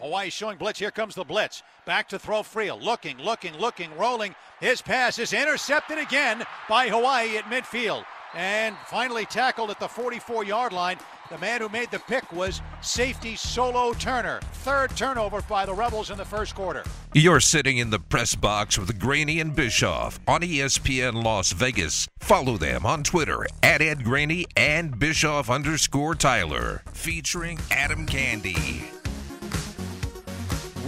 Hawaii 0.01 0.29
showing 0.29 0.57
blitz. 0.57 0.79
Here 0.79 0.91
comes 0.91 1.15
the 1.15 1.23
blitz. 1.23 1.61
Back 1.85 2.09
to 2.09 2.19
throw 2.19 2.41
Friel. 2.41 2.81
Looking, 2.81 3.17
looking, 3.19 3.55
looking, 3.57 3.95
rolling. 3.97 4.35
His 4.59 4.81
pass 4.81 5.19
is 5.19 5.33
intercepted 5.33 5.99
again 5.99 6.43
by 6.67 6.89
Hawaii 6.89 7.37
at 7.37 7.45
midfield. 7.45 8.05
And 8.33 8.75
finally 8.87 9.25
tackled 9.25 9.69
at 9.69 9.79
the 9.79 9.87
44 9.87 10.43
yard 10.43 10.73
line. 10.73 10.97
The 11.29 11.37
man 11.37 11.61
who 11.61 11.69
made 11.69 11.91
the 11.91 11.99
pick 11.99 12.29
was 12.33 12.61
safety 12.81 13.35
Solo 13.35 13.93
Turner. 13.93 14.41
Third 14.53 14.95
turnover 14.97 15.41
by 15.43 15.65
the 15.65 15.73
Rebels 15.73 16.11
in 16.11 16.17
the 16.17 16.25
first 16.25 16.55
quarter. 16.55 16.83
You're 17.13 17.39
sitting 17.39 17.77
in 17.77 17.89
the 17.89 17.99
press 17.99 18.35
box 18.35 18.77
with 18.77 18.99
Graney 18.99 19.39
and 19.39 19.55
Bischoff 19.55 20.19
on 20.27 20.41
ESPN 20.41 21.23
Las 21.23 21.51
Vegas. 21.51 22.07
Follow 22.19 22.57
them 22.57 22.85
on 22.85 23.03
Twitter 23.03 23.45
at 23.63 23.81
Ed 23.81 24.03
Graney 24.03 24.45
and 24.57 24.97
Bischoff 24.97 25.49
underscore 25.49 26.15
Tyler, 26.15 26.81
featuring 26.91 27.59
Adam 27.69 28.05
Candee. 28.05 29.00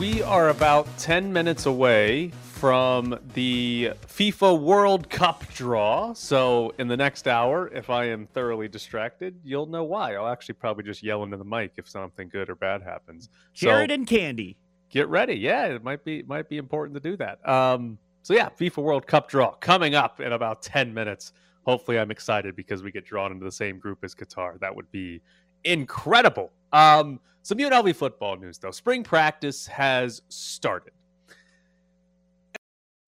We 0.04 0.22
are 0.22 0.50
about 0.50 0.86
10 0.98 1.32
minutes 1.32 1.66
away 1.66 2.32
from 2.42 3.18
the 3.36 3.94
FIFA 4.06 4.60
World 4.60 5.10
Cup 5.10 5.48
draw. 5.54 6.12
So, 6.12 6.74
in 6.78 6.89
the 6.89 6.98
next 6.98 7.26
hour, 7.26 7.70
if 7.70 7.89
I 7.89 8.10
am 8.10 8.28
thoroughly 8.28 8.68
distracted, 8.68 9.39
you'll 9.46 9.66
know 9.66 9.86
why. 9.86 10.16
I'll 10.16 10.28
actually 10.28 10.56
probably 10.56 10.84
just 10.84 11.04
yell 11.04 11.24
into 11.24 11.38
the 11.38 11.46
mic 11.46 11.76
if 11.78 11.88
something 11.88 12.28
good 12.28 12.50
or 12.50 12.56
bad 12.56 12.82
happens. 12.82 13.30
Carrot 13.58 13.92
so, 13.92 13.94
and 13.94 14.06
Candee. 14.06 14.58
Get 14.89 15.08
ready. 15.08 15.36
Yeah, 15.36 15.68
it 15.68 15.86
might 15.86 16.04
be 16.04 16.22
might 16.24 16.50
be 16.50 16.58
important 16.58 17.02
to 17.02 17.10
do 17.10 17.16
that. 17.16 17.48
Um, 17.48 17.98
so 18.24 18.34
yeah, 18.34 18.50
FIFA 18.50 18.84
World 18.84 19.08
Cup 19.08 19.30
draw 19.30 19.52
coming 19.54 19.96
up 19.96 20.20
in 20.20 20.34
about 20.34 20.62
10 20.63 20.94
minutes. 20.94 21.32
Hopefully, 21.66 21.98
I'm 21.98 22.12
excited 22.12 22.58
because 22.58 22.84
we 22.84 22.92
get 22.92 23.06
drawn 23.06 23.32
into 23.32 23.46
the 23.46 23.54
same 23.54 23.80
group 23.80 24.00
as 24.04 24.13
Qatar. 24.13 24.60
That 24.60 24.76
would 24.76 24.92
be 24.92 25.22
incredible. 25.63 26.52
Um, 26.74 27.20
some 27.44 27.58
UNLV 27.58 27.96
football 27.96 28.36
news, 28.36 28.58
though. 28.58 28.72
Spring 28.72 29.04
practice 29.04 29.68
has 29.68 30.22
started. 30.30 30.94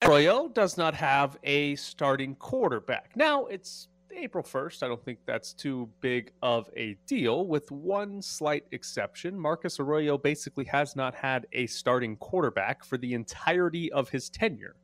Arroyo 0.04 0.50
does 0.50 0.78
not 0.78 0.94
have 0.94 1.38
a 1.44 1.76
starting 1.76 2.36
quarterback. 2.36 3.12
Now, 3.16 3.46
it's 3.48 3.88
April 4.16 4.44
1st. 4.44 4.84
I 4.84 4.88
don't 4.88 5.04
think 5.04 5.20
that's 5.26 5.52
too 5.52 5.90
big 6.00 6.32
of 6.44 6.70
a 6.78 6.96
deal, 7.08 7.48
with 7.48 7.72
one 7.72 8.22
slight 8.22 8.66
exception. 8.72 9.38
Marcus 9.38 9.80
Arroyo 9.80 10.18
basically 10.18 10.66
has 10.66 10.96
not 10.96 11.16
had 11.16 11.48
a 11.54 11.66
starting 11.68 12.16
quarterback 12.18 12.84
for 12.84 12.98
the 12.98 13.14
entirety 13.14 13.92
of 13.92 14.10
his 14.10 14.30
tenure 14.30 14.76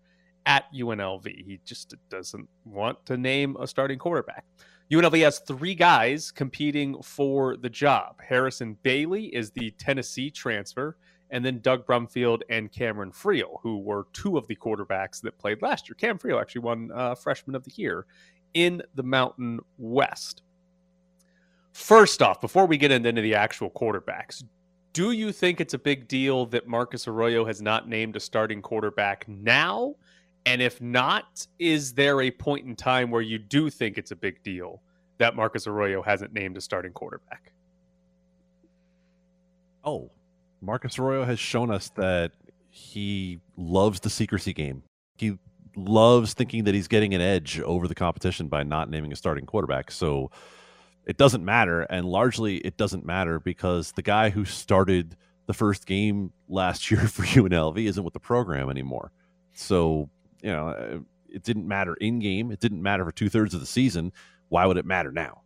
at 0.48 0.66
UNLV. 0.74 1.28
He 1.28 1.60
just 1.64 1.94
doesn't 2.10 2.50
want 2.66 3.06
to 3.06 3.16
name 3.16 3.56
a 3.60 3.68
starting 3.68 4.00
quarterback. 4.00 4.46
UNLV 4.92 5.24
has 5.24 5.40
three 5.40 5.74
guys 5.74 6.32
competing 6.32 7.02
for 7.02 7.56
the 7.56 7.70
job. 7.70 8.20
Harrison 8.22 8.78
Bailey 8.84 9.34
is 9.34 9.50
the 9.52 9.72
Tennessee 9.72 10.30
transfer, 10.30 10.98
and 11.30 11.46
then 11.46 11.60
Doug 11.60 11.88
Brumfield 11.88 12.42
and 12.50 12.70
Cameron 12.70 13.14
Friel, 13.14 13.62
who 13.62 13.80
were 13.80 14.08
two 14.12 14.38
of 14.38 14.48
the 14.48 14.56
quarterbacks 14.56 15.22
that 15.22 15.38
played 15.38 15.62
last 15.62 15.88
year. 15.88 15.96
Cam 15.96 16.20
Friel 16.20 16.42
actually 16.42 16.62
won 16.62 16.92
uh, 16.94 17.16
Freshman 17.16 17.56
of 17.56 17.64
the 17.64 17.72
Year 17.76 18.06
in 18.54 18.82
the 18.96 19.04
Mountain 19.04 19.62
West. 19.78 20.42
First 21.72 22.22
off, 22.22 22.42
before 22.42 22.66
we 22.66 22.76
get 22.76 22.92
into 22.92 23.14
the 23.14 23.36
actual 23.36 23.70
quarterbacks, 23.70 24.44
do 24.92 25.12
you 25.12 25.32
think 25.32 25.62
it's 25.62 25.74
a 25.74 25.80
big 25.80 26.10
deal 26.10 26.48
that 26.48 26.68
Marcus 26.68 27.08
Arroyo 27.08 27.46
has 27.46 27.62
not 27.62 27.88
named 27.88 28.18
a 28.18 28.20
starting 28.20 28.62
quarterback 28.62 29.26
now? 29.30 29.96
And 30.46 30.62
if 30.62 30.82
not, 30.82 31.46
is 31.60 31.94
there 31.94 32.22
a 32.22 32.32
point 32.32 32.66
in 32.66 32.76
time 32.76 33.12
where 33.12 33.22
you 33.22 33.38
do 33.38 33.70
think 33.70 33.98
it's 33.98 34.12
a 34.12 34.16
big 34.16 34.42
deal 34.44 34.82
that 35.18 35.36
Marcus 35.36 35.68
Arroyo 35.68 36.02
hasn't 36.02 36.34
named 36.34 36.58
a 36.58 36.62
starting 36.62 36.94
quarterback? 36.94 37.54
Oh, 39.84 40.12
Marcus 40.62 40.98
Arroyo 40.98 41.26
has 41.26 41.40
shown 41.40 41.72
us 41.72 41.90
that 41.96 42.32
he 42.70 43.40
loves 43.58 44.00
the 44.00 44.10
secrecy 44.10 44.54
game. 44.54 44.84
He 45.18 45.38
loves 45.76 46.34
thinking 46.34 46.64
that 46.66 46.74
he's 46.74 46.88
getting 46.88 47.14
an 47.14 47.22
edge 47.22 47.60
over 47.62 47.88
the 47.88 47.96
competition 47.96 48.48
by 48.48 48.64
not 48.64 48.90
naming 48.90 49.12
a 49.12 49.16
starting 49.16 49.46
quarterback. 49.46 49.92
So 49.92 50.32
it 51.06 51.18
doesn't 51.18 51.44
matter. 51.44 51.82
And 51.82 52.06
largely, 52.06 52.58
it 52.58 52.78
doesn't 52.78 53.06
matter 53.06 53.40
because 53.40 53.92
the 53.94 54.02
guy 54.02 54.30
who 54.30 54.46
started 54.46 55.16
the 55.48 55.54
first 55.54 55.86
game 55.86 56.32
last 56.48 56.90
year 56.92 57.08
for 57.08 57.24
UNLV 57.24 57.84
isn't 57.86 58.04
with 58.04 58.14
the 58.14 58.20
program 58.20 58.70
anymore. 58.70 59.12
So, 59.54 60.10
you 60.42 60.52
know, 60.52 60.70
uh, 60.70 61.00
it 61.30 61.44
didn't 61.44 61.68
matter 61.68 61.94
in 61.96 62.20
game. 62.20 62.52
It 62.52 62.60
didn't 62.60 62.82
matter 62.82 63.06
for 63.06 63.12
two 63.12 63.30
thirds 63.30 63.54
of 63.54 63.60
the 63.60 63.66
season. 63.66 64.12
Why 64.50 64.66
would 64.66 64.78
it 64.78 64.86
matter 64.86 65.12
now? 65.12 65.42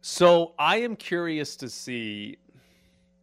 So 0.00 0.54
I 0.58 0.76
am 0.76 0.96
curious 0.96 1.56
to 1.56 1.70
see 1.70 2.36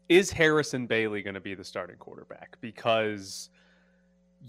is 0.09 0.29
Harrison 0.29 0.88
Bailey 0.88 1.21
going 1.21 1.36
to 1.36 1.39
be 1.39 1.55
the 1.55 1.63
starting 1.63 1.95
quarterback? 1.95 2.57
Because 2.59 3.49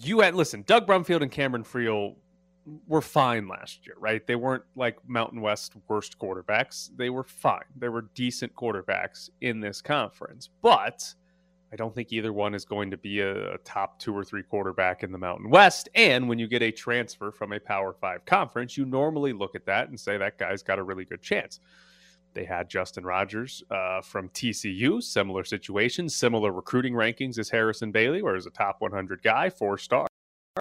you 0.01 0.21
had 0.21 0.35
listen, 0.35 0.65
Doug 0.67 0.87
Brumfield 0.87 1.23
and 1.23 1.31
Cameron 1.31 1.63
Friel 1.63 2.17
were 2.89 3.01
fine 3.01 3.47
last 3.49 3.87
year, 3.87 3.95
right? 3.99 4.27
They 4.27 4.35
weren't 4.35 4.65
like 4.75 4.97
Mountain 5.07 5.41
West 5.41 5.75
worst 5.89 6.19
quarterbacks. 6.19 6.91
They 6.97 7.11
were 7.11 7.23
fine. 7.23 7.65
They 7.77 7.89
were 7.89 8.09
decent 8.15 8.55
quarterbacks 8.55 9.31
in 9.41 9.61
this 9.61 9.81
conference. 9.81 10.49
But 10.63 11.15
I 11.73 11.77
don't 11.77 11.95
think 11.95 12.13
either 12.13 12.35
one 12.35 12.55
is 12.55 12.67
going 12.67 12.91
to 12.91 12.99
be 12.99 13.21
a, 13.21 13.55
a, 13.55 13.59
top 13.59 13.99
two 13.99 14.15
or 14.15 14.25
three 14.25 14.43
quarterback 14.43 15.03
in 15.03 15.11
the 15.11 15.17
Mountain 15.17 15.49
West. 15.49 15.89
And 15.95 16.29
when 16.29 16.39
you 16.39 16.47
get 16.47 16.63
a 16.63 16.71
transfer 16.71 17.33
from 17.33 17.53
a 17.53 17.59
Power 17.59 17.95
Five 17.95 18.27
conference, 18.27 18.77
you 18.77 18.85
normally 18.85 19.33
look 19.33 19.55
at 19.55 19.65
that 19.67 19.89
and 19.89 19.99
say 19.99 20.19
that 20.19 20.37
guy's 20.37 20.63
got 20.63 20.79
a 20.79 20.83
really 20.83 21.07
good 21.07 21.23
chance. 21.23 21.61
They 22.35 22.45
had 22.45 22.69
Justin 22.69 23.05
Rogers 23.05 23.63
uh, 23.71 24.03
from 24.03 24.29
TCU, 24.31 25.03
similar 25.03 25.45
situation, 25.45 26.09
similar 26.11 26.53
recruiting 26.53 26.93
rankings 26.93 27.39
as 27.39 27.49
Harrison 27.49 27.91
Bailey, 27.91 28.23
where 28.23 28.35
he's 28.35 28.47
a 28.47 28.51
top 28.51 28.77
100 28.81 29.23
guy, 29.23 29.49
four 29.49 29.79
star. 29.79 30.07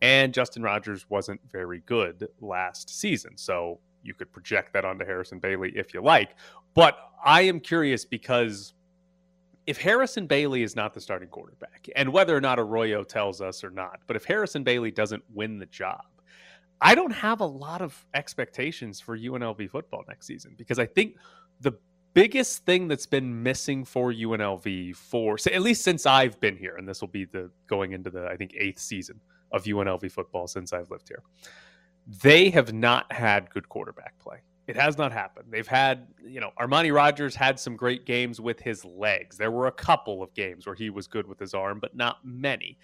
And 0.02 0.34
Justin 0.34 0.64
Rogers 0.64 1.10
wasn't 1.10 1.42
very 1.52 1.80
good 1.86 2.30
last 2.40 2.90
season. 2.90 3.38
So 3.38 3.80
you 4.02 4.14
could 4.14 4.32
project 4.32 4.74
that 4.74 4.86
onto 4.86 5.06
Harrison 5.06 5.40
Bailey 5.40 5.74
if 5.76 5.94
you 5.94 6.02
like. 6.02 6.36
But 6.74 6.98
I 7.24 7.42
am 7.42 7.60
curious 7.60 8.06
because 8.06 8.74
if 9.68 9.78
Harrison 9.78 10.28
Bailey 10.28 10.64
is 10.64 10.76
not 10.76 10.94
the 10.94 11.02
starting 11.02 11.30
quarterback, 11.30 11.88
and 11.96 12.12
whether 12.12 12.36
or 12.36 12.42
not 12.42 12.60
Arroyo 12.60 13.04
tells 13.04 13.42
us 13.42 13.64
or 13.64 13.70
not, 13.70 14.00
but 14.08 14.16
if 14.16 14.26
Harrison 14.26 14.64
Bailey 14.64 14.92
doesn't 14.92 15.24
win 15.34 15.60
the 15.60 15.66
job, 15.68 16.06
I 16.82 16.96
don't 16.96 17.12
have 17.12 17.42
a 17.42 17.46
lot 17.46 17.82
of 17.82 18.06
expectations 18.16 19.00
for 19.00 19.18
UNLV 19.18 19.70
football 19.70 20.04
next 20.08 20.26
season 20.26 20.56
because 20.58 20.80
I 20.80 20.88
think 20.88 21.16
the 21.60 21.74
biggest 22.14 22.66
thing 22.66 22.88
that's 22.88 23.06
been 23.06 23.44
missing 23.44 23.86
for 23.86 24.12
UNLV 24.12 24.96
for 24.96 25.38
at 25.52 25.62
least 25.62 25.84
since 25.84 26.06
I've 26.06 26.40
been 26.40 26.58
here, 26.58 26.76
and 26.78 26.88
this 26.88 27.02
will 27.02 27.08
be 27.08 27.26
the 27.26 27.52
going 27.68 27.94
into 27.94 28.10
the 28.10 28.28
I 28.28 28.36
think 28.36 28.54
eighth 28.58 28.80
season 28.80 29.20
of 29.52 29.64
UNLV 29.64 30.12
football 30.12 30.48
since 30.48 30.74
I've 30.74 30.90
lived 30.90 31.08
here. 31.08 31.22
They 32.24 32.50
have 32.50 32.74
not 32.74 33.12
had 33.12 33.50
good 33.52 33.70
quarterback 33.70 34.18
play. 34.18 34.38
It 34.72 34.78
has 34.78 34.98
not 34.98 35.12
happened. 35.12 35.48
They've 35.52 35.68
had, 35.68 36.08
you 36.26 36.40
know, 36.40 36.52
Armani 36.58 36.96
Rogers 36.96 37.36
had 37.36 37.60
some 37.60 37.76
great 37.76 38.06
games 38.06 38.40
with 38.40 38.62
his 38.62 38.86
legs. 38.86 39.38
There 39.38 39.52
were 39.52 39.68
a 39.68 39.72
couple 39.72 40.24
of 40.24 40.34
games 40.34 40.66
where 40.66 40.76
he 40.76 40.90
was 40.90 41.08
good 41.08 41.28
with 41.28 41.38
his 41.38 41.54
arm, 41.54 41.80
but 41.82 41.94
not 41.94 42.20
many. 42.24 42.78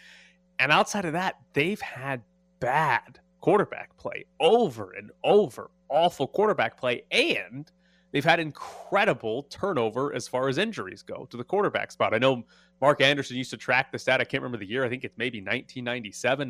And 0.60 0.70
outside 0.70 1.06
of 1.06 1.14
that, 1.14 1.36
they've 1.54 1.80
had 1.80 2.24
bad 2.60 3.22
quarterback 3.40 3.96
play 3.96 4.26
over 4.42 4.92
and 4.92 5.12
over, 5.24 5.72
awful 5.88 6.28
quarterback 6.28 6.78
play. 6.78 7.04
And 7.10 7.72
they've 8.12 8.26
had 8.26 8.42
incredible 8.42 9.44
turnover 9.44 10.14
as 10.14 10.28
far 10.28 10.50
as 10.50 10.58
injuries 10.58 11.04
go 11.04 11.26
to 11.30 11.38
the 11.38 11.44
quarterback 11.46 11.94
spot. 11.94 12.14
I 12.14 12.18
know 12.18 12.44
Mark 12.82 13.00
Anderson 13.00 13.38
used 13.38 13.52
to 13.52 13.58
track 13.58 13.94
the 13.94 14.00
stat. 14.00 14.20
I 14.20 14.26
can't 14.26 14.44
remember 14.44 14.58
the 14.58 14.70
year. 14.70 14.84
I 14.84 14.90
think 14.90 15.06
it's 15.06 15.18
maybe 15.18 15.40
1997, 15.40 16.50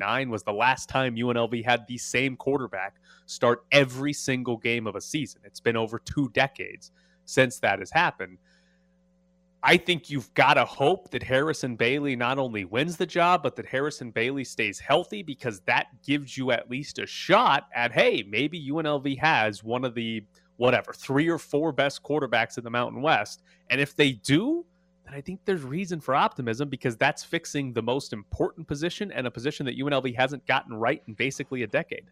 1999 0.00 0.30
was 0.30 0.42
the 0.42 0.52
last 0.52 0.88
time 0.88 1.16
UNLV 1.16 1.64
had 1.64 1.86
the 1.86 1.98
same 1.98 2.36
quarterback 2.36 2.96
start 3.26 3.64
every 3.72 4.12
single 4.12 4.56
game 4.56 4.86
of 4.86 4.96
a 4.96 5.00
season. 5.00 5.40
It's 5.44 5.60
been 5.60 5.76
over 5.76 5.98
two 5.98 6.28
decades 6.30 6.90
since 7.24 7.58
that 7.60 7.78
has 7.78 7.90
happened. 7.90 8.38
I 9.62 9.76
think 9.76 10.08
you've 10.08 10.32
got 10.34 10.54
to 10.54 10.64
hope 10.64 11.10
that 11.10 11.22
Harrison 11.22 11.74
Bailey 11.74 12.14
not 12.14 12.38
only 12.38 12.64
wins 12.64 12.96
the 12.96 13.06
job, 13.06 13.42
but 13.42 13.56
that 13.56 13.66
Harrison 13.66 14.12
Bailey 14.12 14.44
stays 14.44 14.78
healthy 14.78 15.22
because 15.22 15.60
that 15.66 15.86
gives 16.06 16.36
you 16.36 16.52
at 16.52 16.70
least 16.70 16.98
a 17.00 17.06
shot 17.06 17.68
at, 17.74 17.92
hey, 17.92 18.24
maybe 18.28 18.70
UNLV 18.70 19.18
has 19.18 19.64
one 19.64 19.84
of 19.84 19.94
the 19.94 20.24
whatever, 20.58 20.92
three 20.92 21.28
or 21.28 21.38
four 21.38 21.72
best 21.72 22.02
quarterbacks 22.02 22.56
in 22.56 22.64
the 22.64 22.70
Mountain 22.70 23.02
West. 23.02 23.42
And 23.70 23.80
if 23.80 23.96
they 23.96 24.12
do, 24.12 24.64
then 25.08 25.16
I 25.16 25.22
think 25.22 25.40
there's 25.44 25.62
reason 25.62 26.00
for 26.00 26.14
optimism 26.14 26.68
because 26.68 26.96
that's 26.96 27.24
fixing 27.24 27.72
the 27.72 27.82
most 27.82 28.12
important 28.12 28.68
position 28.68 29.10
and 29.10 29.26
a 29.26 29.30
position 29.30 29.64
that 29.66 29.78
UNLV 29.78 30.14
hasn't 30.14 30.46
gotten 30.46 30.74
right 30.74 31.02
in 31.06 31.14
basically 31.14 31.62
a 31.62 31.66
decade. 31.66 32.04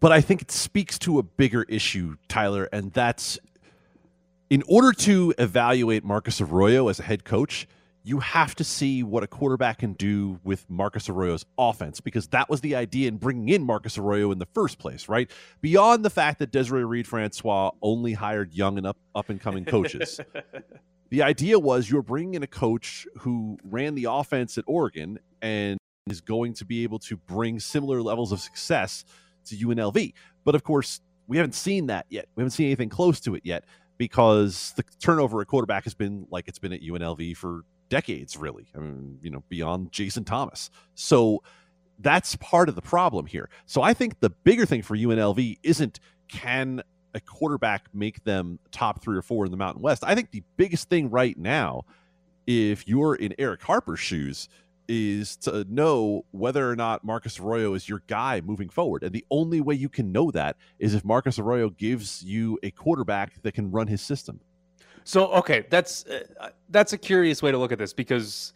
But 0.00 0.10
I 0.10 0.20
think 0.20 0.42
it 0.42 0.50
speaks 0.50 0.98
to 1.00 1.18
a 1.18 1.22
bigger 1.22 1.64
issue, 1.64 2.16
Tyler, 2.28 2.68
and 2.72 2.92
that's 2.92 3.38
in 4.50 4.62
order 4.66 4.92
to 4.92 5.34
evaluate 5.38 6.02
Marcus 6.02 6.40
Arroyo 6.40 6.88
as 6.88 6.98
a 6.98 7.02
head 7.02 7.24
coach, 7.24 7.68
you 8.04 8.18
have 8.18 8.54
to 8.56 8.64
see 8.64 9.02
what 9.02 9.22
a 9.22 9.26
quarterback 9.26 9.78
can 9.78 9.92
do 9.92 10.40
with 10.42 10.68
Marcus 10.68 11.08
Arroyo's 11.08 11.44
offense 11.56 12.00
because 12.00 12.26
that 12.28 12.50
was 12.50 12.60
the 12.60 12.74
idea 12.74 13.06
in 13.06 13.16
bringing 13.16 13.50
in 13.50 13.62
Marcus 13.62 13.96
Arroyo 13.96 14.32
in 14.32 14.38
the 14.38 14.48
first 14.54 14.78
place, 14.78 15.08
right? 15.08 15.30
Beyond 15.60 16.04
the 16.04 16.10
fact 16.10 16.40
that 16.40 16.50
Desiree 16.50 16.84
Reed 16.84 17.06
Francois 17.06 17.70
only 17.80 18.14
hired 18.14 18.52
young 18.54 18.76
and 18.76 18.86
up, 18.86 18.96
up 19.14 19.30
and 19.30 19.40
coming 19.40 19.64
coaches, 19.64 20.20
the 21.12 21.20
idea 21.20 21.58
was 21.58 21.90
you're 21.90 22.00
bringing 22.00 22.32
in 22.32 22.42
a 22.42 22.46
coach 22.46 23.06
who 23.18 23.58
ran 23.64 23.94
the 23.94 24.06
offense 24.08 24.56
at 24.56 24.64
Oregon 24.66 25.18
and 25.42 25.76
is 26.08 26.22
going 26.22 26.54
to 26.54 26.64
be 26.64 26.84
able 26.84 26.98
to 27.00 27.18
bring 27.18 27.60
similar 27.60 28.00
levels 28.00 28.32
of 28.32 28.40
success 28.40 29.04
to 29.44 29.54
UNLV. 29.54 30.14
But 30.42 30.54
of 30.54 30.64
course, 30.64 31.02
we 31.26 31.36
haven't 31.36 31.54
seen 31.54 31.88
that 31.88 32.06
yet. 32.08 32.28
We 32.34 32.40
haven't 32.40 32.52
seen 32.52 32.64
anything 32.64 32.88
close 32.88 33.20
to 33.20 33.34
it 33.34 33.42
yet 33.44 33.64
because 33.98 34.72
the 34.76 34.84
turnover 35.00 35.42
at 35.42 35.48
quarterback 35.48 35.84
has 35.84 35.92
been 35.92 36.26
like 36.30 36.48
it's 36.48 36.58
been 36.58 36.72
at 36.72 36.80
UNLV 36.80 37.36
for 37.36 37.60
decades, 37.90 38.38
really. 38.38 38.68
I 38.74 38.78
mean, 38.78 39.18
you 39.20 39.28
know, 39.28 39.44
beyond 39.50 39.92
Jason 39.92 40.24
Thomas. 40.24 40.70
So 40.94 41.42
that's 41.98 42.36
part 42.36 42.70
of 42.70 42.74
the 42.74 42.80
problem 42.80 43.26
here. 43.26 43.50
So 43.66 43.82
I 43.82 43.92
think 43.92 44.20
the 44.20 44.30
bigger 44.30 44.64
thing 44.64 44.80
for 44.80 44.96
UNLV 44.96 45.58
isn't 45.62 46.00
can 46.28 46.82
a 47.14 47.20
quarterback 47.20 47.86
make 47.94 48.22
them 48.24 48.58
top 48.70 49.02
three 49.02 49.16
or 49.16 49.22
four 49.22 49.44
in 49.44 49.50
the 49.50 49.56
Mountain 49.56 49.82
West. 49.82 50.02
I 50.06 50.14
think 50.14 50.30
the 50.30 50.42
biggest 50.56 50.88
thing 50.88 51.10
right 51.10 51.36
now, 51.38 51.82
if 52.46 52.88
you're 52.88 53.14
in 53.14 53.34
Erick 53.38 53.62
Harper's 53.62 54.00
shoes, 54.00 54.48
is 54.88 55.36
to 55.36 55.64
know 55.70 56.24
whether 56.32 56.68
or 56.68 56.76
not 56.76 57.04
Marcus 57.04 57.38
Arroyo 57.38 57.74
is 57.74 57.88
your 57.88 58.02
guy 58.08 58.40
moving 58.40 58.68
forward. 58.68 59.02
And 59.02 59.12
the 59.12 59.24
only 59.30 59.60
way 59.60 59.74
you 59.74 59.88
can 59.88 60.12
know 60.12 60.30
that 60.32 60.56
is 60.78 60.94
if 60.94 61.04
Marcus 61.04 61.38
Arroyo 61.38 61.70
gives 61.70 62.22
you 62.22 62.58
a 62.62 62.70
quarterback 62.70 63.40
that 63.42 63.52
can 63.52 63.70
run 63.70 63.86
his 63.86 64.02
system. 64.02 64.40
So 65.04 65.32
okay, 65.32 65.64
that's 65.68 66.04
uh, 66.06 66.50
that's 66.68 66.92
a 66.92 66.98
curious 66.98 67.42
way 67.42 67.50
to 67.50 67.58
look 67.58 67.72
at 67.72 67.78
this 67.78 67.92
because 67.92 68.52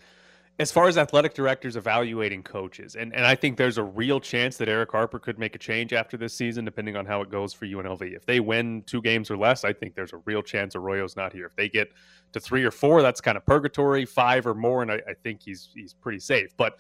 as 0.59 0.73
far 0.73 0.89
as 0.89 0.97
athletic 0.97 1.35
directors 1.35 1.77
evaluating 1.77 2.43
coaches, 2.43 2.97
and, 2.97 3.15
and 3.15 3.27
I 3.27 3.35
think 3.35 3.59
there's 3.59 3.77
a 3.77 3.83
real 3.83 4.19
chance 4.19 4.57
that 4.57 4.69
Erick 4.69 4.91
Harper 4.91 5.19
could 5.19 5.39
make 5.39 5.55
a 5.55 5.59
change 5.59 5.93
after 5.93 6.17
this 6.17 6.33
season, 6.33 6.65
depending 6.65 6.97
on 6.97 7.05
how 7.05 7.21
it 7.21 7.31
goes 7.31 7.53
for 7.53 7.67
UNLV. 7.67 8.17
If 8.17 8.25
they 8.25 8.41
win 8.41 8.83
two 8.87 9.03
games 9.03 9.31
or 9.31 9.37
less, 9.37 9.65
I 9.65 9.75
think 9.75 9.95
there's 9.95 10.15
a 10.15 10.19
real 10.25 10.43
chance 10.43 10.75
Arroyo's 10.75 11.15
not 11.15 11.33
here. 11.33 11.47
If 11.47 11.57
they 11.57 11.69
get 11.69 11.93
to 12.33 12.41
three 12.41 12.65
or 12.65 12.71
four, 12.71 13.03
that's 13.03 13.21
kind 13.21 13.37
of 13.37 13.45
purgatory. 13.45 14.07
Five 14.07 14.47
or 14.47 14.55
more, 14.55 14.81
and 14.81 14.91
I, 14.91 15.03
I 15.07 15.15
think 15.23 15.43
he's 15.43 15.69
he's 15.75 15.93
pretty 15.93 16.21
safe. 16.21 16.57
But 16.57 16.79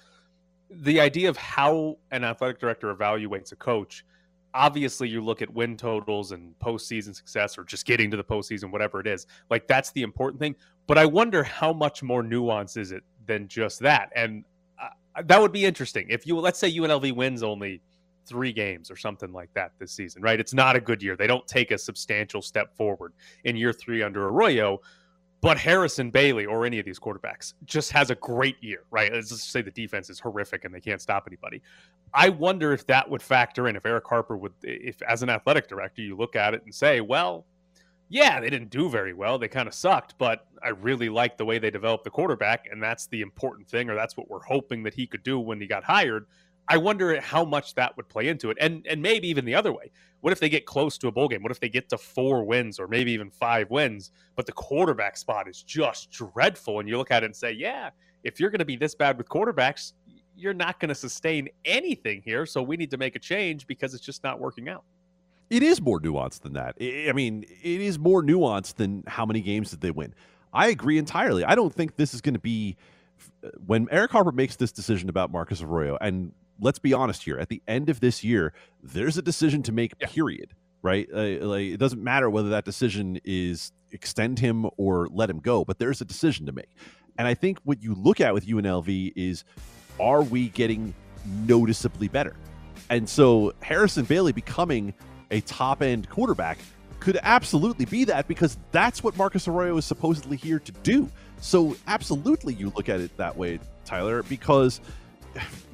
the 0.70 0.98
idea 0.98 1.28
of 1.28 1.36
how 1.36 1.98
an 2.10 2.24
athletic 2.24 2.58
director 2.58 2.94
evaluates 2.94 3.52
a 3.52 3.56
coach 3.56 4.04
obviously 4.56 5.06
you 5.08 5.20
look 5.20 5.42
at 5.42 5.52
win 5.52 5.76
totals 5.76 6.32
and 6.32 6.58
postseason 6.58 7.14
success 7.14 7.58
or 7.58 7.64
just 7.64 7.84
getting 7.84 8.10
to 8.10 8.16
the 8.16 8.24
postseason, 8.24 8.72
whatever 8.72 8.98
it 9.00 9.06
is. 9.06 9.26
Like 9.50 9.68
that's 9.68 9.92
the 9.92 10.02
important 10.02 10.40
thing. 10.40 10.56
But 10.86 10.98
I 10.98 11.04
wonder 11.04 11.44
how 11.44 11.72
much 11.72 12.02
more 12.02 12.22
nuance 12.22 12.76
is 12.76 12.90
it 12.90 13.04
than 13.26 13.48
just 13.48 13.80
that. 13.80 14.10
And 14.14 14.44
uh, 14.80 15.22
that 15.24 15.40
would 15.40 15.52
be 15.52 15.64
interesting. 15.64 16.06
If 16.08 16.26
you, 16.26 16.38
let's 16.38 16.58
say 16.58 16.72
UNLV 16.72 17.14
wins 17.14 17.42
only 17.42 17.80
three 18.26 18.52
games 18.52 18.90
or 18.90 18.96
something 18.96 19.32
like 19.32 19.52
that 19.54 19.72
this 19.78 19.92
season, 19.92 20.22
right? 20.22 20.38
It's 20.40 20.54
not 20.54 20.76
a 20.76 20.80
good 20.80 21.02
year. 21.02 21.16
They 21.16 21.26
don't 21.26 21.46
take 21.46 21.70
a 21.70 21.78
substantial 21.78 22.42
step 22.42 22.76
forward 22.76 23.12
in 23.44 23.56
year 23.56 23.72
three 23.72 24.02
under 24.02 24.28
Arroyo. 24.28 24.80
But 25.42 25.58
Harrison 25.58 26.10
Bailey 26.10 26.46
or 26.46 26.64
any 26.64 26.78
of 26.78 26.84
these 26.84 26.98
quarterbacks 26.98 27.54
just 27.66 27.92
has 27.92 28.10
a 28.10 28.14
great 28.16 28.56
year, 28.62 28.84
right? 28.90 29.12
Let's 29.12 29.28
just 29.28 29.50
say 29.50 29.62
the 29.62 29.70
defense 29.70 30.10
is 30.10 30.18
horrific 30.18 30.64
and 30.64 30.74
they 30.74 30.80
can't 30.80 31.00
stop 31.00 31.24
anybody. 31.28 31.62
I 32.14 32.30
wonder 32.30 32.72
if 32.72 32.86
that 32.86 33.08
would 33.08 33.22
factor 33.22 33.68
in. 33.68 33.76
If 33.76 33.84
Erick 33.84 34.06
Harper 34.08 34.36
would, 34.36 34.54
if 34.62 35.00
as 35.02 35.22
an 35.22 35.28
athletic 35.28 35.68
director, 35.68 36.02
you 36.02 36.16
look 36.16 36.36
at 36.36 36.54
it 36.54 36.62
and 36.64 36.74
say, 36.74 37.00
well, 37.00 37.44
yeah, 38.08 38.40
they 38.40 38.50
didn't 38.50 38.70
do 38.70 38.88
very 38.88 39.12
well. 39.12 39.38
They 39.38 39.48
kind 39.48 39.66
of 39.66 39.74
sucked, 39.74 40.16
but 40.18 40.46
I 40.62 40.68
really 40.68 41.08
like 41.08 41.36
the 41.36 41.44
way 41.44 41.58
they 41.58 41.70
developed 41.70 42.04
the 42.04 42.10
quarterback, 42.10 42.68
and 42.70 42.82
that's 42.82 43.06
the 43.08 43.20
important 43.20 43.68
thing, 43.68 43.90
or 43.90 43.94
that's 43.94 44.16
what 44.16 44.30
we're 44.30 44.42
hoping 44.42 44.82
that 44.84 44.94
he 44.94 45.06
could 45.06 45.22
do 45.22 45.40
when 45.40 45.60
he 45.60 45.66
got 45.66 45.82
hired. 45.82 46.26
I 46.68 46.78
wonder 46.78 47.20
how 47.20 47.44
much 47.44 47.74
that 47.74 47.96
would 47.96 48.08
play 48.08 48.28
into 48.28 48.50
it, 48.50 48.58
and 48.60 48.86
and 48.88 49.02
maybe 49.02 49.28
even 49.28 49.44
the 49.44 49.54
other 49.54 49.72
way. 49.72 49.90
What 50.20 50.32
if 50.32 50.40
they 50.40 50.48
get 50.48 50.66
close 50.66 50.98
to 50.98 51.08
a 51.08 51.12
bowl 51.12 51.28
game? 51.28 51.42
What 51.42 51.52
if 51.52 51.60
they 51.60 51.68
get 51.68 51.88
to 51.90 51.98
four 51.98 52.44
wins 52.44 52.80
or 52.80 52.88
maybe 52.88 53.12
even 53.12 53.30
five 53.30 53.70
wins, 53.70 54.10
but 54.34 54.46
the 54.46 54.52
quarterback 54.52 55.16
spot 55.16 55.48
is 55.48 55.62
just 55.62 56.10
dreadful, 56.10 56.80
and 56.80 56.88
you 56.88 56.98
look 56.98 57.10
at 57.10 57.22
it 57.22 57.26
and 57.26 57.36
say, 57.36 57.52
yeah, 57.52 57.90
if 58.24 58.38
you're 58.40 58.50
going 58.50 58.60
to 58.60 58.64
be 58.64 58.76
this 58.76 58.94
bad 58.94 59.18
with 59.18 59.28
quarterbacks, 59.28 59.92
you're 60.36 60.54
not 60.54 60.78
going 60.80 60.88
to 60.90 60.94
sustain 60.94 61.48
anything 61.64 62.22
here. 62.24 62.46
So 62.46 62.62
we 62.62 62.76
need 62.76 62.90
to 62.90 62.98
make 62.98 63.16
a 63.16 63.20
change 63.20 63.66
because 63.66 63.94
it's 63.94 64.04
just 64.04 64.22
not 64.22 64.38
working 64.40 64.68
out 64.68 64.84
it 65.50 65.62
is 65.62 65.80
more 65.80 66.00
nuanced 66.00 66.40
than 66.40 66.54
that. 66.54 66.76
I 66.80 67.12
mean, 67.12 67.44
it 67.44 67.80
is 67.80 67.98
more 67.98 68.22
nuanced 68.22 68.74
than 68.74 69.04
how 69.06 69.24
many 69.26 69.40
games 69.40 69.70
did 69.70 69.80
they 69.80 69.90
win. 69.90 70.14
I 70.52 70.68
agree 70.68 70.98
entirely. 70.98 71.44
I 71.44 71.54
don't 71.54 71.74
think 71.74 71.96
this 71.96 72.14
is 72.14 72.20
going 72.20 72.34
to 72.34 72.40
be 72.40 72.76
when 73.66 73.88
Erick 73.90 74.10
Harper 74.10 74.32
makes 74.32 74.56
this 74.56 74.72
decision 74.72 75.08
about 75.08 75.30
Marcus 75.30 75.62
Arroyo. 75.62 75.96
And 76.00 76.32
let's 76.60 76.78
be 76.78 76.92
honest 76.92 77.22
here: 77.22 77.38
at 77.38 77.48
the 77.48 77.62
end 77.68 77.88
of 77.90 78.00
this 78.00 78.24
year, 78.24 78.52
there's 78.82 79.16
a 79.18 79.22
decision 79.22 79.62
to 79.64 79.72
make. 79.72 79.92
Yeah. 80.00 80.08
Period. 80.08 80.54
Right? 80.82 81.08
Uh, 81.12 81.44
like 81.46 81.66
it 81.66 81.78
doesn't 81.78 82.02
matter 82.02 82.30
whether 82.30 82.50
that 82.50 82.64
decision 82.64 83.18
is 83.24 83.72
extend 83.90 84.38
him 84.38 84.66
or 84.76 85.08
let 85.10 85.28
him 85.28 85.38
go, 85.38 85.64
but 85.64 85.78
there's 85.78 86.00
a 86.00 86.04
decision 86.04 86.46
to 86.46 86.52
make. 86.52 86.70
And 87.18 87.26
I 87.26 87.34
think 87.34 87.58
what 87.64 87.82
you 87.82 87.94
look 87.94 88.20
at 88.20 88.34
with 88.34 88.46
UNLV 88.46 89.12
is, 89.16 89.42
are 89.98 90.22
we 90.22 90.50
getting 90.50 90.94
noticeably 91.46 92.08
better? 92.08 92.36
And 92.90 93.08
so 93.08 93.52
Harrison 93.62 94.04
Bailey 94.04 94.32
becoming 94.32 94.94
a 95.30 95.40
top 95.42 95.82
end 95.82 96.08
quarterback 96.08 96.58
could 97.00 97.18
absolutely 97.22 97.84
be 97.84 98.04
that 98.04 98.26
because 98.26 98.56
that's 98.72 99.02
what 99.02 99.16
Marcus 99.16 99.46
Arroyo 99.48 99.76
is 99.76 99.84
supposedly 99.84 100.36
here 100.36 100.58
to 100.58 100.72
do. 100.82 101.08
So, 101.40 101.76
absolutely, 101.86 102.54
you 102.54 102.72
look 102.74 102.88
at 102.88 103.00
it 103.00 103.16
that 103.18 103.36
way, 103.36 103.60
Tyler, 103.84 104.22
because 104.22 104.80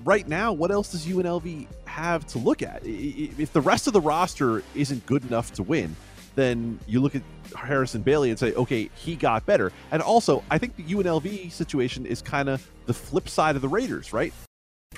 right 0.05 0.27
now, 0.27 0.53
what 0.53 0.71
else 0.71 0.91
does 0.93 1.07
UNLV 1.07 1.67
have 1.85 2.27
to 2.29 2.39
look 2.39 2.63
at? 2.63 2.83
If 2.85 3.53
the 3.53 3.61
rest 3.61 3.87
of 3.87 3.93
the 3.93 4.01
roster 4.01 4.63
isn't 4.75 5.07
good 5.07 5.25
enough 5.25 5.53
to 5.55 5.63
win, 5.63 5.95
then 6.35 6.81
you 6.87 7.01
look 7.01 7.15
at 7.15 7.23
Harrison 7.57 8.03
Bailey 8.03 8.31
and 8.31 8.39
say, 8.39 8.53
okay, 8.55 8.91
he 8.95 9.17
got 9.17 9.45
better. 9.47 9.73
And 9.91 10.03
also, 10.03 10.43
I 10.51 10.59
think 10.59 10.77
the 10.77 10.83
UNLV 10.83 11.53
situation 11.53 12.07
is 12.07 12.23
kind 12.23 12.49
of 12.49 12.67
the 12.87 12.95
flip 12.95 13.29
side 13.29 13.55
of 13.57 13.63
the 13.63 13.69
Raiders, 13.69 14.13
right? 14.13 14.33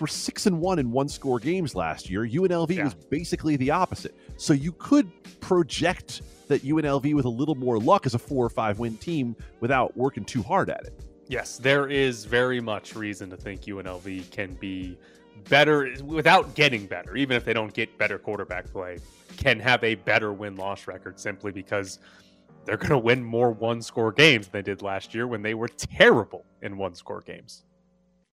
Were 0.00 0.06
six 0.06 0.46
and 0.46 0.60
one 0.60 0.78
in 0.78 0.90
one 0.90 1.08
score 1.08 1.38
games 1.38 1.74
last 1.74 2.08
year. 2.10 2.26
UNLV 2.26 2.74
yeah. 2.74 2.84
was 2.84 2.94
basically 2.94 3.56
the 3.56 3.70
opposite. 3.70 4.14
So 4.36 4.52
you 4.52 4.72
could 4.72 5.10
project 5.40 6.22
that 6.48 6.62
UNLV 6.62 7.14
with 7.14 7.24
a 7.24 7.30
little 7.30 7.54
more 7.54 7.78
luck 7.78 8.06
as 8.06 8.14
a 8.14 8.18
four 8.18 8.44
or 8.44 8.50
five 8.50 8.78
win 8.78 8.96
team 8.96 9.36
without 9.60 9.96
working 9.96 10.24
too 10.24 10.42
hard 10.42 10.70
at 10.70 10.84
it. 10.84 11.00
Yes, 11.28 11.56
there 11.56 11.88
is 11.88 12.24
very 12.24 12.60
much 12.60 12.94
reason 12.94 13.30
to 13.30 13.36
think 13.36 13.62
UNLV 13.62 14.30
can 14.30 14.54
be 14.54 14.98
better 15.48 15.94
without 16.02 16.54
getting 16.54 16.86
better, 16.86 17.16
even 17.16 17.36
if 17.36 17.44
they 17.44 17.52
don't 17.52 17.72
get 17.72 17.96
better 17.98 18.18
quarterback 18.18 18.70
play, 18.70 18.98
can 19.36 19.58
have 19.58 19.82
a 19.82 19.94
better 19.94 20.32
win 20.32 20.56
loss 20.56 20.86
record 20.86 21.18
simply 21.18 21.50
because 21.50 21.98
they're 22.64 22.76
going 22.76 22.90
to 22.90 22.98
win 22.98 23.22
more 23.22 23.50
one 23.50 23.82
score 23.82 24.12
games 24.12 24.48
than 24.48 24.62
they 24.62 24.70
did 24.70 24.82
last 24.82 25.14
year 25.14 25.26
when 25.26 25.42
they 25.42 25.54
were 25.54 25.68
terrible 25.68 26.44
in 26.62 26.76
one 26.76 26.94
score 26.94 27.20
games. 27.20 27.63